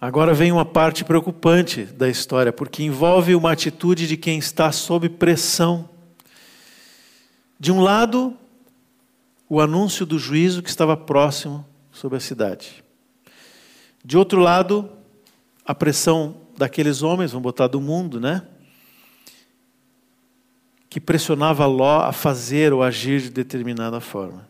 Agora 0.00 0.34
vem 0.34 0.50
uma 0.50 0.64
parte 0.64 1.04
preocupante 1.04 1.84
da 1.84 2.08
história, 2.08 2.52
porque 2.52 2.82
envolve 2.82 3.34
uma 3.34 3.52
atitude 3.52 4.06
de 4.06 4.16
quem 4.16 4.38
está 4.38 4.72
sob 4.72 5.08
pressão. 5.08 5.88
De 7.58 7.70
um 7.70 7.80
lado, 7.80 8.36
o 9.48 9.60
anúncio 9.60 10.06
do 10.06 10.18
juízo 10.18 10.62
que 10.62 10.68
estava 10.68 10.96
próximo 10.96 11.66
sobre 11.92 12.16
a 12.16 12.20
cidade. 12.20 12.84
De 14.04 14.18
outro 14.18 14.40
lado, 14.40 14.90
a 15.64 15.74
pressão 15.74 16.36
daqueles 16.56 17.02
homens, 17.02 17.32
vamos 17.32 17.44
botar 17.44 17.66
do 17.66 17.80
mundo, 17.80 18.20
né? 18.20 18.46
Que 20.88 21.00
pressionava 21.00 21.66
Ló 21.66 22.00
a 22.00 22.12
fazer 22.12 22.72
ou 22.72 22.82
agir 22.82 23.20
de 23.22 23.30
determinada 23.30 24.00
forma. 24.00 24.48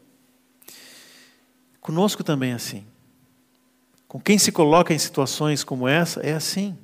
Conosco 1.81 2.25
também 2.25 2.53
é 2.53 2.55
assim. 2.55 2.85
Com 4.09 4.21
quem 4.21 4.39
se 4.39 4.53
coloca 4.53 4.95
em 4.95 4.99
situações 4.99 5.65
como 5.65 5.89
essa, 5.89 6.21
é 6.21 6.35
assim. 6.35 6.77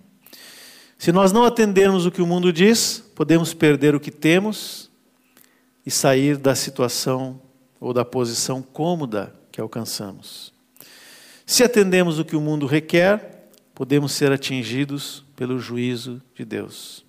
Se 0.99 1.13
nós 1.13 1.33
não 1.33 1.45
atendermos 1.45 2.05
o 2.05 2.11
que 2.11 2.21
o 2.21 2.27
mundo 2.27 2.53
diz, 2.53 3.03
podemos 3.15 3.55
perder 3.55 3.95
o 3.95 4.01
que 4.01 4.11
temos 4.11 4.91
e 5.85 5.91
sair 5.91 6.37
da 6.37 6.55
situação 6.55 7.41
ou 7.81 7.95
da 7.95 8.05
posição 8.05 8.63
cômoda 8.63 9.35
que 9.51 9.61
alcançamos. 9.61 10.53
Se 11.47 11.65
atendemos 11.65 12.19
o 12.19 12.25
que 12.25 12.37
o 12.37 12.41
mundo 12.41 12.67
requer, 12.67 13.49
podemos 13.75 14.13
ser 14.13 14.31
atingidos 14.31 15.25
pelo 15.35 15.59
juízo 15.59 16.23
de 16.35 16.45
Deus. 16.45 17.05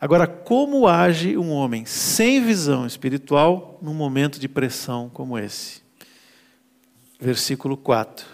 Agora, 0.00 0.26
como 0.26 0.88
age 0.88 1.36
um 1.36 1.50
homem 1.50 1.84
sem 1.84 2.44
visão 2.44 2.86
espiritual 2.86 3.78
num 3.80 3.94
momento 3.94 4.40
de 4.40 4.48
pressão 4.48 5.10
como 5.12 5.38
esse? 5.38 5.82
Versículo 7.20 7.76
4. 7.76 8.26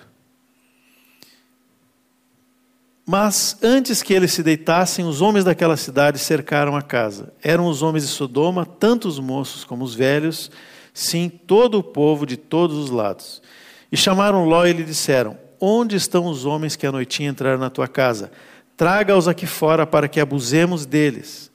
Mas 3.05 3.57
antes 3.63 4.03
que 4.03 4.15
eles 4.15 4.33
se 4.33 4.43
deitassem, 4.43 5.05
os 5.05 5.21
homens 5.21 5.45
daquela 5.45 5.77
cidade 5.77 6.19
cercaram 6.19 6.77
a 6.77 6.83
casa. 6.83 7.33
Eram 7.43 7.67
os 7.67 7.83
homens 7.83 8.05
de 8.05 8.11
Sodoma, 8.11 8.65
tanto 8.65 9.09
os 9.09 9.19
moços 9.19 9.65
como 9.65 9.85
os 9.85 9.95
velhos, 9.95 10.51
sim, 10.93 11.29
todo 11.29 11.79
o 11.79 11.83
povo 11.83 12.27
de 12.27 12.37
todos 12.37 12.77
os 12.77 12.91
lados. 12.91 13.43
E 13.91 13.97
chamaram 13.97 14.45
Ló 14.45 14.67
e 14.67 14.73
lhe 14.73 14.85
disseram: 14.85 15.37
Onde 15.61 15.97
estão 15.97 16.27
os 16.27 16.45
homens 16.45 16.77
que 16.77 16.87
à 16.87 16.93
noitinha 16.93 17.31
entraram 17.31 17.59
na 17.59 17.71
tua 17.71 17.87
casa? 17.87 18.33
Traga-os 18.77 19.29
aqui 19.29 19.47
fora 19.47 19.87
para 19.87 20.09
que 20.09 20.19
abusemos 20.19 20.87
deles. 20.87 21.53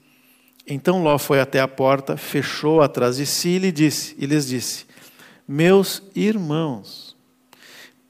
Então 0.68 1.02
Ló 1.02 1.18
foi 1.18 1.40
até 1.40 1.60
a 1.60 1.68
porta, 1.68 2.18
fechou 2.18 2.82
atrás 2.82 3.18
de 3.18 3.26
si 3.26 3.50
e 3.50 3.60
lhe 3.60 3.72
disse, 3.72 4.16
e 4.20 4.26
lhes 4.26 4.48
disse: 4.48 4.86
Meus 5.48 6.04
irmãos, 6.14 7.16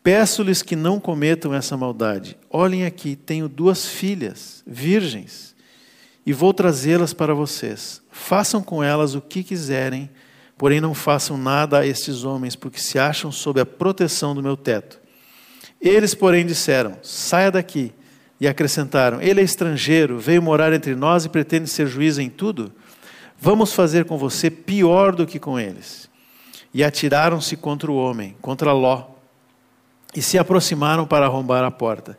peço-lhes 0.03 0.61
que 0.61 0.75
não 0.75 0.99
cometam 0.99 1.53
essa 1.53 1.77
maldade. 1.77 2.37
Olhem 2.49 2.85
aqui, 2.85 3.15
tenho 3.15 3.47
duas 3.47 3.85
filhas, 3.85 4.63
virgens, 4.65 5.55
e 6.25 6.33
vou 6.33 6.53
trazê-las 6.53 7.13
para 7.13 7.33
vocês. 7.33 8.01
Façam 8.11 8.61
com 8.63 8.83
elas 8.83 9.15
o 9.15 9.21
que 9.21 9.43
quiserem 9.43 10.09
Porém, 10.57 10.81
não 10.81 10.93
façam 10.93 11.37
nada 11.37 11.79
a 11.79 11.85
estes 11.85 12.23
homens, 12.23 12.55
porque 12.55 12.79
se 12.79 12.97
acham 12.97 13.31
sob 13.31 13.61
a 13.61 13.65
proteção 13.65 14.33
do 14.33 14.41
meu 14.41 14.57
teto. 14.57 14.99
Eles, 15.79 16.15
porém, 16.15 16.45
disseram: 16.45 16.97
Saia 17.01 17.51
daqui. 17.51 17.93
E 18.39 18.47
acrescentaram: 18.47 19.21
Ele 19.21 19.41
é 19.41 19.43
estrangeiro, 19.43 20.19
veio 20.19 20.41
morar 20.41 20.73
entre 20.73 20.95
nós 20.95 21.25
e 21.25 21.29
pretende 21.29 21.69
ser 21.69 21.87
juiz 21.87 22.17
em 22.17 22.29
tudo. 22.29 22.71
Vamos 23.39 23.73
fazer 23.73 24.05
com 24.05 24.17
você 24.17 24.49
pior 24.49 25.15
do 25.15 25.25
que 25.25 25.39
com 25.39 25.59
eles. 25.59 26.09
E 26.73 26.83
atiraram-se 26.83 27.55
contra 27.55 27.91
o 27.91 27.95
homem, 27.95 28.35
contra 28.41 28.73
Ló, 28.73 29.09
e 30.15 30.21
se 30.21 30.37
aproximaram 30.37 31.05
para 31.05 31.25
arrombar 31.25 31.63
a 31.63 31.71
porta. 31.71 32.17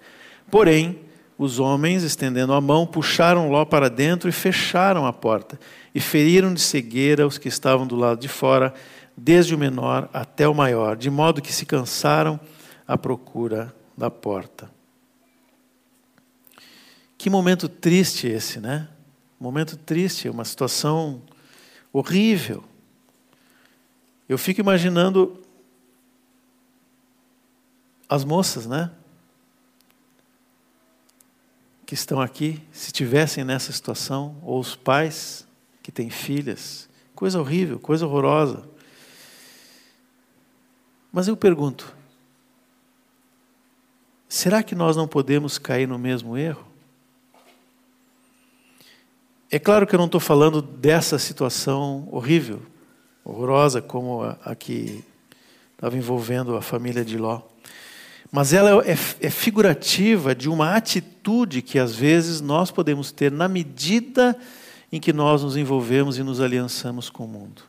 Porém, 0.50 1.00
os 1.38 1.60
homens, 1.60 2.02
estendendo 2.02 2.52
a 2.52 2.60
mão, 2.60 2.84
puxaram 2.84 3.48
Ló 3.48 3.64
para 3.64 3.88
dentro 3.88 4.28
e 4.28 4.32
fecharam 4.32 5.06
a 5.06 5.12
porta 5.12 5.58
e 5.94 6.00
feriram 6.00 6.52
de 6.52 6.60
cegueira 6.60 7.24
os 7.26 7.38
que 7.38 7.46
estavam 7.46 7.86
do 7.86 7.94
lado 7.94 8.20
de 8.20 8.26
fora, 8.26 8.74
desde 9.16 9.54
o 9.54 9.58
menor 9.58 10.10
até 10.12 10.48
o 10.48 10.54
maior, 10.54 10.96
de 10.96 11.08
modo 11.08 11.40
que 11.40 11.52
se 11.52 11.64
cansaram 11.64 12.40
à 12.86 12.98
procura 12.98 13.72
da 13.96 14.10
porta. 14.10 14.68
Que 17.16 17.30
momento 17.30 17.68
triste 17.68 18.26
esse, 18.26 18.60
né? 18.60 18.88
Momento 19.38 19.76
triste, 19.76 20.28
uma 20.28 20.44
situação 20.44 21.22
horrível. 21.92 22.64
Eu 24.28 24.38
fico 24.38 24.60
imaginando 24.60 25.40
as 28.08 28.24
moças, 28.24 28.66
né? 28.66 28.90
Que 31.88 31.94
estão 31.94 32.20
aqui, 32.20 32.60
se 32.70 32.92
tivessem 32.92 33.44
nessa 33.44 33.72
situação, 33.72 34.36
ou 34.42 34.60
os 34.60 34.76
pais, 34.76 35.48
que 35.82 35.90
tem 35.90 36.10
filhas. 36.10 36.86
Coisa 37.14 37.40
horrível, 37.40 37.78
coisa 37.78 38.06
horrorosa. 38.06 38.68
Mas 41.10 41.28
eu 41.28 41.34
pergunto: 41.34 41.96
será 44.28 44.62
que 44.62 44.74
nós 44.74 44.98
não 44.98 45.08
podemos 45.08 45.56
cair 45.56 45.88
no 45.88 45.98
mesmo 45.98 46.36
erro? 46.36 46.68
É 49.50 49.58
claro 49.58 49.86
que 49.86 49.94
eu 49.94 49.98
não 49.98 50.04
estou 50.04 50.20
falando 50.20 50.60
dessa 50.60 51.18
situação 51.18 52.06
horrível, 52.12 52.60
horrorosa, 53.24 53.80
como 53.80 54.24
a, 54.24 54.38
a 54.44 54.54
que 54.54 55.02
estava 55.72 55.96
envolvendo 55.96 56.54
a 56.54 56.60
família 56.60 57.02
de 57.02 57.16
Ló. 57.16 57.40
Mas 58.30 58.52
ela 58.52 58.84
é, 58.84 58.92
é, 58.92 59.30
figurativa 59.30 60.34
de 60.34 60.48
uma 60.48 60.74
atitude 60.74 61.62
que 61.62 61.78
às 61.78 61.94
vezes 61.94 62.40
nós 62.40 62.70
podemos 62.70 63.10
ter 63.10 63.32
na 63.32 63.48
medida 63.48 64.36
em 64.92 65.00
que 65.00 65.12
nós 65.12 65.42
nos 65.42 65.56
envolvemos 65.56 66.18
e 66.18 66.22
nos 66.22 66.40
aliançamos 66.40 67.08
com 67.08 67.24
o 67.24 67.28
mundo. 67.28 67.62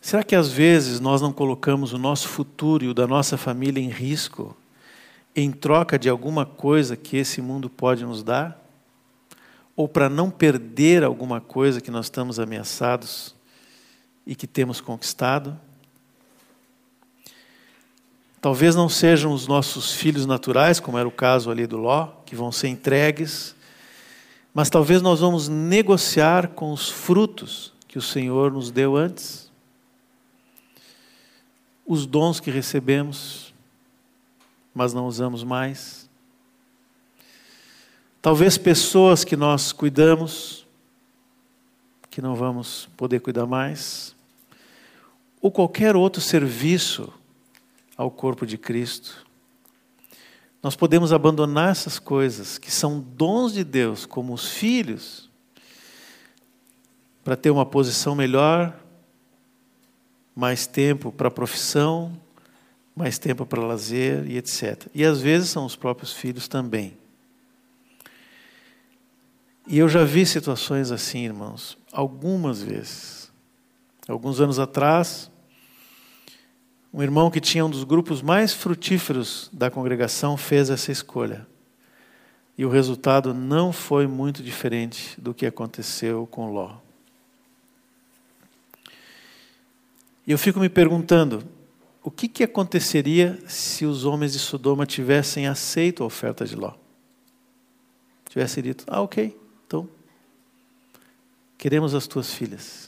Será 0.00 0.22
que 0.22 0.34
às 0.34 0.48
vezes 0.48 1.00
nós 1.00 1.20
não 1.20 1.32
colocamos 1.32 1.92
o 1.92 1.98
nosso 1.98 2.28
futuro 2.28 2.84
e 2.84 2.88
o 2.88 2.94
da 2.94 3.06
nossa 3.06 3.36
família 3.36 3.80
em 3.80 3.90
risco 3.90 4.56
em 5.36 5.52
troca 5.52 5.98
de 5.98 6.08
alguma 6.08 6.44
coisa 6.44 6.96
que 6.96 7.16
esse 7.16 7.40
mundo 7.40 7.68
pode 7.68 8.04
nos 8.04 8.22
dar? 8.22 8.60
Ou 9.76 9.86
para 9.86 10.08
não 10.08 10.30
perder 10.30 11.04
alguma 11.04 11.40
coisa 11.40 11.80
que 11.80 11.90
nós 11.90 12.06
estamos 12.06 12.40
ameaçados 12.40 13.34
e 14.26 14.34
que 14.34 14.46
temos 14.46 14.80
conquistado? 14.80 15.58
Talvez 18.40 18.74
não 18.74 18.88
sejam 18.88 19.32
os 19.32 19.46
nossos 19.46 19.92
filhos 19.92 20.26
naturais, 20.26 20.78
como 20.80 20.98
era 20.98 21.08
o 21.08 21.12
caso 21.12 21.50
ali 21.50 21.66
do 21.66 21.76
Ló, 21.76 22.08
que 22.24 22.36
vão 22.36 22.52
ser 22.52 22.68
entregues 22.68 23.56
mas 24.58 24.68
talvez 24.68 25.00
nós 25.00 25.20
vamos 25.20 25.46
negociar 25.46 26.48
com 26.48 26.72
os 26.72 26.88
frutos 26.88 27.72
que 27.86 27.96
o 27.96 28.02
Senhor 28.02 28.50
nos 28.50 28.72
deu 28.72 28.96
antes, 28.96 29.52
os 31.86 32.04
dons 32.04 32.40
que 32.40 32.50
recebemos, 32.50 33.54
mas 34.74 34.92
não 34.92 35.06
usamos 35.06 35.44
mais. 35.44 36.10
Talvez 38.20 38.58
pessoas 38.58 39.22
que 39.22 39.36
nós 39.36 39.70
cuidamos, 39.70 40.66
que 42.10 42.20
não 42.20 42.34
vamos 42.34 42.88
poder 42.96 43.20
cuidar 43.20 43.46
mais, 43.46 44.12
ou 45.40 45.52
qualquer 45.52 45.94
outro 45.94 46.20
serviço 46.20 47.12
ao 47.98 48.12
corpo 48.12 48.46
de 48.46 48.56
Cristo. 48.56 49.26
Nós 50.62 50.76
podemos 50.76 51.12
abandonar 51.12 51.70
essas 51.70 51.98
coisas 51.98 52.56
que 52.56 52.70
são 52.70 53.00
dons 53.00 53.52
de 53.52 53.64
Deus, 53.64 54.06
como 54.06 54.32
os 54.32 54.48
filhos, 54.52 55.28
para 57.24 57.36
ter 57.36 57.50
uma 57.50 57.66
posição 57.66 58.14
melhor, 58.14 58.74
mais 60.34 60.66
tempo 60.66 61.10
para 61.10 61.26
a 61.26 61.30
profissão, 61.30 62.16
mais 62.94 63.18
tempo 63.18 63.44
para 63.44 63.60
lazer 63.60 64.26
e 64.30 64.36
etc. 64.36 64.86
E 64.94 65.04
às 65.04 65.20
vezes 65.20 65.50
são 65.50 65.66
os 65.66 65.74
próprios 65.74 66.12
filhos 66.12 66.46
também. 66.46 66.96
E 69.66 69.78
eu 69.78 69.88
já 69.88 70.04
vi 70.04 70.24
situações 70.24 70.90
assim, 70.90 71.24
irmãos, 71.24 71.76
algumas 71.92 72.62
vezes. 72.62 73.30
Alguns 74.08 74.40
anos 74.40 74.58
atrás, 74.58 75.30
um 76.92 77.02
irmão 77.02 77.30
que 77.30 77.40
tinha 77.40 77.64
um 77.64 77.70
dos 77.70 77.84
grupos 77.84 78.22
mais 78.22 78.52
frutíferos 78.52 79.50
da 79.52 79.70
congregação 79.70 80.36
fez 80.36 80.70
essa 80.70 80.90
escolha. 80.90 81.46
E 82.56 82.64
o 82.64 82.70
resultado 82.70 83.34
não 83.34 83.72
foi 83.72 84.06
muito 84.06 84.42
diferente 84.42 85.20
do 85.20 85.34
que 85.34 85.46
aconteceu 85.46 86.26
com 86.26 86.50
Ló. 86.50 86.76
E 90.26 90.32
eu 90.32 90.38
fico 90.38 90.58
me 90.58 90.68
perguntando, 90.68 91.44
o 92.02 92.10
que, 92.10 92.26
que 92.26 92.42
aconteceria 92.42 93.38
se 93.46 93.84
os 93.84 94.04
homens 94.04 94.32
de 94.32 94.38
Sodoma 94.38 94.86
tivessem 94.86 95.46
aceito 95.46 96.02
a 96.02 96.06
oferta 96.06 96.44
de 96.44 96.56
Ló? 96.56 96.74
Tivessem 98.28 98.62
dito, 98.62 98.84
ah, 98.88 99.00
ok, 99.00 99.36
então, 99.66 99.88
queremos 101.56 101.94
as 101.94 102.06
tuas 102.06 102.32
filhas 102.32 102.87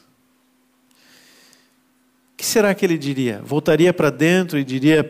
que 2.41 2.47
será 2.47 2.73
que 2.73 2.83
ele 2.83 2.97
diria? 2.97 3.39
Voltaria 3.43 3.93
para 3.93 4.09
dentro 4.09 4.57
e 4.57 4.63
diria: 4.63 5.03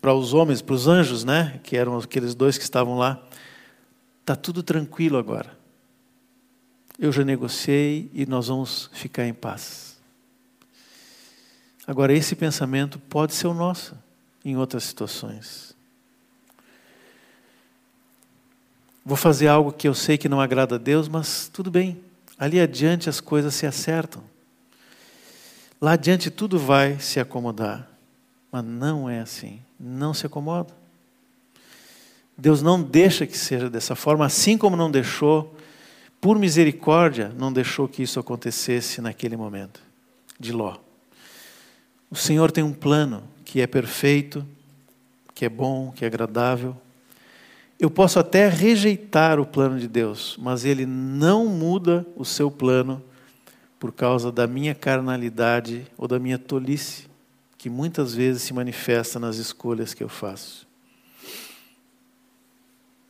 para 0.00 0.14
os 0.14 0.32
homens, 0.32 0.62
para 0.62 0.76
os 0.76 0.86
anjos, 0.86 1.24
né? 1.24 1.58
Que 1.64 1.76
eram 1.76 1.98
aqueles 1.98 2.36
dois 2.36 2.56
que 2.56 2.62
estavam 2.62 2.96
lá. 2.96 3.20
Tá 4.24 4.36
tudo 4.36 4.62
tranquilo 4.62 5.18
agora. 5.18 5.58
Eu 6.96 7.10
já 7.10 7.24
negociei 7.24 8.08
e 8.14 8.24
nós 8.26 8.46
vamos 8.46 8.88
ficar 8.92 9.26
em 9.26 9.34
paz. 9.34 9.98
Agora 11.84 12.12
esse 12.12 12.36
pensamento 12.36 12.96
pode 12.96 13.34
ser 13.34 13.48
o 13.48 13.54
nosso 13.54 13.96
em 14.44 14.56
outras 14.56 14.84
situações. 14.84 15.74
Vou 19.04 19.16
fazer 19.16 19.48
algo 19.48 19.72
que 19.72 19.88
eu 19.88 19.94
sei 19.94 20.16
que 20.16 20.28
não 20.28 20.40
agrada 20.40 20.76
a 20.76 20.78
Deus, 20.78 21.08
mas 21.08 21.50
tudo 21.52 21.72
bem. 21.72 22.00
Ali 22.38 22.60
adiante 22.60 23.08
as 23.08 23.20
coisas 23.20 23.52
se 23.56 23.66
acertam. 23.66 24.22
Lá 25.80 25.92
adiante 25.92 26.30
tudo 26.30 26.58
vai 26.58 26.98
se 26.98 27.20
acomodar. 27.20 27.88
Mas 28.50 28.64
não 28.64 29.08
é 29.08 29.20
assim. 29.20 29.60
Não 29.78 30.12
se 30.12 30.26
acomoda. 30.26 30.72
Deus 32.36 32.62
não 32.62 32.80
deixa 32.80 33.26
que 33.26 33.36
seja 33.36 33.68
dessa 33.68 33.96
forma, 33.96 34.24
assim 34.24 34.56
como 34.56 34.76
não 34.76 34.90
deixou, 34.90 35.56
por 36.20 36.38
misericórdia, 36.38 37.32
não 37.36 37.52
deixou 37.52 37.88
que 37.88 38.02
isso 38.02 38.20
acontecesse 38.20 39.00
naquele 39.00 39.36
momento 39.36 39.80
de 40.38 40.52
Ló. 40.52 40.76
O 42.08 42.16
Senhor 42.16 42.52
tem 42.52 42.62
um 42.62 42.72
plano 42.72 43.24
que 43.44 43.60
é 43.60 43.66
perfeito, 43.66 44.46
que 45.34 45.44
é 45.44 45.48
bom, 45.48 45.92
que 45.92 46.04
é 46.04 46.06
agradável. 46.06 46.76
Eu 47.78 47.90
posso 47.90 48.18
até 48.18 48.48
rejeitar 48.48 49.38
o 49.40 49.46
plano 49.46 49.78
de 49.78 49.88
Deus, 49.88 50.36
mas 50.40 50.64
Ele 50.64 50.86
não 50.86 51.46
muda 51.46 52.06
o 52.16 52.24
seu 52.24 52.50
plano 52.50 53.02
por 53.78 53.92
causa 53.92 54.32
da 54.32 54.46
minha 54.46 54.74
carnalidade 54.74 55.86
ou 55.96 56.08
da 56.08 56.18
minha 56.18 56.38
tolice, 56.38 57.08
que 57.56 57.70
muitas 57.70 58.14
vezes 58.14 58.42
se 58.42 58.52
manifesta 58.52 59.18
nas 59.18 59.36
escolhas 59.36 59.94
que 59.94 60.02
eu 60.02 60.08
faço. 60.08 60.66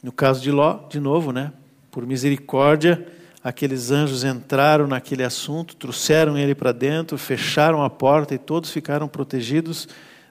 No 0.02 0.12
caso 0.12 0.40
de 0.40 0.50
Ló, 0.50 0.86
de 0.88 1.00
novo, 1.00 1.32
né? 1.32 1.52
Por 1.90 2.06
misericórdia, 2.06 3.06
aqueles 3.42 3.90
anjos 3.90 4.24
entraram 4.24 4.86
naquele 4.86 5.24
assunto, 5.24 5.74
trouxeram 5.74 6.38
ele 6.38 6.54
para 6.54 6.72
dentro, 6.72 7.18
fecharam 7.18 7.82
a 7.82 7.90
porta 7.90 8.34
e 8.34 8.38
todos 8.38 8.70
ficaram 8.70 9.08
protegidos 9.08 9.88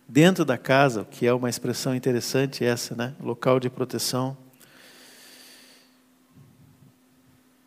dentro 0.07 0.45
da 0.45 0.57
casa, 0.57 1.05
que 1.09 1.27
é 1.27 1.33
uma 1.33 1.49
expressão 1.49 1.93
interessante 1.93 2.63
essa, 2.63 2.95
né? 2.95 3.13
Local 3.19 3.59
de 3.59 3.69
proteção. 3.69 4.37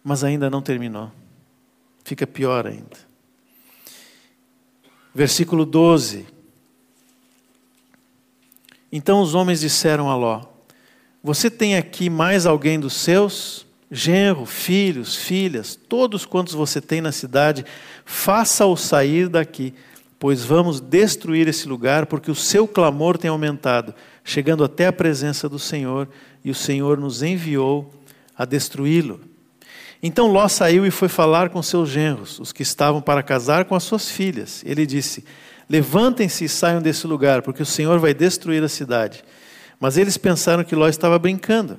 Mas 0.03 0.25
ainda 0.25 0.49
não 0.49 0.63
terminou. 0.63 1.13
Fica 2.11 2.27
pior 2.27 2.67
ainda. 2.67 2.99
Versículo 5.15 5.65
12. 5.65 6.27
Então 8.91 9.21
os 9.21 9.33
homens 9.33 9.61
disseram 9.61 10.11
a 10.11 10.17
Ló: 10.17 10.43
Você 11.23 11.49
tem 11.49 11.77
aqui 11.77 12.11
mais 12.11 12.47
alguém 12.47 12.81
dos 12.81 12.95
seus? 12.95 13.65
Genro, 13.89 14.45
filhos, 14.45 15.15
filhas, 15.15 15.77
todos 15.77 16.27
quantos 16.27 16.53
você 16.53 16.81
tem 16.81 17.01
na 17.01 17.13
cidade, 17.13 17.65
faça-o 18.05 18.77
sair 18.77 19.29
daqui, 19.29 19.73
pois 20.19 20.45
vamos 20.45 20.81
destruir 20.81 21.47
esse 21.47 21.69
lugar, 21.69 22.07
porque 22.07 22.29
o 22.29 22.35
seu 22.35 22.67
clamor 22.67 23.19
tem 23.19 23.31
aumentado, 23.31 23.95
chegando 24.25 24.65
até 24.65 24.89
a 24.89 24.93
presença 24.93 25.49
do 25.49 25.61
Senhor, 25.61 26.09
e 26.45 26.51
o 26.51 26.57
Senhor 26.57 26.99
nos 26.99 27.23
enviou 27.23 27.89
a 28.37 28.45
destruí-lo. 28.45 29.30
Então 30.03 30.27
Ló 30.29 30.49
saiu 30.49 30.87
e 30.87 30.91
foi 30.91 31.09
falar 31.09 31.51
com 31.51 31.63
seus 31.63 31.89
genros, 31.89 32.39
os 32.41 32.53
que 32.53 32.63
estavam 32.63 33.03
para 33.03 33.23
casar 33.23 33.67
com 33.67 33.75
as 33.75 33.83
suas 33.83 34.09
filhas. 34.09 34.63
Ele 34.65 34.87
disse: 34.87 35.25
Levantem-se 35.69 36.45
e 36.45 36.49
saiam 36.49 36.81
desse 36.81 37.07
lugar, 37.07 37.43
porque 37.43 37.63
o 37.63 37.67
Senhor 37.67 37.99
vai 37.99 38.15
destruir 38.15 38.63
a 38.63 38.69
cidade. 38.69 39.23
Mas 39.79 39.97
eles 39.97 40.17
pensaram 40.17 40.65
que 40.65 40.75
Ló 40.75 40.89
estava 40.89 41.19
brincando. 41.19 41.79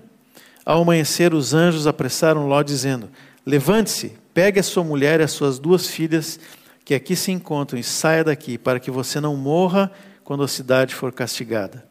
Ao 0.66 0.82
amanhecer, 0.82 1.34
os 1.34 1.54
anjos 1.54 1.88
apressaram 1.88 2.48
Ló, 2.48 2.62
dizendo: 2.62 3.10
Levante-se, 3.46 4.14
pegue 4.34 4.60
a 4.60 4.64
sua 4.64 4.84
mulher 4.84 5.20
e 5.20 5.24
as 5.24 5.32
suas 5.32 5.58
duas 5.58 5.88
filhas 5.88 6.40
que 6.86 6.94
aqui 6.94 7.16
se 7.16 7.32
encontram 7.32 7.80
e 7.80 7.84
saia 7.84 8.24
daqui, 8.24 8.58
para 8.58 8.80
que 8.80 8.92
você 8.92 9.20
não 9.20 9.36
morra 9.36 9.92
quando 10.24 10.44
a 10.44 10.48
cidade 10.48 10.94
for 10.94 11.12
castigada. 11.12 11.86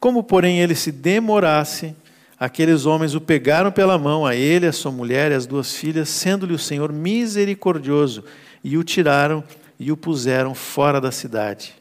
Como, 0.00 0.22
porém, 0.22 0.60
ele 0.60 0.74
se 0.74 0.92
demorasse, 0.92 1.94
aqueles 2.38 2.86
homens 2.86 3.14
o 3.14 3.20
pegaram 3.20 3.70
pela 3.70 3.98
mão, 3.98 4.26
a 4.26 4.34
ele, 4.34 4.66
a 4.66 4.72
sua 4.72 4.92
mulher 4.92 5.30
e 5.30 5.34
as 5.34 5.46
duas 5.46 5.74
filhas, 5.74 6.08
sendo-lhe 6.08 6.54
o 6.54 6.58
Senhor 6.58 6.92
misericordioso, 6.92 8.24
e 8.62 8.76
o 8.76 8.84
tiraram 8.84 9.44
e 9.78 9.92
o 9.92 9.96
puseram 9.96 10.54
fora 10.54 11.00
da 11.00 11.10
cidade. 11.10 11.74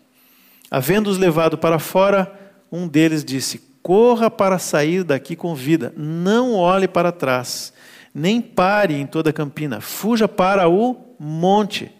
Havendo-os 0.69 1.17
levado 1.17 1.57
para 1.57 1.79
fora, 1.79 2.31
um 2.71 2.87
deles 2.87 3.23
disse: 3.23 3.61
Corra 3.81 4.31
para 4.31 4.57
sair 4.57 5.03
daqui 5.03 5.35
com 5.35 5.53
vida, 5.53 5.93
não 5.95 6.53
olhe 6.53 6.87
para 6.87 7.11
trás, 7.11 7.73
nem 8.13 8.41
pare 8.41 8.95
em 8.95 9.05
toda 9.05 9.29
a 9.29 9.33
campina, 9.33 9.79
fuja 9.79 10.27
para 10.27 10.67
o 10.67 10.97
monte, 11.19 11.91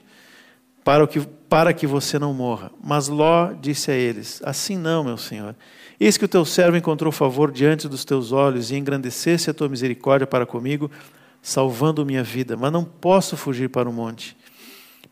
para, 0.84 1.06
que, 1.08 1.20
para 1.48 1.74
que 1.74 1.86
você 1.86 2.18
não 2.18 2.34
morra. 2.34 2.72
Mas 2.84 3.08
Ló 3.08 3.54
disse 3.54 3.92
a 3.92 3.96
eles: 3.96 4.42
Assim 4.44 4.78
não, 4.78 5.04
meu 5.04 5.18
senhor. 5.18 5.56
Eis 6.04 6.18
que 6.18 6.26
o 6.26 6.28
teu 6.28 6.44
servo 6.44 6.76
encontrou 6.76 7.14
favor 7.14 7.50
diante 7.50 7.88
dos 7.88 8.04
teus 8.04 8.34
olhos 8.34 8.70
e 8.70 8.76
engrandecesse 8.76 9.50
a 9.50 9.54
tua 9.54 9.70
misericórdia 9.70 10.28
para 10.28 10.46
comigo, 10.46 10.92
salvando 11.42 12.06
minha 12.06 12.22
vida, 12.22 12.58
mas 12.58 12.74
não 12.74 12.84
posso 12.84 13.38
fugir 13.38 13.70
para 13.70 13.88
o 13.88 13.94
monte. 13.94 14.36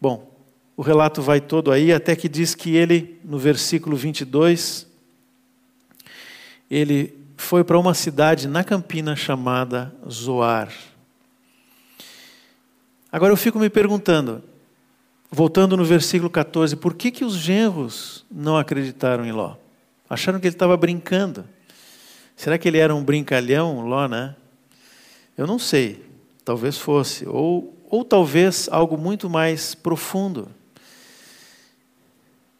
Bom, 0.02 0.36
o 0.76 0.82
relato 0.82 1.22
vai 1.22 1.40
todo 1.40 1.72
aí, 1.72 1.94
até 1.94 2.14
que 2.14 2.28
diz 2.28 2.54
que 2.54 2.76
ele, 2.76 3.18
no 3.24 3.40
versículo 3.40 3.96
22, 3.96 4.86
ele 6.70 7.18
foi 7.38 7.64
para 7.64 7.80
uma 7.80 7.94
cidade 7.94 8.50
na 8.50 8.62
Campina 8.62 9.16
chamada 9.16 9.96
Zoar. 10.10 10.74
Agora 13.10 13.32
eu 13.32 13.38
fico 13.38 13.58
me 13.58 13.70
perguntando, 13.70 14.44
voltando 15.32 15.78
no 15.78 15.86
versículo 15.86 16.30
14, 16.30 16.76
por 16.76 16.94
que, 16.94 17.12
que 17.12 17.24
os 17.24 17.36
genros 17.36 18.26
não 18.30 18.58
acreditaram 18.58 19.26
em 19.26 19.32
Ló? 19.32 19.61
Acharam 20.12 20.42
que 20.42 20.48
ele 20.48 20.56
estava 20.56 20.76
brincando. 20.76 21.46
Será 22.36 22.58
que 22.58 22.68
ele 22.68 22.78
era 22.78 22.94
um 22.94 23.02
brincalhão, 23.02 23.80
Ló, 23.80 24.10
né? 24.10 24.36
Eu 25.38 25.48
não 25.48 25.58
sei. 25.58 26.04
Talvez 26.44 26.78
fosse. 26.78 27.26
Ou, 27.26 27.74
ou 27.90 28.04
talvez 28.04 28.68
algo 28.70 28.98
muito 28.98 29.30
mais 29.30 29.74
profundo. 29.74 30.52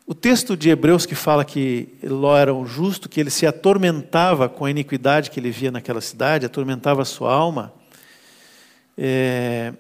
O 0.08 0.16
texto 0.16 0.56
de 0.56 0.70
Hebreus 0.70 1.06
que 1.06 1.14
fala 1.14 1.44
que 1.44 1.90
Ló 2.02 2.38
era 2.38 2.54
um 2.54 2.66
justo, 2.66 3.10
que 3.10 3.20
ele 3.20 3.30
se 3.30 3.46
atormentava 3.46 4.48
com 4.48 4.64
a 4.64 4.72
iniquidade 4.72 5.30
que 5.30 5.38
ele 5.38 5.52
via 5.52 5.72
naquela 5.72 6.00
cidade, 6.00 6.46
atormentava 6.46 7.02
a 7.02 7.06
sua 7.06 7.34
alma, 7.34 7.74
é, 8.98 9.74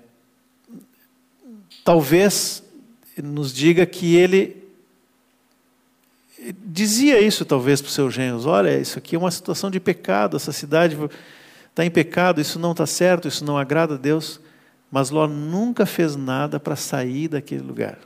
talvez 1.86 2.62
nos 3.16 3.54
diga 3.54 3.86
que 3.86 4.18
ele 4.18 4.61
dizia 6.66 7.20
isso 7.20 7.46
talvez 7.46 7.82
para 7.82 7.90
os 7.90 7.94
seus 7.94 8.14
genros: 8.14 8.46
olha, 8.46 8.80
isso 8.80 8.98
aqui 8.98 9.16
é 9.16 9.20
uma 9.20 9.32
situação 9.32 9.70
de 9.70 9.80
pecado, 9.80 10.38
essa 10.38 10.52
cidade 10.52 10.98
está 11.70 11.86
em 11.86 11.92
pecado, 11.92 12.42
isso 12.42 12.60
não 12.60 12.72
está 12.72 12.86
certo, 12.86 13.28
isso 13.28 13.46
não 13.46 13.58
agrada 13.58 13.96
a 13.96 13.98
Deus. 13.98 14.40
Mas 14.92 15.10
Ló 15.10 15.28
nunca 15.28 15.86
fez 15.86 16.16
nada 16.16 16.60
para 16.60 16.76
sair 16.76 17.30
daquele 17.30 17.62
lugar. 17.62 17.98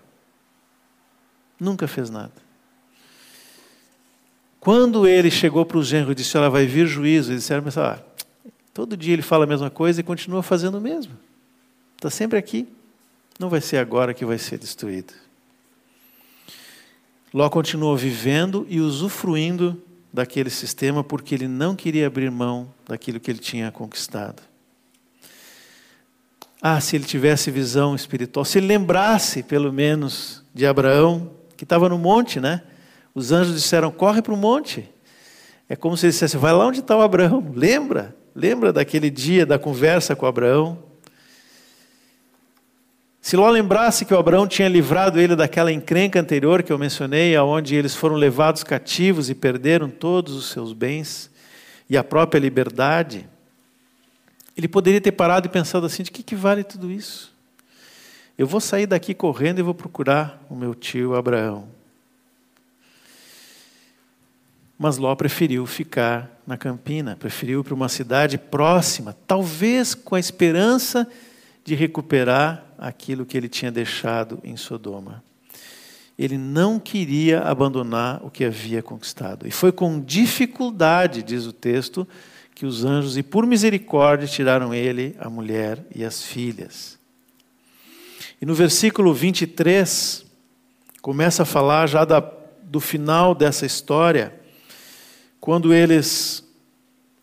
Nunca 1.60 1.88
fez 1.88 2.10
nada. 2.10 2.34
Quando 4.60 5.08
ele 5.08 5.32
chegou 5.32 5.66
para 5.66 5.78
os 5.78 5.88
genros 5.88 6.12
e 6.12 6.16
disse: 6.16 6.38
Olha, 6.38 6.50
vai 6.50 6.66
vir 6.66 6.86
juízo, 6.86 7.32
eles 7.32 7.42
disseram: 7.42 7.64
ah, 7.78 8.00
todo 8.74 8.98
dia 8.98 9.14
ele 9.14 9.22
fala 9.22 9.46
a 9.46 9.48
mesma 9.48 9.70
coisa 9.70 10.02
e 10.02 10.04
continua 10.04 10.44
fazendo 10.44 10.78
o 10.78 10.82
mesmo. 10.82 11.14
Está 11.96 12.10
sempre 12.10 12.38
aqui. 12.38 12.68
Não 13.40 13.50
vai 13.50 13.62
ser 13.62 13.78
agora 13.78 14.14
que 14.14 14.26
vai 14.26 14.38
ser 14.38 14.58
destruído. 14.58 15.14
Ló 17.36 17.50
continuou 17.50 17.98
vivendo 17.98 18.66
e 18.70 18.80
usufruindo 18.80 19.84
daquele 20.14 20.50
sistema 20.50 21.04
porque 21.04 21.36
ele 21.36 21.50
não 21.50 21.76
queria 21.76 22.08
abrir 22.08 22.32
mão 22.32 22.74
daquilo 22.88 23.20
que 23.20 23.30
ele 23.30 23.40
tinha 23.40 23.70
conquistado. 23.72 24.42
Ah, 26.62 26.80
se 26.80 26.96
ele 26.96 27.04
tivesse 27.04 27.52
visão 27.52 27.94
espiritual, 27.94 28.46
se 28.46 28.58
ele 28.58 28.68
lembrasse, 28.68 29.44
pelo 29.44 29.74
menos, 29.74 30.46
de 30.54 30.66
Abraão, 30.66 31.30
que 31.58 31.66
estava 31.66 31.90
no 31.90 31.98
monte, 31.98 32.40
né? 32.40 32.62
Os 33.14 33.34
anjos 33.34 33.54
disseram: 33.54 33.92
corre 33.92 34.22
para 34.22 34.34
o 34.34 34.38
monte. 34.38 34.90
É 35.68 35.76
como 35.76 35.98
se 35.98 36.06
ele 36.06 36.14
dissesse: 36.14 36.38
vai 36.38 36.54
lá 36.54 36.66
onde 36.66 36.80
está 36.80 36.96
o 36.96 37.02
Abraão. 37.02 37.52
Lembra? 37.54 38.16
Lembra 38.34 38.72
daquele 38.72 39.10
dia 39.10 39.46
da 39.46 39.60
conversa 39.60 40.16
com 40.16 40.26
Abraão? 40.26 40.85
Se 43.26 43.36
Ló 43.36 43.50
lembrasse 43.50 44.06
que 44.06 44.14
o 44.14 44.20
Abraão 44.20 44.48
tinha 44.48 44.70
livrado 44.70 45.20
ele 45.20 45.36
daquela 45.36 45.72
encrenca 45.72 46.20
anterior 46.20 46.62
que 46.62 46.72
eu 46.72 46.78
mencionei, 46.78 47.36
aonde 47.36 47.74
eles 47.74 47.96
foram 47.96 48.16
levados 48.16 48.64
cativos 48.64 49.32
e 49.32 49.34
perderam 49.34 49.90
todos 49.90 50.36
os 50.36 50.52
seus 50.52 50.74
bens 50.74 51.32
e 51.90 51.98
a 51.98 52.04
própria 52.04 52.38
liberdade, 52.38 53.28
ele 54.56 54.68
poderia 54.68 55.02
ter 55.02 55.12
parado 55.12 55.48
e 55.48 55.50
pensado 55.50 55.88
assim: 55.88 56.04
de 56.04 56.12
que, 56.12 56.22
que 56.22 56.36
vale 56.36 56.64
tudo 56.64 56.92
isso? 56.92 57.34
Eu 58.38 58.46
vou 58.46 58.62
sair 58.62 58.86
daqui 58.86 59.12
correndo 59.16 59.58
e 59.58 59.64
vou 59.64 59.74
procurar 59.74 60.40
o 60.48 60.56
meu 60.56 60.76
tio 60.76 61.16
Abraão. 61.16 61.68
Mas 64.78 64.98
Ló 64.98 65.16
preferiu 65.16 65.66
ficar 65.66 66.30
na 66.46 66.58
campina, 66.58 67.16
preferiu 67.20 67.62
ir 67.62 67.64
para 67.64 67.74
uma 67.74 67.90
cidade 67.90 68.38
próxima, 68.38 69.18
talvez 69.26 69.96
com 69.96 70.14
a 70.14 70.20
esperança 70.20 71.08
de 71.08 71.25
recuperar 71.74 72.64
aquilo 72.78 73.26
que 73.26 73.36
ele 73.36 73.50
tinha 73.50 73.72
deixado 73.72 74.40
em 74.44 74.56
Sodoma. 74.56 75.24
Ele 76.18 76.38
não 76.38 76.80
queria 76.80 77.42
abandonar 77.42 78.24
o 78.24 78.30
que 78.30 78.46
havia 78.46 78.84
conquistado. 78.84 79.48
E 79.48 79.52
foi 79.52 79.72
com 79.72 80.00
dificuldade, 80.00 81.24
diz 81.24 81.46
o 81.46 81.52
texto, 81.52 82.08
que 82.54 82.66
os 82.66 82.86
anjos, 82.86 83.18
e 83.18 83.24
por 83.24 83.48
misericórdia, 83.48 84.28
tiraram 84.28 84.74
ele, 84.74 85.16
a 85.20 85.30
mulher 85.30 85.84
e 85.94 86.06
as 86.06 86.24
filhas. 86.24 86.98
E 88.42 88.46
no 88.46 88.54
versículo 88.54 89.14
23, 89.14 90.26
começa 91.02 91.44
a 91.44 91.46
falar 91.46 91.88
já 91.88 92.06
da, 92.06 92.20
do 92.64 92.80
final 92.80 93.34
dessa 93.34 93.66
história, 93.66 94.40
quando 95.40 95.74
eles 95.74 96.44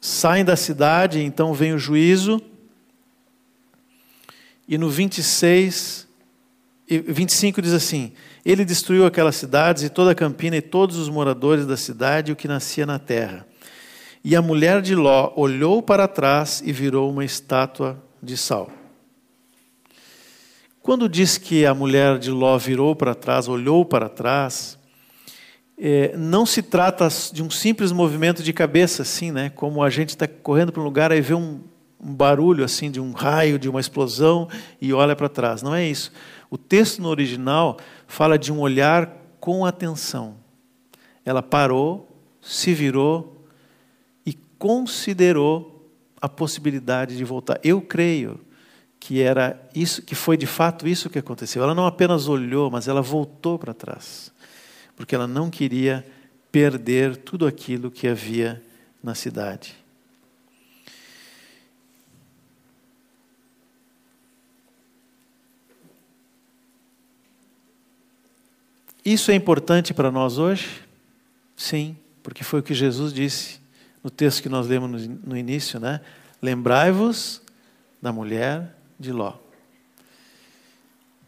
saem 0.01 0.45
da 0.45 0.57
cidade, 0.57 1.23
então 1.23 1.55
vem 1.55 1.73
o 1.73 1.79
juízo, 1.79 2.43
e 4.69 4.79
no 4.79 4.89
26, 4.89 6.07
25 6.89 7.61
diz 7.61 7.73
assim: 7.73 8.13
Ele 8.45 8.65
destruiu 8.65 9.05
aquelas 9.05 9.37
cidades 9.37 9.83
e 9.83 9.89
toda 9.89 10.13
a 10.13 10.15
campina 10.15 10.57
e 10.57 10.63
todos 10.63 10.97
os 10.97 11.09
moradores 11.09 11.67
da 11.67 11.77
cidade 11.77 12.31
e 12.31 12.33
o 12.33 12.37
que 12.37 12.49
nascia 12.49 12.87
na 12.87 12.99
terra. 12.99 13.47
E 14.25 14.37
a 14.37 14.43
mulher 14.43 14.81
de 14.81 14.95
Ló 14.95 15.33
olhou 15.35 15.83
para 15.83 16.07
trás 16.07 16.63
e 16.65 16.73
virou 16.73 17.11
uma 17.11 17.25
estátua 17.25 18.01
de 18.23 18.37
sal. 18.37 18.71
Quando 20.81 21.09
diz 21.09 21.39
que 21.39 21.67
a 21.67 21.75
mulher 21.75 22.19
de 22.19 22.31
Ló 22.31 22.57
virou 22.57 22.95
para 22.95 23.15
trás, 23.15 23.49
olhou 23.49 23.85
para 23.85 24.09
trás, 24.09 24.79
é, 25.79 26.17
não 26.17 26.47
se 26.47 26.63
trata 26.63 27.09
de 27.33 27.43
um 27.43 27.51
simples 27.51 27.91
movimento 27.91 28.43
de 28.43 28.53
cabeça, 28.53 29.03
assim, 29.03 29.33
né? 29.33 29.51
Como 29.51 29.83
a 29.83 29.91
gente 29.91 30.11
está 30.11 30.29
correndo 30.29 30.73
para 30.73 30.81
um 30.81 30.85
lugar 30.85 31.11
e 31.11 31.21
vê 31.21 31.35
um, 31.35 31.61
um 32.03 32.13
barulho 32.15 32.65
assim 32.65 32.91
de 32.91 33.01
um 33.01 33.13
raio, 33.13 33.59
de 33.59 33.69
uma 33.69 33.81
explosão 33.81 34.49
e 34.81 34.93
olha 34.93 35.15
para 35.15 35.29
trás. 35.29 35.63
Não 35.63 35.75
é 35.75 35.87
isso. 35.87 36.13
O 36.51 36.59
texto 36.59 37.01
no 37.01 37.09
original 37.09 37.79
fala 38.07 38.39
de 38.39 38.53
um 38.53 38.59
olhar 38.59 39.09
com 39.39 39.65
atenção. 39.65 40.37
Ela 41.25 41.43
parou, 41.43 42.09
se 42.41 42.75
virou 42.75 43.47
e 44.27 44.35
considerou 44.59 45.91
a 46.21 46.29
possibilidade 46.29 47.17
de 47.17 47.25
voltar. 47.25 47.61
Eu 47.63 47.81
creio 47.81 48.41
que 48.99 49.21
era 49.21 49.61
isso, 49.75 50.03
que 50.03 50.15
foi 50.15 50.37
de 50.37 50.47
fato 50.47 50.87
isso 50.87 51.11
que 51.11 51.19
aconteceu. 51.19 51.63
Ela 51.63 51.75
não 51.75 51.87
apenas 51.87 52.29
olhou, 52.29 52.71
mas 52.71 52.87
ela 52.87 53.03
voltou 53.03 53.59
para 53.59 53.75
trás, 53.75 54.33
porque 54.97 55.15
ela 55.15 55.27
não 55.27 55.51
queria 55.51 56.07
perder 56.53 57.17
tudo 57.17 57.47
aquilo 57.47 57.91
que 57.91 58.07
havia 58.07 58.63
na 59.03 59.15
cidade. 59.15 59.82
Isso 69.05 69.31
é 69.31 69.35
importante 69.35 69.93
para 69.93 70.11
nós 70.11 70.39
hoje? 70.39 70.83
Sim, 71.57 71.97
porque 72.23 72.45
foi 72.45 72.61
o 72.61 72.63
que 72.63 72.75
Jesus 72.75 73.13
disse 73.13 73.61
no 74.03 74.11
texto 74.11 74.43
que 74.43 74.49
nós 74.49 74.67
lemos 74.67 75.07
no 75.07 75.37
início, 75.37 75.79
né? 75.79 76.01
Lembrai-vos 76.41 77.41
da 78.01 78.13
mulher 78.13 78.75
de 78.99 79.13
Ló. 79.13 79.35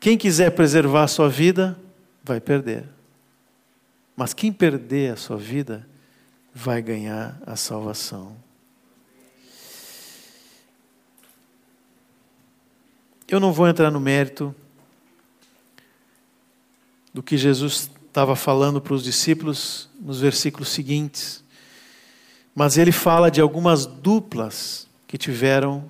Quem 0.01 0.19
quiser 0.19 0.51
preservar 0.51 1.05
a 1.05 1.09
sua 1.09 1.29
vida, 1.29 1.79
vai 2.23 2.41
perder. 2.41 2.85
Mas 4.17 4.35
quem 4.35 4.53
perder 4.53 5.13
a 5.13 5.17
sua 5.17 5.37
vida, 5.37 5.87
vai 6.53 6.81
ganhar 6.81 7.41
a 7.47 7.57
salvação. 7.57 8.37
Eu 13.27 13.41
não 13.41 13.53
vou 13.53 13.67
entrar 13.67 13.91
no 13.91 13.99
mérito 13.99 14.55
do 17.15 17.23
que 17.23 17.39
Jesus 17.39 17.89
estava 18.09 18.35
falando 18.35 18.81
para 18.81 18.93
os 18.93 19.05
discípulos 19.05 19.89
nos 20.01 20.21
versículos 20.21 20.69
seguintes, 20.69 21.45
mas 22.55 22.77
ele 22.77 22.93
fala 22.93 23.31
de 23.31 23.41
algumas 23.41 23.87
duplas 23.87 24.89
que 25.07 25.17
tiveram 25.17 25.85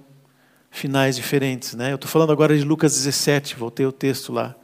finais 0.70 1.16
diferentes. 1.16 1.74
Né? 1.74 1.92
Eu 1.92 1.94
estou 1.94 2.10
falando 2.10 2.32
agora 2.32 2.56
de 2.56 2.64
Lucas 2.64 2.92
17, 2.94 3.56
voltei 3.56 3.86
o 3.86 3.92
texto 3.92 4.32
lá. 4.32 4.54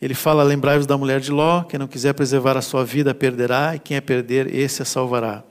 Ele 0.00 0.14
fala: 0.14 0.42
Lembrai-vos 0.42 0.86
da 0.86 0.98
mulher 0.98 1.20
de 1.20 1.30
Ló, 1.30 1.62
quem 1.62 1.78
não 1.78 1.86
quiser 1.86 2.12
preservar 2.12 2.56
a 2.56 2.62
sua 2.62 2.84
vida 2.84 3.14
perderá, 3.14 3.74
e 3.74 3.78
quem 3.78 3.96
a 3.96 4.02
perder, 4.02 4.52
esse 4.52 4.82
a 4.82 4.84
salvará. 4.84 5.42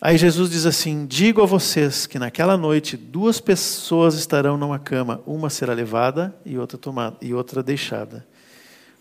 Aí 0.00 0.16
Jesus 0.16 0.50
diz 0.50 0.66
assim: 0.66 1.06
Digo 1.06 1.42
a 1.42 1.46
vocês 1.46 2.06
que 2.06 2.18
naquela 2.18 2.56
noite 2.56 2.96
duas 2.96 3.40
pessoas 3.40 4.14
estarão 4.14 4.56
numa 4.56 4.78
cama, 4.78 5.20
uma 5.26 5.50
será 5.50 5.72
levada 5.72 6.34
e 6.44 6.56
outra 6.58 6.78
tomada 6.78 7.16
e 7.20 7.34
outra 7.34 7.62
deixada. 7.62 8.26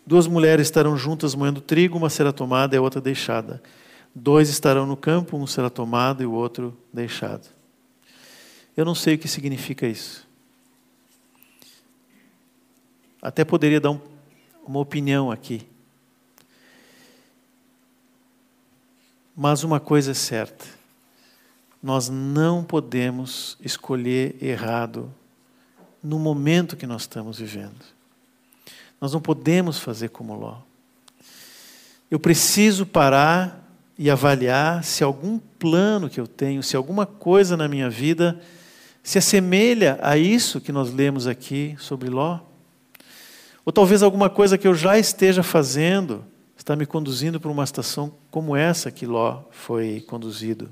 Duas 0.05 0.27
mulheres 0.27 0.67
estarão 0.67 0.95
juntas 0.95 1.33
moendo 1.33 1.59
trigo, 1.59 1.97
uma 1.97 2.09
será 2.09 2.31
tomada 2.31 2.75
e 2.75 2.77
a 2.77 2.81
outra 2.81 3.01
deixada. 3.01 3.61
Dois 4.13 4.49
estarão 4.49 4.85
no 4.85 4.95
campo, 4.95 5.35
um 5.35 5.47
será 5.47 5.69
tomado 5.69 6.21
e 6.21 6.25
o 6.25 6.31
outro 6.31 6.77
deixado. 6.93 7.47
Eu 8.77 8.85
não 8.85 8.93
sei 8.93 9.15
o 9.15 9.17
que 9.17 9.27
significa 9.27 9.87
isso. 9.87 10.27
Até 13.21 13.43
poderia 13.43 13.81
dar 13.81 13.91
um, 13.91 13.99
uma 14.67 14.79
opinião 14.79 15.31
aqui. 15.31 15.67
Mas 19.35 19.63
uma 19.63 19.79
coisa 19.79 20.11
é 20.11 20.13
certa: 20.13 20.65
nós 21.81 22.09
não 22.09 22.63
podemos 22.63 23.57
escolher 23.59 24.37
errado 24.41 25.11
no 26.03 26.19
momento 26.19 26.77
que 26.77 26.85
nós 26.85 27.01
estamos 27.01 27.39
vivendo. 27.39 27.94
Nós 28.99 29.13
não 29.13 29.21
podemos 29.21 29.79
fazer 29.79 30.09
como 30.09 30.35
Ló. 30.35 30.57
Eu 32.09 32.19
preciso 32.19 32.85
parar 32.85 33.63
e 33.97 34.09
avaliar 34.09 34.83
se 34.83 35.03
algum 35.03 35.39
plano 35.39 36.09
que 36.09 36.19
eu 36.19 36.27
tenho, 36.27 36.61
se 36.61 36.75
alguma 36.75 37.05
coisa 37.05 37.55
na 37.55 37.67
minha 37.67 37.89
vida 37.89 38.39
se 39.01 39.17
assemelha 39.17 39.99
a 40.01 40.17
isso 40.17 40.59
que 40.59 40.71
nós 40.71 40.91
lemos 40.91 41.27
aqui 41.27 41.75
sobre 41.79 42.09
Ló? 42.09 42.39
Ou 43.63 43.71
talvez 43.71 44.03
alguma 44.03 44.29
coisa 44.29 44.57
que 44.57 44.67
eu 44.67 44.75
já 44.75 44.97
esteja 44.97 45.43
fazendo 45.43 46.23
está 46.55 46.75
me 46.75 46.85
conduzindo 46.85 47.39
para 47.39 47.51
uma 47.51 47.65
situação 47.65 48.11
como 48.31 48.55
essa 48.55 48.89
que 48.91 49.05
Ló 49.05 49.43
foi 49.51 50.03
conduzido. 50.07 50.71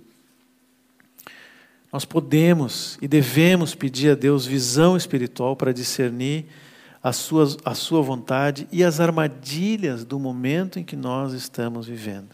Nós 1.91 2.03
podemos 2.03 2.97
e 2.99 3.07
devemos 3.07 3.76
pedir 3.76 4.09
a 4.09 4.15
Deus 4.15 4.45
visão 4.47 4.97
espiritual 4.97 5.55
para 5.55 5.71
discernir 5.71 6.47
a 7.03 7.11
sua, 7.11 7.57
a 7.65 7.75
sua 7.75 8.01
vontade 8.01 8.65
e 8.71 8.81
as 8.81 9.01
armadilhas 9.01 10.05
do 10.05 10.17
momento 10.17 10.79
em 10.79 10.85
que 10.85 10.95
nós 10.95 11.33
estamos 11.33 11.85
vivendo. 11.85 12.33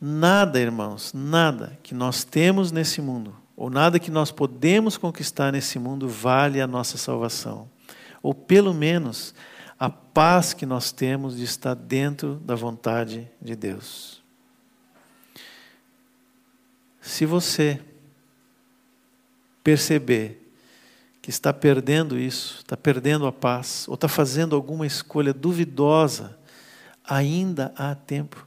Nada, 0.00 0.58
irmãos, 0.58 1.12
nada 1.14 1.78
que 1.84 1.94
nós 1.94 2.24
temos 2.24 2.72
nesse 2.72 3.00
mundo 3.00 3.36
ou 3.56 3.70
nada 3.70 4.00
que 4.00 4.10
nós 4.10 4.32
podemos 4.32 4.96
conquistar 4.96 5.52
nesse 5.52 5.78
mundo 5.78 6.08
vale 6.08 6.60
a 6.60 6.66
nossa 6.66 6.96
salvação. 6.96 7.70
Ou 8.22 8.34
pelo 8.34 8.74
menos 8.74 9.34
a 9.78 9.88
paz 9.88 10.52
que 10.52 10.66
nós 10.66 10.90
temos 10.90 11.36
de 11.36 11.44
estar 11.44 11.74
dentro 11.74 12.36
da 12.36 12.54
vontade 12.54 13.30
de 13.40 13.54
Deus. 13.54 14.22
Se 17.00 17.24
você 17.24 17.80
perceber 19.62 20.39
que 21.30 21.34
está 21.34 21.52
perdendo 21.52 22.18
isso, 22.18 22.56
está 22.58 22.76
perdendo 22.76 23.24
a 23.24 23.30
paz, 23.30 23.86
ou 23.86 23.94
está 23.94 24.08
fazendo 24.08 24.56
alguma 24.56 24.84
escolha 24.84 25.32
duvidosa, 25.32 26.36
ainda 27.04 27.72
há 27.76 27.94
tempo. 27.94 28.44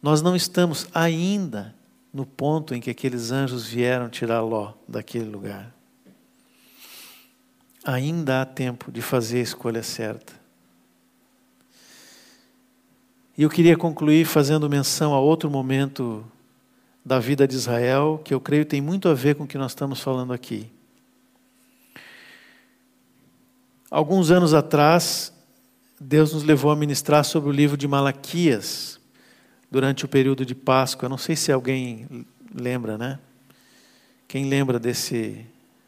Nós 0.00 0.22
não 0.22 0.36
estamos 0.36 0.86
ainda 0.94 1.74
no 2.14 2.24
ponto 2.24 2.76
em 2.76 2.80
que 2.80 2.90
aqueles 2.90 3.32
anjos 3.32 3.66
vieram 3.66 4.08
tirar 4.08 4.40
Ló 4.40 4.74
daquele 4.86 5.24
lugar. 5.24 5.74
Ainda 7.84 8.40
há 8.40 8.46
tempo 8.46 8.92
de 8.92 9.02
fazer 9.02 9.38
a 9.38 9.42
escolha 9.42 9.82
certa. 9.82 10.34
E 13.36 13.42
eu 13.42 13.50
queria 13.50 13.76
concluir 13.76 14.26
fazendo 14.26 14.70
menção 14.70 15.12
a 15.12 15.18
outro 15.18 15.50
momento 15.50 16.24
da 17.04 17.18
vida 17.18 17.48
de 17.48 17.56
Israel, 17.56 18.20
que 18.24 18.32
eu 18.32 18.40
creio 18.40 18.64
tem 18.64 18.80
muito 18.80 19.08
a 19.08 19.14
ver 19.14 19.34
com 19.34 19.42
o 19.42 19.46
que 19.48 19.58
nós 19.58 19.72
estamos 19.72 20.00
falando 20.00 20.32
aqui. 20.32 20.77
Alguns 23.90 24.30
anos 24.30 24.52
atrás, 24.52 25.32
Deus 25.98 26.34
nos 26.34 26.42
levou 26.42 26.70
a 26.70 26.76
ministrar 26.76 27.24
sobre 27.24 27.48
o 27.48 27.52
livro 27.52 27.74
de 27.74 27.88
Malaquias 27.88 29.00
durante 29.70 30.04
o 30.04 30.08
período 30.08 30.44
de 30.44 30.54
Páscoa. 30.54 31.08
Não 31.08 31.16
sei 31.16 31.34
se 31.34 31.50
alguém 31.50 32.06
lembra, 32.54 32.98
né? 32.98 33.18
Quem 34.26 34.44
lembra 34.44 34.78
desse, 34.78 35.42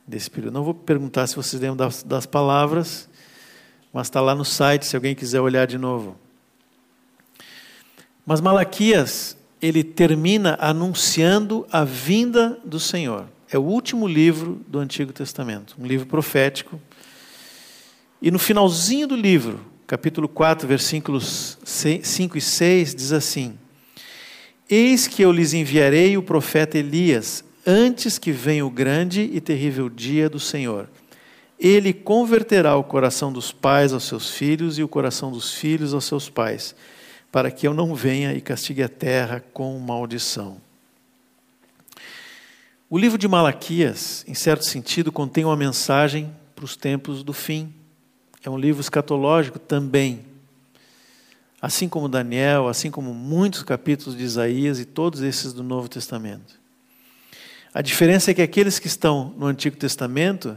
desse 0.07 0.31
período? 0.31 0.55
Não 0.55 0.65
vou 0.65 0.73
perguntar 0.73 1.27
se 1.27 1.37
vocês 1.37 1.61
lembram 1.61 1.77
das, 1.77 2.03
das 2.03 2.25
palavras, 2.25 3.07
mas 3.93 4.07
está 4.07 4.19
lá 4.23 4.35
no 4.35 4.47
site 4.47 4.87
se 4.87 4.97
alguém 4.97 5.15
quiser 5.15 5.43
olhar 5.43 5.67
de 5.67 5.77
novo. 5.77 6.17
Mas 8.25 8.41
Malaquias, 8.41 9.37
ele 9.61 9.85
termina 9.85 10.57
anunciando 10.59 11.67
a 11.71 11.85
vinda 11.85 12.59
do 12.65 12.81
Senhor. 12.81 13.27
É 13.51 13.59
o 13.59 13.63
último 13.63 14.09
livro 14.09 14.59
do 14.67 14.79
Antigo 14.79 15.13
Testamento, 15.13 15.77
um 15.79 15.85
livro 15.85 16.07
profético. 16.07 16.81
E 18.23 18.31
no 18.31 18.39
finalzinho 18.39 19.07
do 19.07 19.17
livro, 19.17 19.61
capítulo 19.87 20.29
4, 20.29 20.69
versículos 20.69 21.57
5 21.65 22.37
e 22.37 22.41
6, 22.41 22.95
diz 22.95 23.13
assim: 23.13 23.59
Eis 24.69 25.07
que 25.07 25.23
eu 25.23 25.33
lhes 25.33 25.55
enviarei 25.55 26.19
o 26.19 26.23
profeta 26.23 26.77
Elias, 26.77 27.43
antes 27.67 28.19
que 28.19 28.31
venha 28.31 28.67
o 28.67 28.71
grande 28.71 29.23
e 29.33 29.41
terrível 29.41 29.89
dia 29.89 30.29
do 30.29 30.39
Senhor. 30.39 30.87
Ele 31.59 31.95
converterá 31.95 32.77
o 32.77 32.85
coração 32.85 33.33
dos 33.33 33.53
pais 33.53 33.93
aos 33.93 34.05
seus 34.05 34.31
filhos 34.31 34.79
e 34.79 34.83
o 34.83 34.89
coração 34.89 35.31
dos 35.31 35.55
filhos 35.55 35.95
aos 35.95 36.05
seus 36.05 36.29
pais, 36.29 36.75
para 37.33 37.51
que 37.51 37.67
eu 37.67 37.73
não 37.73 37.95
venha 37.95 38.35
e 38.35 38.41
castigue 38.43 38.83
a 38.83 38.89
terra 38.89 39.43
com 39.53 39.79
maldição. 39.79 40.61
O 42.89 42.99
livro 42.99 43.17
de 43.17 43.29
Malaquias, 43.29 44.25
em 44.29 44.35
certo 44.35 44.65
sentido, 44.67 45.11
contém 45.11 45.45
uma 45.45 45.57
mensagem 45.57 46.31
para 46.55 46.65
os 46.67 46.77
tempos 46.77 47.23
do 47.23 47.33
fim. 47.33 47.80
É 48.43 48.49
um 48.49 48.57
livro 48.57 48.81
escatológico 48.81 49.59
também. 49.59 50.25
Assim 51.61 51.91
como 51.91 52.09
Daniel, 52.09 52.69
assim 52.69 52.91
como 52.91 53.13
muitos 53.13 53.63
capítulos 53.63 54.17
de 54.17 54.25
Isaías 54.25 54.81
e 54.81 54.87
todos 54.87 55.21
esses 55.21 55.53
do 55.53 55.63
Novo 55.63 55.91
Testamento. 55.91 56.59
A 57.75 57.83
diferença 57.83 58.31
é 58.31 58.35
que 58.35 58.41
aqueles 58.41 58.79
que 58.79 58.87
estão 58.87 59.35
no 59.37 59.45
Antigo 59.45 59.77
Testamento 59.77 60.57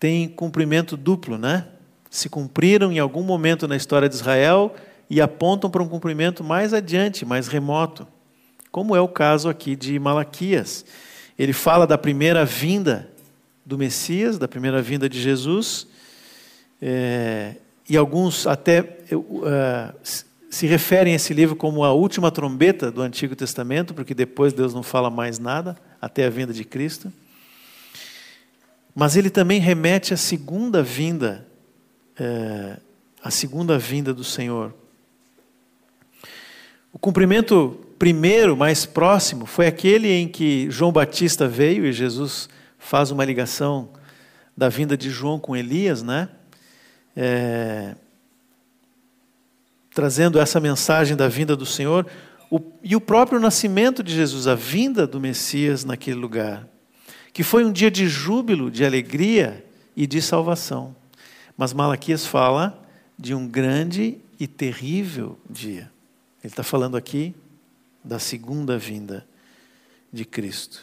têm 0.00 0.28
cumprimento 0.28 0.96
duplo, 0.96 1.36
né? 1.36 1.66
Se 2.10 2.30
cumpriram 2.30 2.90
em 2.90 2.98
algum 2.98 3.22
momento 3.22 3.68
na 3.68 3.76
história 3.76 4.08
de 4.08 4.14
Israel 4.14 4.74
e 5.10 5.20
apontam 5.20 5.68
para 5.68 5.82
um 5.82 5.88
cumprimento 5.88 6.42
mais 6.42 6.72
adiante, 6.72 7.26
mais 7.26 7.48
remoto, 7.48 8.06
como 8.72 8.96
é 8.96 9.00
o 9.00 9.08
caso 9.08 9.50
aqui 9.50 9.76
de 9.76 9.98
Malaquias. 9.98 10.86
Ele 11.38 11.52
fala 11.52 11.86
da 11.86 11.98
primeira 11.98 12.46
vinda 12.46 13.10
do 13.64 13.76
Messias, 13.76 14.38
da 14.38 14.48
primeira 14.48 14.80
vinda 14.80 15.06
de 15.06 15.20
Jesus, 15.20 15.86
é, 16.86 17.54
e 17.88 17.96
alguns 17.96 18.46
até 18.46 18.82
uh, 18.82 19.94
se 20.50 20.66
referem 20.66 21.14
a 21.14 21.16
esse 21.16 21.32
livro 21.32 21.56
como 21.56 21.82
a 21.82 21.94
última 21.94 22.30
trombeta 22.30 22.90
do 22.90 23.00
Antigo 23.00 23.34
Testamento, 23.34 23.94
porque 23.94 24.12
depois 24.12 24.52
Deus 24.52 24.74
não 24.74 24.82
fala 24.82 25.08
mais 25.08 25.38
nada, 25.38 25.78
até 25.98 26.26
a 26.26 26.30
vinda 26.30 26.52
de 26.52 26.62
Cristo. 26.62 27.10
Mas 28.94 29.16
ele 29.16 29.30
também 29.30 29.60
remete 29.60 30.12
à 30.12 30.16
segunda 30.18 30.82
vinda, 30.82 31.48
é, 32.20 32.76
à 33.22 33.30
segunda 33.30 33.78
vinda 33.78 34.12
do 34.12 34.22
Senhor. 34.22 34.74
O 36.92 36.98
cumprimento 36.98 37.80
primeiro, 37.98 38.54
mais 38.54 38.84
próximo, 38.84 39.46
foi 39.46 39.66
aquele 39.66 40.08
em 40.12 40.28
que 40.28 40.70
João 40.70 40.92
Batista 40.92 41.48
veio 41.48 41.86
e 41.86 41.94
Jesus 41.94 42.46
faz 42.78 43.10
uma 43.10 43.24
ligação 43.24 43.88
da 44.54 44.68
vinda 44.68 44.98
de 44.98 45.08
João 45.08 45.38
com 45.38 45.56
Elias, 45.56 46.02
né? 46.02 46.28
É, 47.16 47.94
trazendo 49.94 50.40
essa 50.40 50.58
mensagem 50.58 51.16
da 51.16 51.28
vinda 51.28 51.54
do 51.54 51.64
Senhor, 51.64 52.06
o, 52.50 52.60
e 52.82 52.94
o 52.94 53.00
próprio 53.00 53.40
nascimento 53.40 54.02
de 54.02 54.14
Jesus, 54.14 54.46
a 54.46 54.54
vinda 54.54 55.06
do 55.06 55.20
Messias 55.20 55.84
naquele 55.84 56.16
lugar, 56.16 56.68
que 57.32 57.42
foi 57.42 57.64
um 57.64 57.72
dia 57.72 57.90
de 57.90 58.06
júbilo, 58.08 58.70
de 58.70 58.84
alegria 58.84 59.64
e 59.96 60.06
de 60.06 60.20
salvação. 60.20 60.94
Mas 61.56 61.72
Malaquias 61.72 62.26
fala 62.26 62.80
de 63.18 63.34
um 63.34 63.46
grande 63.46 64.18
e 64.38 64.46
terrível 64.46 65.38
dia. 65.48 65.90
Ele 66.42 66.52
está 66.52 66.62
falando 66.62 66.96
aqui 66.96 67.34
da 68.04 68.18
segunda 68.18 68.76
vinda 68.76 69.26
de 70.12 70.24
Cristo. 70.24 70.82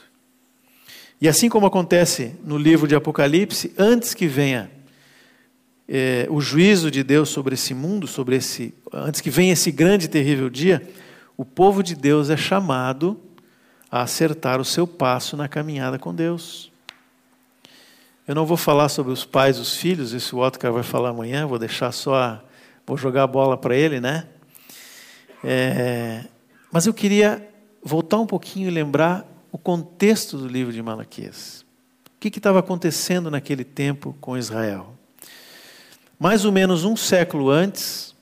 E 1.20 1.28
assim 1.28 1.50
como 1.50 1.68
acontece 1.68 2.36
no 2.44 2.58
livro 2.58 2.88
de 2.88 2.96
Apocalipse, 2.96 3.74
antes 3.78 4.14
que 4.14 4.28
venha 4.28 4.72
é, 5.94 6.26
o 6.30 6.39
juízo 6.39 6.89
de 6.89 7.04
Deus 7.04 7.28
sobre 7.28 7.56
esse 7.56 7.74
mundo, 7.74 8.08
sobre 8.08 8.38
esse, 8.38 8.74
antes 8.94 9.20
que 9.20 9.30
venha 9.30 9.52
esse 9.52 9.74
grande 9.74 10.06
e 10.06 10.08
terrível 10.08 10.50
dia, 10.50 10.88
o 11.36 11.44
povo 11.44 11.84
de 11.84 11.96
Deus 11.96 12.30
é 12.30 12.38
chamado 12.38 13.20
a 13.92 14.02
acertar 14.02 14.62
o 14.62 14.64
seu 14.64 14.88
passo 14.88 15.36
na 15.36 15.50
caminhada 15.50 16.00
com 16.00 16.16
Deus. 16.16 16.72
Eu 18.26 18.34
não 18.34 18.46
vou 18.46 18.56
falar 18.56 18.88
sobre 18.88 19.12
os 19.12 19.26
pais 19.26 19.60
os 19.60 19.76
filhos, 19.76 20.14
isso 20.14 20.38
o 20.38 20.39
Otcar 20.39 20.72
vai 20.72 20.82
falar 20.82 21.10
amanhã, 21.10 21.46
vou 21.46 21.60
deixar 21.60 21.92
só, 21.92 22.42
vou 22.88 22.96
jogar 22.96 23.24
a 23.24 23.28
bola 23.28 23.58
para 23.58 23.76
ele, 23.76 24.00
né? 24.00 24.28
É, 25.44 26.24
mas 26.72 26.86
eu 26.86 26.94
queria 26.94 27.46
voltar 27.84 28.18
um 28.18 28.26
pouquinho 28.26 28.70
e 28.70 28.72
lembrar 28.72 29.28
o 29.52 29.58
contexto 29.58 30.38
do 30.38 30.48
livro 30.48 30.72
de 30.72 30.82
Malaquias. 30.82 31.66
O 32.16 32.20
que 32.22 32.30
estava 32.30 32.60
acontecendo 32.60 33.30
naquele 33.30 33.66
tempo 33.66 34.16
com 34.22 34.38
Israel? 34.38 35.01
Mais 36.22 36.46
ou 36.46 36.52
menos 36.52 36.84
um 36.84 36.96
século 36.96 37.50
antes, 37.50 38.14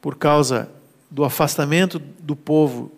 por 0.00 0.16
causa 0.16 0.70
do 1.10 1.22
afastamento 1.22 1.98
do 1.98 2.34
povo 2.34 2.90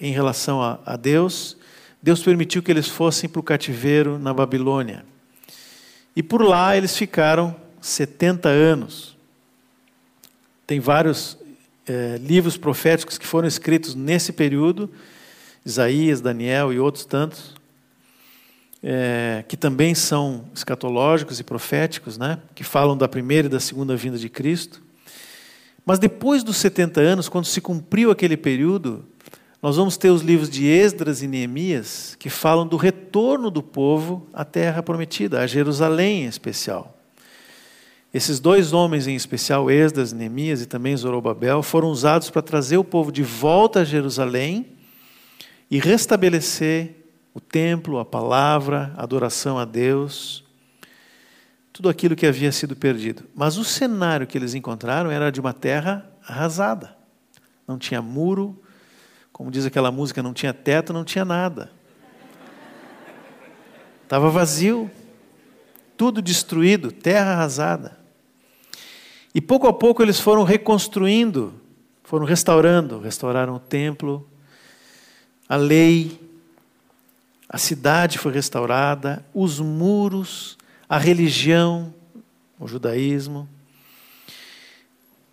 em 0.00 0.10
relação 0.10 0.60
a, 0.60 0.80
a 0.84 0.96
Deus, 0.96 1.56
Deus 2.02 2.20
permitiu 2.24 2.60
que 2.60 2.72
eles 2.72 2.88
fossem 2.88 3.30
para 3.30 3.38
o 3.38 3.44
cativeiro 3.44 4.18
na 4.18 4.34
Babilônia. 4.34 5.06
E 6.16 6.24
por 6.24 6.42
lá 6.42 6.76
eles 6.76 6.96
ficaram 6.96 7.54
70 7.80 8.48
anos. 8.48 9.16
Tem 10.66 10.80
vários 10.80 11.38
é, 11.86 12.18
livros 12.20 12.56
proféticos 12.56 13.16
que 13.16 13.28
foram 13.28 13.46
escritos 13.46 13.94
nesse 13.94 14.32
período, 14.32 14.90
Isaías, 15.64 16.20
Daniel 16.20 16.72
e 16.72 16.80
outros 16.80 17.04
tantos 17.04 17.55
é, 18.82 19.44
que 19.48 19.56
também 19.56 19.94
são 19.94 20.44
escatológicos 20.54 21.40
e 21.40 21.44
proféticos, 21.44 22.18
né? 22.18 22.38
que 22.54 22.62
falam 22.64 22.96
da 22.96 23.08
primeira 23.08 23.46
e 23.46 23.50
da 23.50 23.60
segunda 23.60 23.96
vinda 23.96 24.18
de 24.18 24.28
Cristo. 24.28 24.82
Mas 25.84 25.98
depois 25.98 26.42
dos 26.42 26.56
70 26.56 27.00
anos, 27.00 27.28
quando 27.28 27.44
se 27.44 27.60
cumpriu 27.60 28.10
aquele 28.10 28.36
período, 28.36 29.04
nós 29.62 29.76
vamos 29.76 29.96
ter 29.96 30.10
os 30.10 30.22
livros 30.22 30.50
de 30.50 30.66
Esdras 30.66 31.22
e 31.22 31.26
Neemias, 31.26 32.16
que 32.18 32.28
falam 32.28 32.66
do 32.66 32.76
retorno 32.76 33.50
do 33.50 33.62
povo 33.62 34.26
à 34.32 34.44
terra 34.44 34.82
prometida, 34.82 35.40
a 35.40 35.46
Jerusalém 35.46 36.24
em 36.24 36.26
especial. 36.26 36.96
Esses 38.12 38.40
dois 38.40 38.72
homens 38.72 39.06
em 39.06 39.14
especial, 39.14 39.70
Esdras, 39.70 40.12
Neemias 40.12 40.62
e 40.62 40.66
também 40.66 40.96
Zorobabel, 40.96 41.62
foram 41.62 41.88
usados 41.88 42.30
para 42.30 42.42
trazer 42.42 42.78
o 42.78 42.84
povo 42.84 43.12
de 43.12 43.22
volta 43.22 43.80
a 43.80 43.84
Jerusalém 43.84 44.66
e 45.70 45.78
restabelecer 45.78 47.05
o 47.36 47.40
templo, 47.40 47.98
a 47.98 48.04
palavra, 48.04 48.94
a 48.96 49.02
adoração 49.02 49.58
a 49.58 49.66
Deus, 49.66 50.42
tudo 51.70 51.90
aquilo 51.90 52.16
que 52.16 52.24
havia 52.26 52.50
sido 52.50 52.74
perdido. 52.74 53.24
Mas 53.34 53.58
o 53.58 53.64
cenário 53.64 54.26
que 54.26 54.38
eles 54.38 54.54
encontraram 54.54 55.10
era 55.10 55.30
de 55.30 55.38
uma 55.38 55.52
terra 55.52 56.10
arrasada. 56.26 56.96
Não 57.68 57.76
tinha 57.76 58.00
muro, 58.00 58.58
como 59.34 59.50
diz 59.50 59.66
aquela 59.66 59.92
música, 59.92 60.22
não 60.22 60.32
tinha 60.32 60.54
teto, 60.54 60.94
não 60.94 61.04
tinha 61.04 61.26
nada. 61.26 61.70
Estava 64.02 64.30
vazio, 64.30 64.90
tudo 65.94 66.22
destruído, 66.22 66.90
terra 66.90 67.32
arrasada. 67.32 68.00
E 69.34 69.42
pouco 69.42 69.68
a 69.68 69.74
pouco 69.74 70.02
eles 70.02 70.18
foram 70.18 70.42
reconstruindo, 70.42 71.52
foram 72.02 72.24
restaurando, 72.24 72.98
restauraram 72.98 73.56
o 73.56 73.60
templo, 73.60 74.26
a 75.46 75.56
lei, 75.56 76.25
a 77.48 77.58
cidade 77.58 78.18
foi 78.18 78.32
restaurada, 78.32 79.24
os 79.32 79.60
muros, 79.60 80.58
a 80.88 80.98
religião, 80.98 81.94
o 82.58 82.66
judaísmo. 82.66 83.48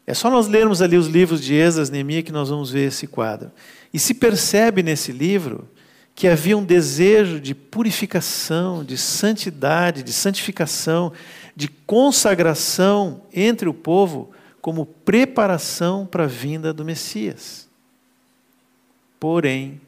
É 0.05 0.13
só 0.13 0.29
nós 0.29 0.47
lermos 0.47 0.81
ali 0.81 0.97
os 0.97 1.07
livros 1.07 1.41
de 1.41 1.55
Esdras, 1.55 1.89
Neemias 1.89 2.23
que 2.23 2.31
nós 2.31 2.49
vamos 2.49 2.69
ver 2.69 2.87
esse 2.87 3.07
quadro. 3.07 3.51
E 3.93 3.97
se 3.97 4.13
percebe 4.13 4.83
nesse 4.83 5.11
livro 5.11 5.67
que 6.15 6.27
havia 6.27 6.57
um 6.57 6.63
desejo 6.63 7.39
de 7.39 7.55
purificação, 7.55 8.83
de 8.83 8.97
santidade, 8.97 10.03
de 10.03 10.13
santificação, 10.13 11.11
de 11.55 11.67
consagração 11.67 13.21
entre 13.33 13.67
o 13.67 13.73
povo 13.73 14.31
como 14.61 14.85
preparação 14.85 16.05
para 16.05 16.25
a 16.25 16.27
vinda 16.27 16.71
do 16.71 16.85
Messias. 16.85 17.67
Porém, 19.19 19.81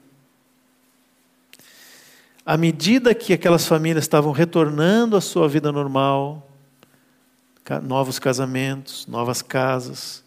à 2.46 2.56
medida 2.58 3.16
que 3.16 3.34
aquelas 3.34 3.66
famílias 3.66 4.04
estavam 4.04 4.32
retornando 4.32 5.18
à 5.18 5.22
sua 5.22 5.50
vida 5.50 5.72
normal, 5.72 6.48
novos 7.82 8.20
casamentos, 8.20 9.08
novas 9.08 9.42
casas, 9.42 10.24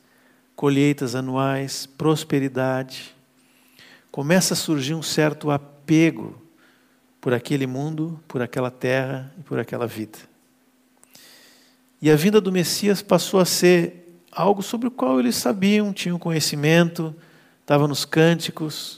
colheitas 0.57 1.15
anuais, 1.15 1.87
prosperidade, 1.87 3.15
começa 4.11 4.55
a 4.55 4.57
surgir 4.57 4.95
um 4.95 5.03
certo 5.03 5.49
apego 5.53 6.43
por 7.21 7.33
aquele 7.33 7.69
mundo, 7.69 8.19
por 8.27 8.43
aquela 8.43 8.71
terra 8.71 9.33
e 9.39 9.43
por 9.45 9.61
aquela 9.61 9.87
vida. 9.87 10.19
E 12.03 12.11
a 12.11 12.17
vinda 12.17 12.41
do 12.41 12.51
Messias 12.51 13.01
passou 13.01 13.39
a 13.39 13.45
ser 13.45 14.21
algo 14.33 14.63
sobre 14.63 14.89
o 14.89 14.91
qual 14.91 15.21
eles 15.21 15.37
sabiam, 15.37 15.93
tinham 15.93 16.19
conhecimento, 16.19 17.15
estava 17.61 17.87
nos 17.87 18.05
cânticos, 18.05 18.98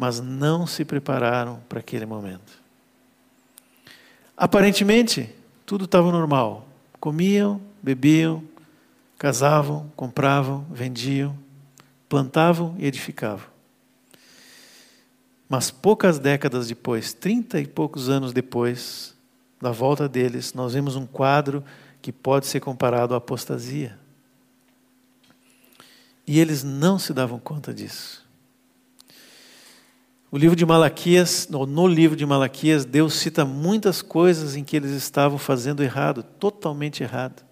mas 0.00 0.18
não 0.18 0.66
se 0.66 0.82
prepararam 0.82 1.60
para 1.68 1.80
aquele 1.80 2.06
momento. 2.06 2.58
Aparentemente, 4.34 5.28
tudo 5.66 5.84
estava 5.84 6.10
normal. 6.10 6.66
Comiam, 6.98 7.60
bebiam, 7.82 8.42
casavam, 9.18 9.92
compravam, 9.94 10.64
vendiam, 10.70 11.36
plantavam 12.08 12.74
e 12.78 12.86
edificavam. 12.86 13.46
Mas 15.46 15.70
poucas 15.70 16.18
décadas 16.18 16.68
depois, 16.68 17.12
trinta 17.12 17.60
e 17.60 17.66
poucos 17.66 18.08
anos 18.08 18.32
depois 18.32 19.14
da 19.60 19.70
volta 19.70 20.08
deles, 20.08 20.54
nós 20.54 20.72
vemos 20.72 20.96
um 20.96 21.04
quadro 21.04 21.62
que 22.00 22.10
pode 22.10 22.46
ser 22.46 22.60
comparado 22.60 23.12
à 23.12 23.18
apostasia. 23.18 23.98
E 26.26 26.40
eles 26.40 26.64
não 26.64 26.98
se 26.98 27.12
davam 27.12 27.38
conta 27.38 27.74
disso. 27.74 28.29
O 30.32 30.38
livro 30.38 30.54
de 30.54 30.64
Malaquias, 30.64 31.48
no 31.50 31.88
livro 31.88 32.16
de 32.16 32.24
Malaquias, 32.24 32.84
Deus 32.84 33.14
cita 33.14 33.44
muitas 33.44 34.00
coisas 34.00 34.54
em 34.54 34.62
que 34.62 34.76
eles 34.76 34.92
estavam 34.92 35.38
fazendo 35.38 35.82
errado, 35.82 36.22
totalmente 36.22 37.02
errado. 37.02 37.42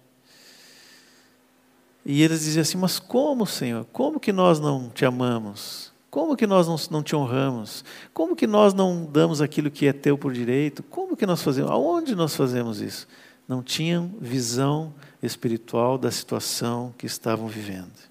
E 2.05 2.23
eles 2.23 2.45
diziam 2.45 2.61
assim: 2.61 2.77
Mas 2.77 2.97
como, 2.97 3.45
Senhor? 3.45 3.85
Como 3.91 4.17
que 4.17 4.31
nós 4.31 4.61
não 4.61 4.89
te 4.89 5.03
amamos? 5.03 5.91
Como 6.09 6.37
que 6.37 6.47
nós 6.47 6.67
não, 6.67 6.77
não 6.89 7.03
te 7.03 7.15
honramos? 7.15 7.83
Como 8.13 8.33
que 8.33 8.47
nós 8.47 8.73
não 8.73 9.05
damos 9.05 9.41
aquilo 9.41 9.69
que 9.69 9.85
é 9.85 9.93
teu 9.93 10.17
por 10.17 10.31
direito? 10.31 10.81
Como 10.81 11.17
que 11.17 11.25
nós 11.25 11.43
fazemos? 11.43 11.69
Aonde 11.69 12.15
nós 12.15 12.33
fazemos 12.33 12.79
isso? 12.79 13.07
Não 13.45 13.61
tinham 13.61 14.11
visão 14.21 14.93
espiritual 15.21 15.97
da 15.97 16.09
situação 16.09 16.93
que 16.97 17.05
estavam 17.05 17.47
vivendo. 17.47 18.08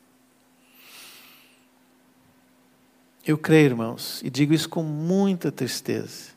Eu 3.28 3.36
creio, 3.36 3.66
irmãos, 3.66 4.22
e 4.24 4.30
digo 4.30 4.54
isso 4.54 4.70
com 4.70 4.82
muita 4.82 5.52
tristeza, 5.52 6.30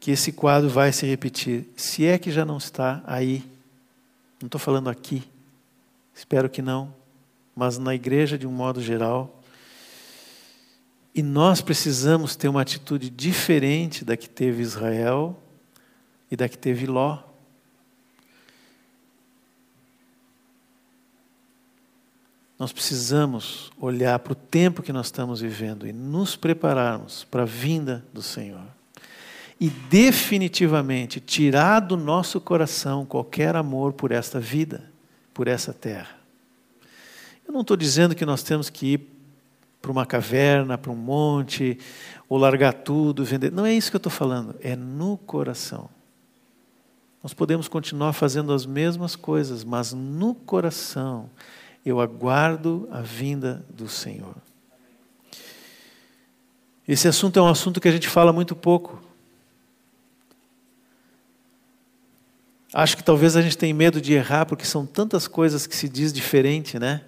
que 0.00 0.10
esse 0.10 0.32
quadro 0.32 0.70
vai 0.70 0.90
se 0.90 1.04
repetir, 1.04 1.68
se 1.76 2.06
é 2.06 2.16
que 2.16 2.30
já 2.30 2.42
não 2.42 2.56
está 2.56 3.04
aí. 3.06 3.44
Não 4.40 4.46
estou 4.46 4.58
falando 4.58 4.88
aqui, 4.88 5.22
espero 6.14 6.48
que 6.48 6.62
não, 6.62 6.90
mas 7.54 7.76
na 7.76 7.94
igreja 7.94 8.38
de 8.38 8.46
um 8.46 8.50
modo 8.50 8.80
geral. 8.80 9.42
E 11.14 11.22
nós 11.22 11.60
precisamos 11.60 12.34
ter 12.34 12.48
uma 12.48 12.62
atitude 12.62 13.10
diferente 13.10 14.02
da 14.02 14.16
que 14.16 14.26
teve 14.26 14.62
Israel 14.62 15.38
e 16.30 16.36
da 16.36 16.48
que 16.48 16.56
teve 16.56 16.86
Ló. 16.86 17.18
Nós 22.58 22.72
precisamos 22.72 23.70
olhar 23.78 24.18
para 24.18 24.32
o 24.32 24.36
tempo 24.36 24.82
que 24.82 24.92
nós 24.92 25.06
estamos 25.06 25.40
vivendo 25.40 25.86
e 25.86 25.92
nos 25.92 26.36
prepararmos 26.36 27.24
para 27.24 27.42
a 27.42 27.46
vinda 27.46 28.04
do 28.12 28.22
Senhor. 28.22 28.64
E 29.60 29.68
definitivamente 29.68 31.20
tirar 31.20 31.80
do 31.80 31.96
nosso 31.96 32.40
coração 32.40 33.04
qualquer 33.04 33.56
amor 33.56 33.92
por 33.92 34.10
esta 34.10 34.40
vida, 34.40 34.90
por 35.34 35.48
essa 35.48 35.72
terra. 35.72 36.16
Eu 37.46 37.52
não 37.52 37.60
estou 37.60 37.76
dizendo 37.76 38.14
que 38.14 38.24
nós 38.24 38.42
temos 38.42 38.70
que 38.70 38.94
ir 38.94 39.00
para 39.80 39.92
uma 39.92 40.06
caverna, 40.06 40.76
para 40.76 40.90
um 40.90 40.96
monte, 40.96 41.78
ou 42.28 42.38
largar 42.38 42.72
tudo, 42.72 43.24
vender. 43.24 43.52
Não 43.52 43.64
é 43.64 43.72
isso 43.72 43.90
que 43.90 43.96
eu 43.96 43.98
estou 43.98 44.10
falando, 44.10 44.56
é 44.60 44.74
no 44.74 45.16
coração. 45.18 45.88
Nós 47.22 47.32
podemos 47.32 47.68
continuar 47.68 48.12
fazendo 48.12 48.52
as 48.52 48.66
mesmas 48.66 49.14
coisas, 49.14 49.62
mas 49.62 49.92
no 49.92 50.34
coração 50.34 51.30
eu 51.86 52.00
aguardo 52.00 52.88
a 52.90 53.00
vinda 53.00 53.64
do 53.70 53.88
Senhor. 53.88 54.34
Esse 56.86 57.06
assunto 57.06 57.38
é 57.38 57.42
um 57.42 57.46
assunto 57.46 57.80
que 57.80 57.86
a 57.86 57.92
gente 57.92 58.08
fala 58.08 58.32
muito 58.32 58.56
pouco. 58.56 59.00
Acho 62.74 62.96
que 62.96 63.04
talvez 63.04 63.36
a 63.36 63.42
gente 63.42 63.56
tenha 63.56 63.72
medo 63.72 64.00
de 64.00 64.12
errar, 64.12 64.46
porque 64.46 64.64
são 64.64 64.84
tantas 64.84 65.28
coisas 65.28 65.64
que 65.64 65.76
se 65.76 65.88
diz 65.88 66.12
diferente, 66.12 66.76
né? 66.76 67.02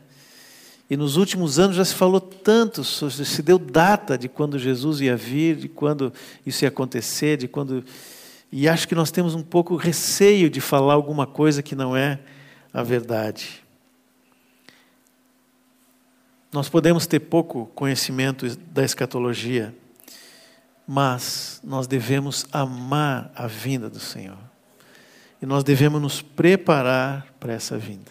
E 0.88 0.96
nos 0.96 1.16
últimos 1.16 1.58
anos 1.58 1.76
já 1.76 1.84
se 1.84 1.94
falou 1.94 2.20
tanto, 2.20 2.82
se 2.84 3.42
deu 3.42 3.58
data 3.58 4.16
de 4.16 4.28
quando 4.28 4.58
Jesus 4.58 5.00
ia 5.00 5.16
vir, 5.16 5.56
de 5.56 5.68
quando 5.68 6.12
isso 6.46 6.64
ia 6.64 6.68
acontecer, 6.68 7.36
de 7.36 7.48
quando. 7.48 7.84
E 8.50 8.68
acho 8.68 8.86
que 8.88 8.94
nós 8.94 9.10
temos 9.10 9.34
um 9.34 9.42
pouco 9.42 9.76
receio 9.76 10.48
de 10.48 10.60
falar 10.60 10.94
alguma 10.94 11.26
coisa 11.26 11.62
que 11.62 11.74
não 11.74 11.96
é 11.96 12.20
a 12.72 12.82
verdade. 12.82 13.67
Nós 16.52 16.68
podemos 16.68 17.06
ter 17.06 17.20
pouco 17.20 17.66
conhecimento 17.74 18.56
da 18.72 18.82
escatologia, 18.82 19.74
mas 20.86 21.60
nós 21.62 21.86
devemos 21.86 22.46
amar 22.50 23.30
a 23.34 23.46
vinda 23.46 23.90
do 23.90 24.00
Senhor. 24.00 24.38
E 25.42 25.46
nós 25.46 25.62
devemos 25.62 26.00
nos 26.00 26.22
preparar 26.22 27.26
para 27.38 27.52
essa 27.52 27.76
vinda. 27.76 28.10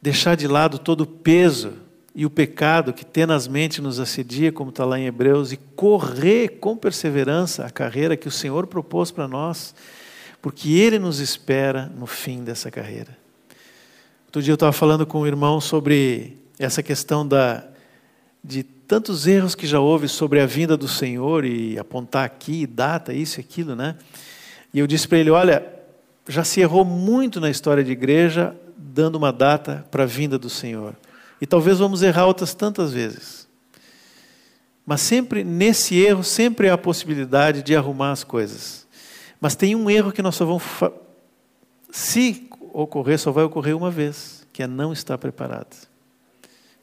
Deixar 0.00 0.34
de 0.34 0.48
lado 0.48 0.78
todo 0.78 1.02
o 1.02 1.06
peso 1.06 1.74
e 2.14 2.24
o 2.24 2.30
pecado 2.30 2.92
que 2.92 3.04
tenazmente 3.04 3.82
nos 3.82 4.00
assedia, 4.00 4.50
como 4.50 4.70
está 4.70 4.84
lá 4.84 4.98
em 4.98 5.06
Hebreus, 5.06 5.52
e 5.52 5.56
correr 5.56 6.58
com 6.60 6.76
perseverança 6.76 7.66
a 7.66 7.70
carreira 7.70 8.16
que 8.16 8.28
o 8.28 8.30
Senhor 8.30 8.66
propôs 8.66 9.10
para 9.10 9.28
nós, 9.28 9.74
porque 10.40 10.72
Ele 10.72 10.98
nos 10.98 11.20
espera 11.20 11.92
no 11.94 12.06
fim 12.06 12.42
dessa 12.42 12.70
carreira. 12.70 13.23
Outro 14.34 14.42
dia 14.42 14.50
eu 14.50 14.54
estava 14.54 14.72
falando 14.72 15.06
com 15.06 15.20
um 15.20 15.26
irmão 15.28 15.60
sobre 15.60 16.36
essa 16.58 16.82
questão 16.82 17.24
da, 17.24 17.62
de 18.42 18.64
tantos 18.64 19.28
erros 19.28 19.54
que 19.54 19.64
já 19.64 19.78
houve 19.78 20.08
sobre 20.08 20.40
a 20.40 20.46
vinda 20.46 20.76
do 20.76 20.88
Senhor 20.88 21.44
e 21.44 21.78
apontar 21.78 22.24
aqui, 22.24 22.66
data, 22.66 23.14
isso 23.14 23.38
e 23.38 23.42
aquilo, 23.42 23.76
né? 23.76 23.94
E 24.72 24.80
eu 24.80 24.88
disse 24.88 25.06
para 25.06 25.18
ele: 25.18 25.30
olha, 25.30 25.64
já 26.26 26.42
se 26.42 26.60
errou 26.60 26.84
muito 26.84 27.40
na 27.40 27.48
história 27.48 27.84
de 27.84 27.92
igreja 27.92 28.56
dando 28.76 29.14
uma 29.14 29.32
data 29.32 29.86
para 29.88 30.02
a 30.02 30.06
vinda 30.06 30.36
do 30.36 30.50
Senhor. 30.50 30.96
E 31.40 31.46
talvez 31.46 31.78
vamos 31.78 32.02
errar 32.02 32.26
outras 32.26 32.54
tantas 32.54 32.92
vezes. 32.92 33.46
Mas 34.84 35.00
sempre, 35.00 35.44
nesse 35.44 35.96
erro, 35.96 36.24
sempre 36.24 36.68
há 36.68 36.74
a 36.74 36.78
possibilidade 36.78 37.62
de 37.62 37.76
arrumar 37.76 38.10
as 38.10 38.24
coisas. 38.24 38.84
Mas 39.40 39.54
tem 39.54 39.76
um 39.76 39.88
erro 39.88 40.10
que 40.10 40.22
nós 40.22 40.34
só 40.34 40.44
vamos. 40.44 40.64
Se 41.92 42.48
ocorrer, 42.74 43.18
só 43.18 43.30
vai 43.30 43.44
ocorrer 43.44 43.76
uma 43.76 43.90
vez, 43.90 44.46
que 44.52 44.62
é 44.62 44.66
não 44.66 44.92
estar 44.92 45.16
preparado. 45.16 45.88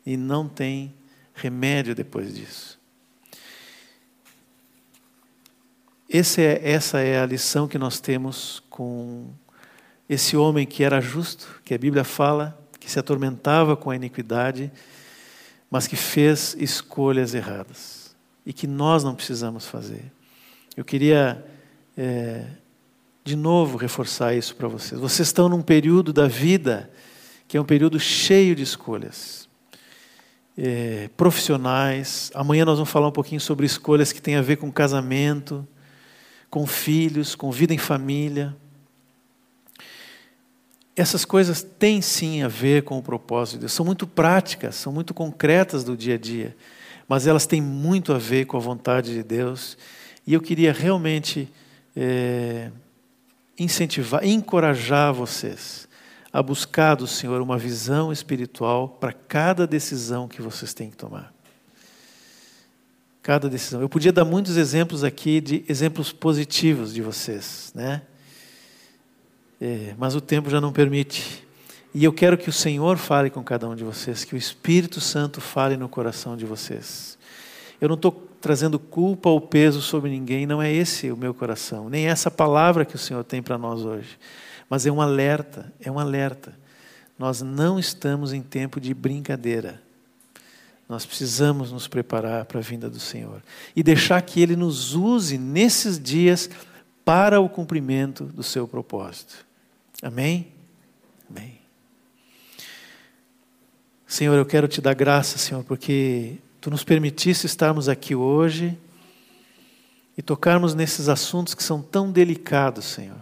E 0.06 0.16
não 0.16 0.48
tem 0.48 0.94
remédio 1.34 1.94
depois 1.94 2.34
disso. 2.34 2.80
É, 6.10 6.72
essa 6.72 6.99
é 6.99 7.20
a 7.20 7.26
lição 7.26 7.68
que 7.68 7.78
nós 7.78 7.99
temos 7.99 8.64
com 8.70 9.30
esse 10.10 10.36
homem 10.36 10.65
que 10.65 10.84
era 10.84 10.99
justo, 10.99 11.61
que 11.64 11.74
a 11.74 11.78
Bíblia 11.78 12.03
fala, 12.03 12.57
que 12.80 12.90
se 12.90 12.99
atormentava 12.99 13.78
com 13.78 13.90
a 13.90 13.95
iniquidade, 13.95 14.72
mas 15.70 15.88
que 15.88 15.95
fez 15.95 16.56
escolhas 16.60 17.34
erradas 17.34 18.15
e 18.45 18.52
que 18.52 18.68
nós 18.68 19.03
não 19.03 19.15
precisamos 19.15 19.68
fazer. 19.68 20.11
Eu 20.76 20.84
queria 20.84 21.45
é, 21.95 22.45
de 23.23 23.35
novo 23.35 23.77
reforçar 23.77 24.35
isso 24.35 24.56
para 24.56 24.68
vocês. 24.68 24.99
Vocês 24.99 25.27
estão 25.27 25.48
num 25.48 25.61
período 25.61 26.11
da 26.11 26.27
vida 26.27 26.89
que 27.48 27.57
é 27.57 27.61
um 27.61 27.65
período 27.65 27.99
cheio 27.99 28.56
de 28.56 28.64
escolhas. 28.64 29.49
É, 30.57 31.10
profissionais. 31.18 32.31
Amanhã 32.34 32.64
nós 32.64 32.77
vamos 32.77 32.89
falar 32.89 33.10
um 33.10 33.11
pouquinho 33.11 33.41
sobre 33.41 33.65
escolhas 33.65 34.14
que 34.14 34.22
têm 34.22 34.35
a 34.35 34.41
ver 34.41 34.56
com 34.56 34.72
casamento, 34.72 35.68
com 36.49 36.65
filhos, 36.65 37.35
com 37.35 37.52
vida 37.52 37.73
em 37.73 37.77
família. 37.77 38.56
Essas 40.95 41.26
coisas 41.26 41.61
têm 41.61 42.02
sim 42.02 42.41
a 42.41 42.48
ver 42.48 42.84
com 42.84 42.98
o 42.98 43.03
propósito 43.03 43.56
de 43.56 43.60
Deus. 43.61 43.73
São 43.73 43.85
muito 43.85 44.07
práticas, 44.07 44.76
são 44.76 44.93
muito 44.93 45.14
concretas 45.14 45.84
do 45.84 45.98
dia 45.98 46.15
a 46.15 46.18
dia, 46.18 46.56
mas 47.07 47.27
elas 47.27 47.45
têm 47.45 47.61
muito 47.61 48.14
a 48.14 48.18
ver 48.18 48.45
com 48.45 48.57
a 48.57 48.61
vontade 48.61 49.14
de 49.14 49.23
Deus. 49.23 49.77
E 50.26 50.34
eu 50.34 50.41
queria 50.41 50.72
realmente 50.72 51.49
é, 51.95 52.72
incentivar, 53.62 54.26
encorajar 54.26 55.14
vocês 55.14 55.88
a 56.34 56.42
buscar 56.42 56.96
do 56.96 57.06
Senhor 57.06 57.42
uma 57.42 57.58
visão 57.58 58.12
espiritual 58.12 58.88
para 58.88 59.12
cada 59.12 59.68
decisão 59.68 60.28
que 60.28 60.42
vocês 60.42 60.74
têm 60.74 60.90
que 60.90 60.96
tomar. 60.96 61.34
Cada 63.22 63.50
decisão. 63.50 63.82
Eu 63.82 63.90
podia 63.90 64.14
dar 64.14 64.24
muitos 64.24 64.58
exemplos 64.58 65.04
aqui 65.04 65.42
de 65.42 65.66
exemplos 65.68 66.12
positivos 66.12 66.94
de 66.94 67.02
vocês, 67.02 67.72
né? 67.76 68.02
É, 69.60 69.94
mas 69.98 70.16
o 70.16 70.22
tempo 70.22 70.50
já 70.50 70.60
não 70.60 70.72
permite. 70.72 71.46
E 71.94 72.04
eu 72.04 72.14
quero 72.14 72.38
que 72.38 72.50
o 72.50 72.54
Senhor 72.54 72.98
fale 72.98 73.30
com 73.30 73.44
cada 73.44 73.68
um 73.68 73.76
de 73.76 73.84
vocês, 73.84 74.24
que 74.24 74.34
o 74.34 74.38
Espírito 74.38 75.02
Santo 75.02 75.42
fale 75.42 75.76
no 75.76 75.90
coração 75.90 76.38
de 76.38 76.46
vocês. 76.46 77.18
Eu 77.80 77.90
não 77.90 77.96
estou 77.96 78.31
trazendo 78.41 78.80
culpa 78.80 79.30
ou 79.30 79.39
peso 79.39 79.81
sobre 79.81 80.09
ninguém, 80.09 80.45
não 80.45 80.61
é 80.61 80.72
esse 80.72 81.11
o 81.11 81.18
meu 81.18 81.34
coração, 81.34 81.89
nem 81.89 82.07
essa 82.07 82.30
palavra 82.30 82.84
que 82.84 82.95
o 82.95 82.99
Senhor 82.99 83.23
tem 83.23 83.41
para 83.41 83.57
nós 83.57 83.85
hoje. 83.85 84.18
Mas 84.69 84.85
é 84.85 84.91
um 84.91 85.01
alerta, 85.01 85.72
é 85.80 85.91
um 85.91 85.99
alerta. 85.99 86.57
Nós 87.18 87.41
não 87.41 87.77
estamos 87.77 88.34
em 88.34 88.41
tempo 88.41 88.80
de 88.80 88.93
brincadeira. 88.93 89.81
nós 90.89 91.05
precisamos 91.05 91.72
nos 91.72 91.88
preparar 91.88 92.43
para 92.43 92.59
a 92.59 92.61
vinda 92.61 92.89
do 92.89 92.99
Senhor 92.99 93.41
e 93.73 93.81
deixar 93.81 94.22
que 94.22 94.41
Ele 94.41 94.57
nos 94.57 94.93
use 94.93 95.38
nesses 95.38 95.97
dias 95.97 96.49
para 97.05 97.39
o 97.39 97.47
cumprimento 97.47 98.26
do 98.26 98.43
seu 98.43 98.68
propósito. 98.68 99.45
Amém? 100.01 100.51
Amém. 101.30 101.59
Senhor, 104.05 104.35
eu 104.35 104.45
quero 104.45 104.68
te 104.68 104.81
dar 104.81 104.93
graça, 104.93 105.38
Senhor, 105.38 105.63
porque 105.63 106.39
tu 106.62 106.70
nos 106.70 106.84
permitiste 106.84 107.48
estarmos 107.48 107.90
aqui 107.90 108.14
hoje 108.14 108.78
e 110.16 110.22
tocarmos 110.22 110.76
nesses 110.76 111.10
assuntos 111.10 111.56
que 111.56 111.64
são 111.64 111.82
tão 111.82 112.12
delicados, 112.12 112.86
Senhor, 112.86 113.20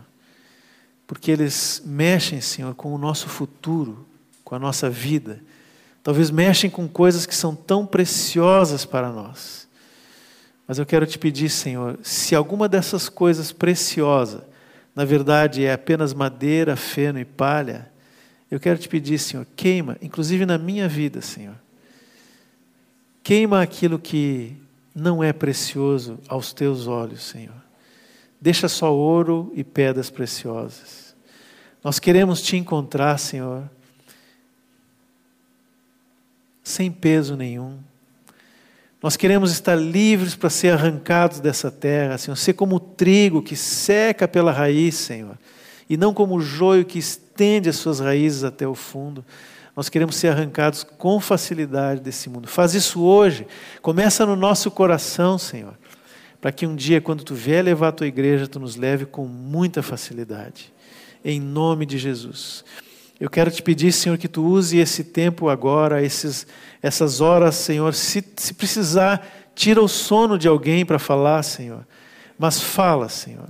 porque 1.08 1.32
eles 1.32 1.82
mexem, 1.86 2.42
Senhor, 2.42 2.76
com 2.76 2.94
o 2.94 2.98
nosso 2.98 3.30
futuro, 3.30 4.06
com 4.44 4.56
a 4.56 4.60
nossa 4.60 4.90
vida. 4.90 5.42
Talvez 6.04 6.30
mexem 6.30 6.70
com 6.70 6.86
coisas 6.88 7.26
que 7.26 7.36
são 7.36 7.56
tão 7.56 7.86
preciosas 7.86 8.84
para 8.84 9.10
nós. 9.10 9.68
Mas 10.68 10.78
eu 10.78 10.86
quero 10.86 11.08
te 11.08 11.18
pedir, 11.18 11.50
Senhor, 11.50 11.98
se 12.04 12.36
alguma 12.36 12.68
dessas 12.68 13.08
coisas 13.08 13.54
preciosas, 13.54 14.42
na 14.94 15.06
verdade 15.06 15.64
é 15.64 15.72
apenas 15.72 16.14
madeira, 16.14 16.76
feno 16.76 17.20
e 17.20 17.26
palha, 17.26 17.90
eu 18.52 18.60
quero 18.60 18.78
te 18.78 18.90
pedir, 18.90 19.18
Senhor, 19.18 19.48
queima, 19.56 19.98
inclusive 20.02 20.46
na 20.46 20.58
minha 20.58 20.90
vida, 20.90 21.22
Senhor. 21.22 21.56
Queima 23.24 23.62
aquilo 23.62 24.00
que 24.00 24.56
não 24.94 25.24
é 25.24 25.32
precioso 25.32 26.20
aos 26.28 26.54
teus 26.54 26.88
olhos, 26.88 27.24
Senhor. 27.24 27.62
Deixa 28.42 28.68
só 28.68 28.94
ouro 28.94 29.52
e 29.56 29.64
pedras 29.64 30.10
preciosas. 30.10 31.16
Nós 31.84 32.00
queremos 32.00 32.42
te 32.42 32.58
encontrar, 32.58 33.18
Senhor, 33.18 33.70
sem 36.64 36.92
peso 36.92 37.36
nenhum 37.36 37.80
nós 39.02 39.16
queremos 39.16 39.52
estar 39.52 39.76
livres 39.76 40.36
para 40.36 40.50
ser 40.50 40.74
arrancados 40.74 41.40
dessa 41.40 41.72
terra, 41.72 42.18
Senhor, 42.18 42.36
ser 42.36 42.54
como 42.54 42.76
o 42.76 42.80
trigo 42.80 43.42
que 43.42 43.56
seca 43.56 44.28
pela 44.28 44.52
raiz, 44.52 44.96
Senhor, 44.96 45.38
e 45.90 45.96
não 45.96 46.14
como 46.14 46.36
o 46.36 46.42
joio 46.42 46.84
que 46.84 47.00
estende 47.00 47.70
as 47.70 47.78
suas 47.78 48.02
raízes 48.02 48.44
até 48.44 48.68
o 48.68 48.76
fundo. 48.76 49.24
Nós 49.80 49.88
queremos 49.88 50.18
ser 50.18 50.28
arrancados 50.28 50.84
com 50.84 51.22
facilidade 51.22 52.02
desse 52.02 52.30
mundo. 52.30 52.50
Faz 52.50 52.74
isso 52.74 53.02
hoje. 53.02 53.48
Começa 53.82 54.26
no 54.26 54.36
nosso 54.36 54.70
coração, 54.70 55.38
Senhor, 55.38 55.74
para 56.42 56.52
que 56.52 56.68
um 56.68 56.76
dia, 56.76 57.00
quando 57.00 57.24
tu 57.24 57.34
vier 57.34 57.64
levar 57.64 57.88
a 57.88 57.92
tua 57.94 58.06
igreja, 58.06 58.46
tu 58.46 58.60
nos 58.60 58.76
leve 58.76 59.06
com 59.06 59.26
muita 59.26 59.82
facilidade. 59.82 60.74
Em 61.24 61.40
nome 61.40 61.86
de 61.86 61.98
Jesus. 61.98 62.66
Eu 63.18 63.30
quero 63.30 63.50
te 63.50 63.64
pedir, 63.64 63.94
Senhor, 63.94 64.18
que 64.18 64.28
tu 64.28 64.44
use 64.44 64.78
esse 64.78 65.02
tempo 65.02 65.48
agora, 65.48 66.04
esses, 66.04 66.46
essas 66.82 67.22
horas, 67.22 67.56
Senhor. 67.56 67.94
Se, 67.94 68.22
se 68.36 68.54
precisar, 68.54 69.26
tira 69.56 69.82
o 69.82 69.88
sono 69.88 70.38
de 70.38 70.50
alguém 70.50 70.86
para 70.86 71.00
falar, 71.00 71.42
Senhor. 71.42 71.88
Mas 72.38 72.60
fala, 72.60 73.08
Senhor. 73.08 73.48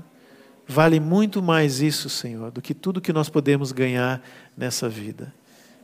Vale 0.67 0.99
muito 0.99 1.41
mais 1.41 1.81
isso, 1.81 2.07
Senhor, 2.07 2.51
do 2.51 2.61
que 2.61 2.75
tudo 2.75 3.01
que 3.01 3.11
nós 3.11 3.29
podemos 3.29 3.71
ganhar 3.71 4.21
nessa 4.55 4.87
vida. 4.87 5.33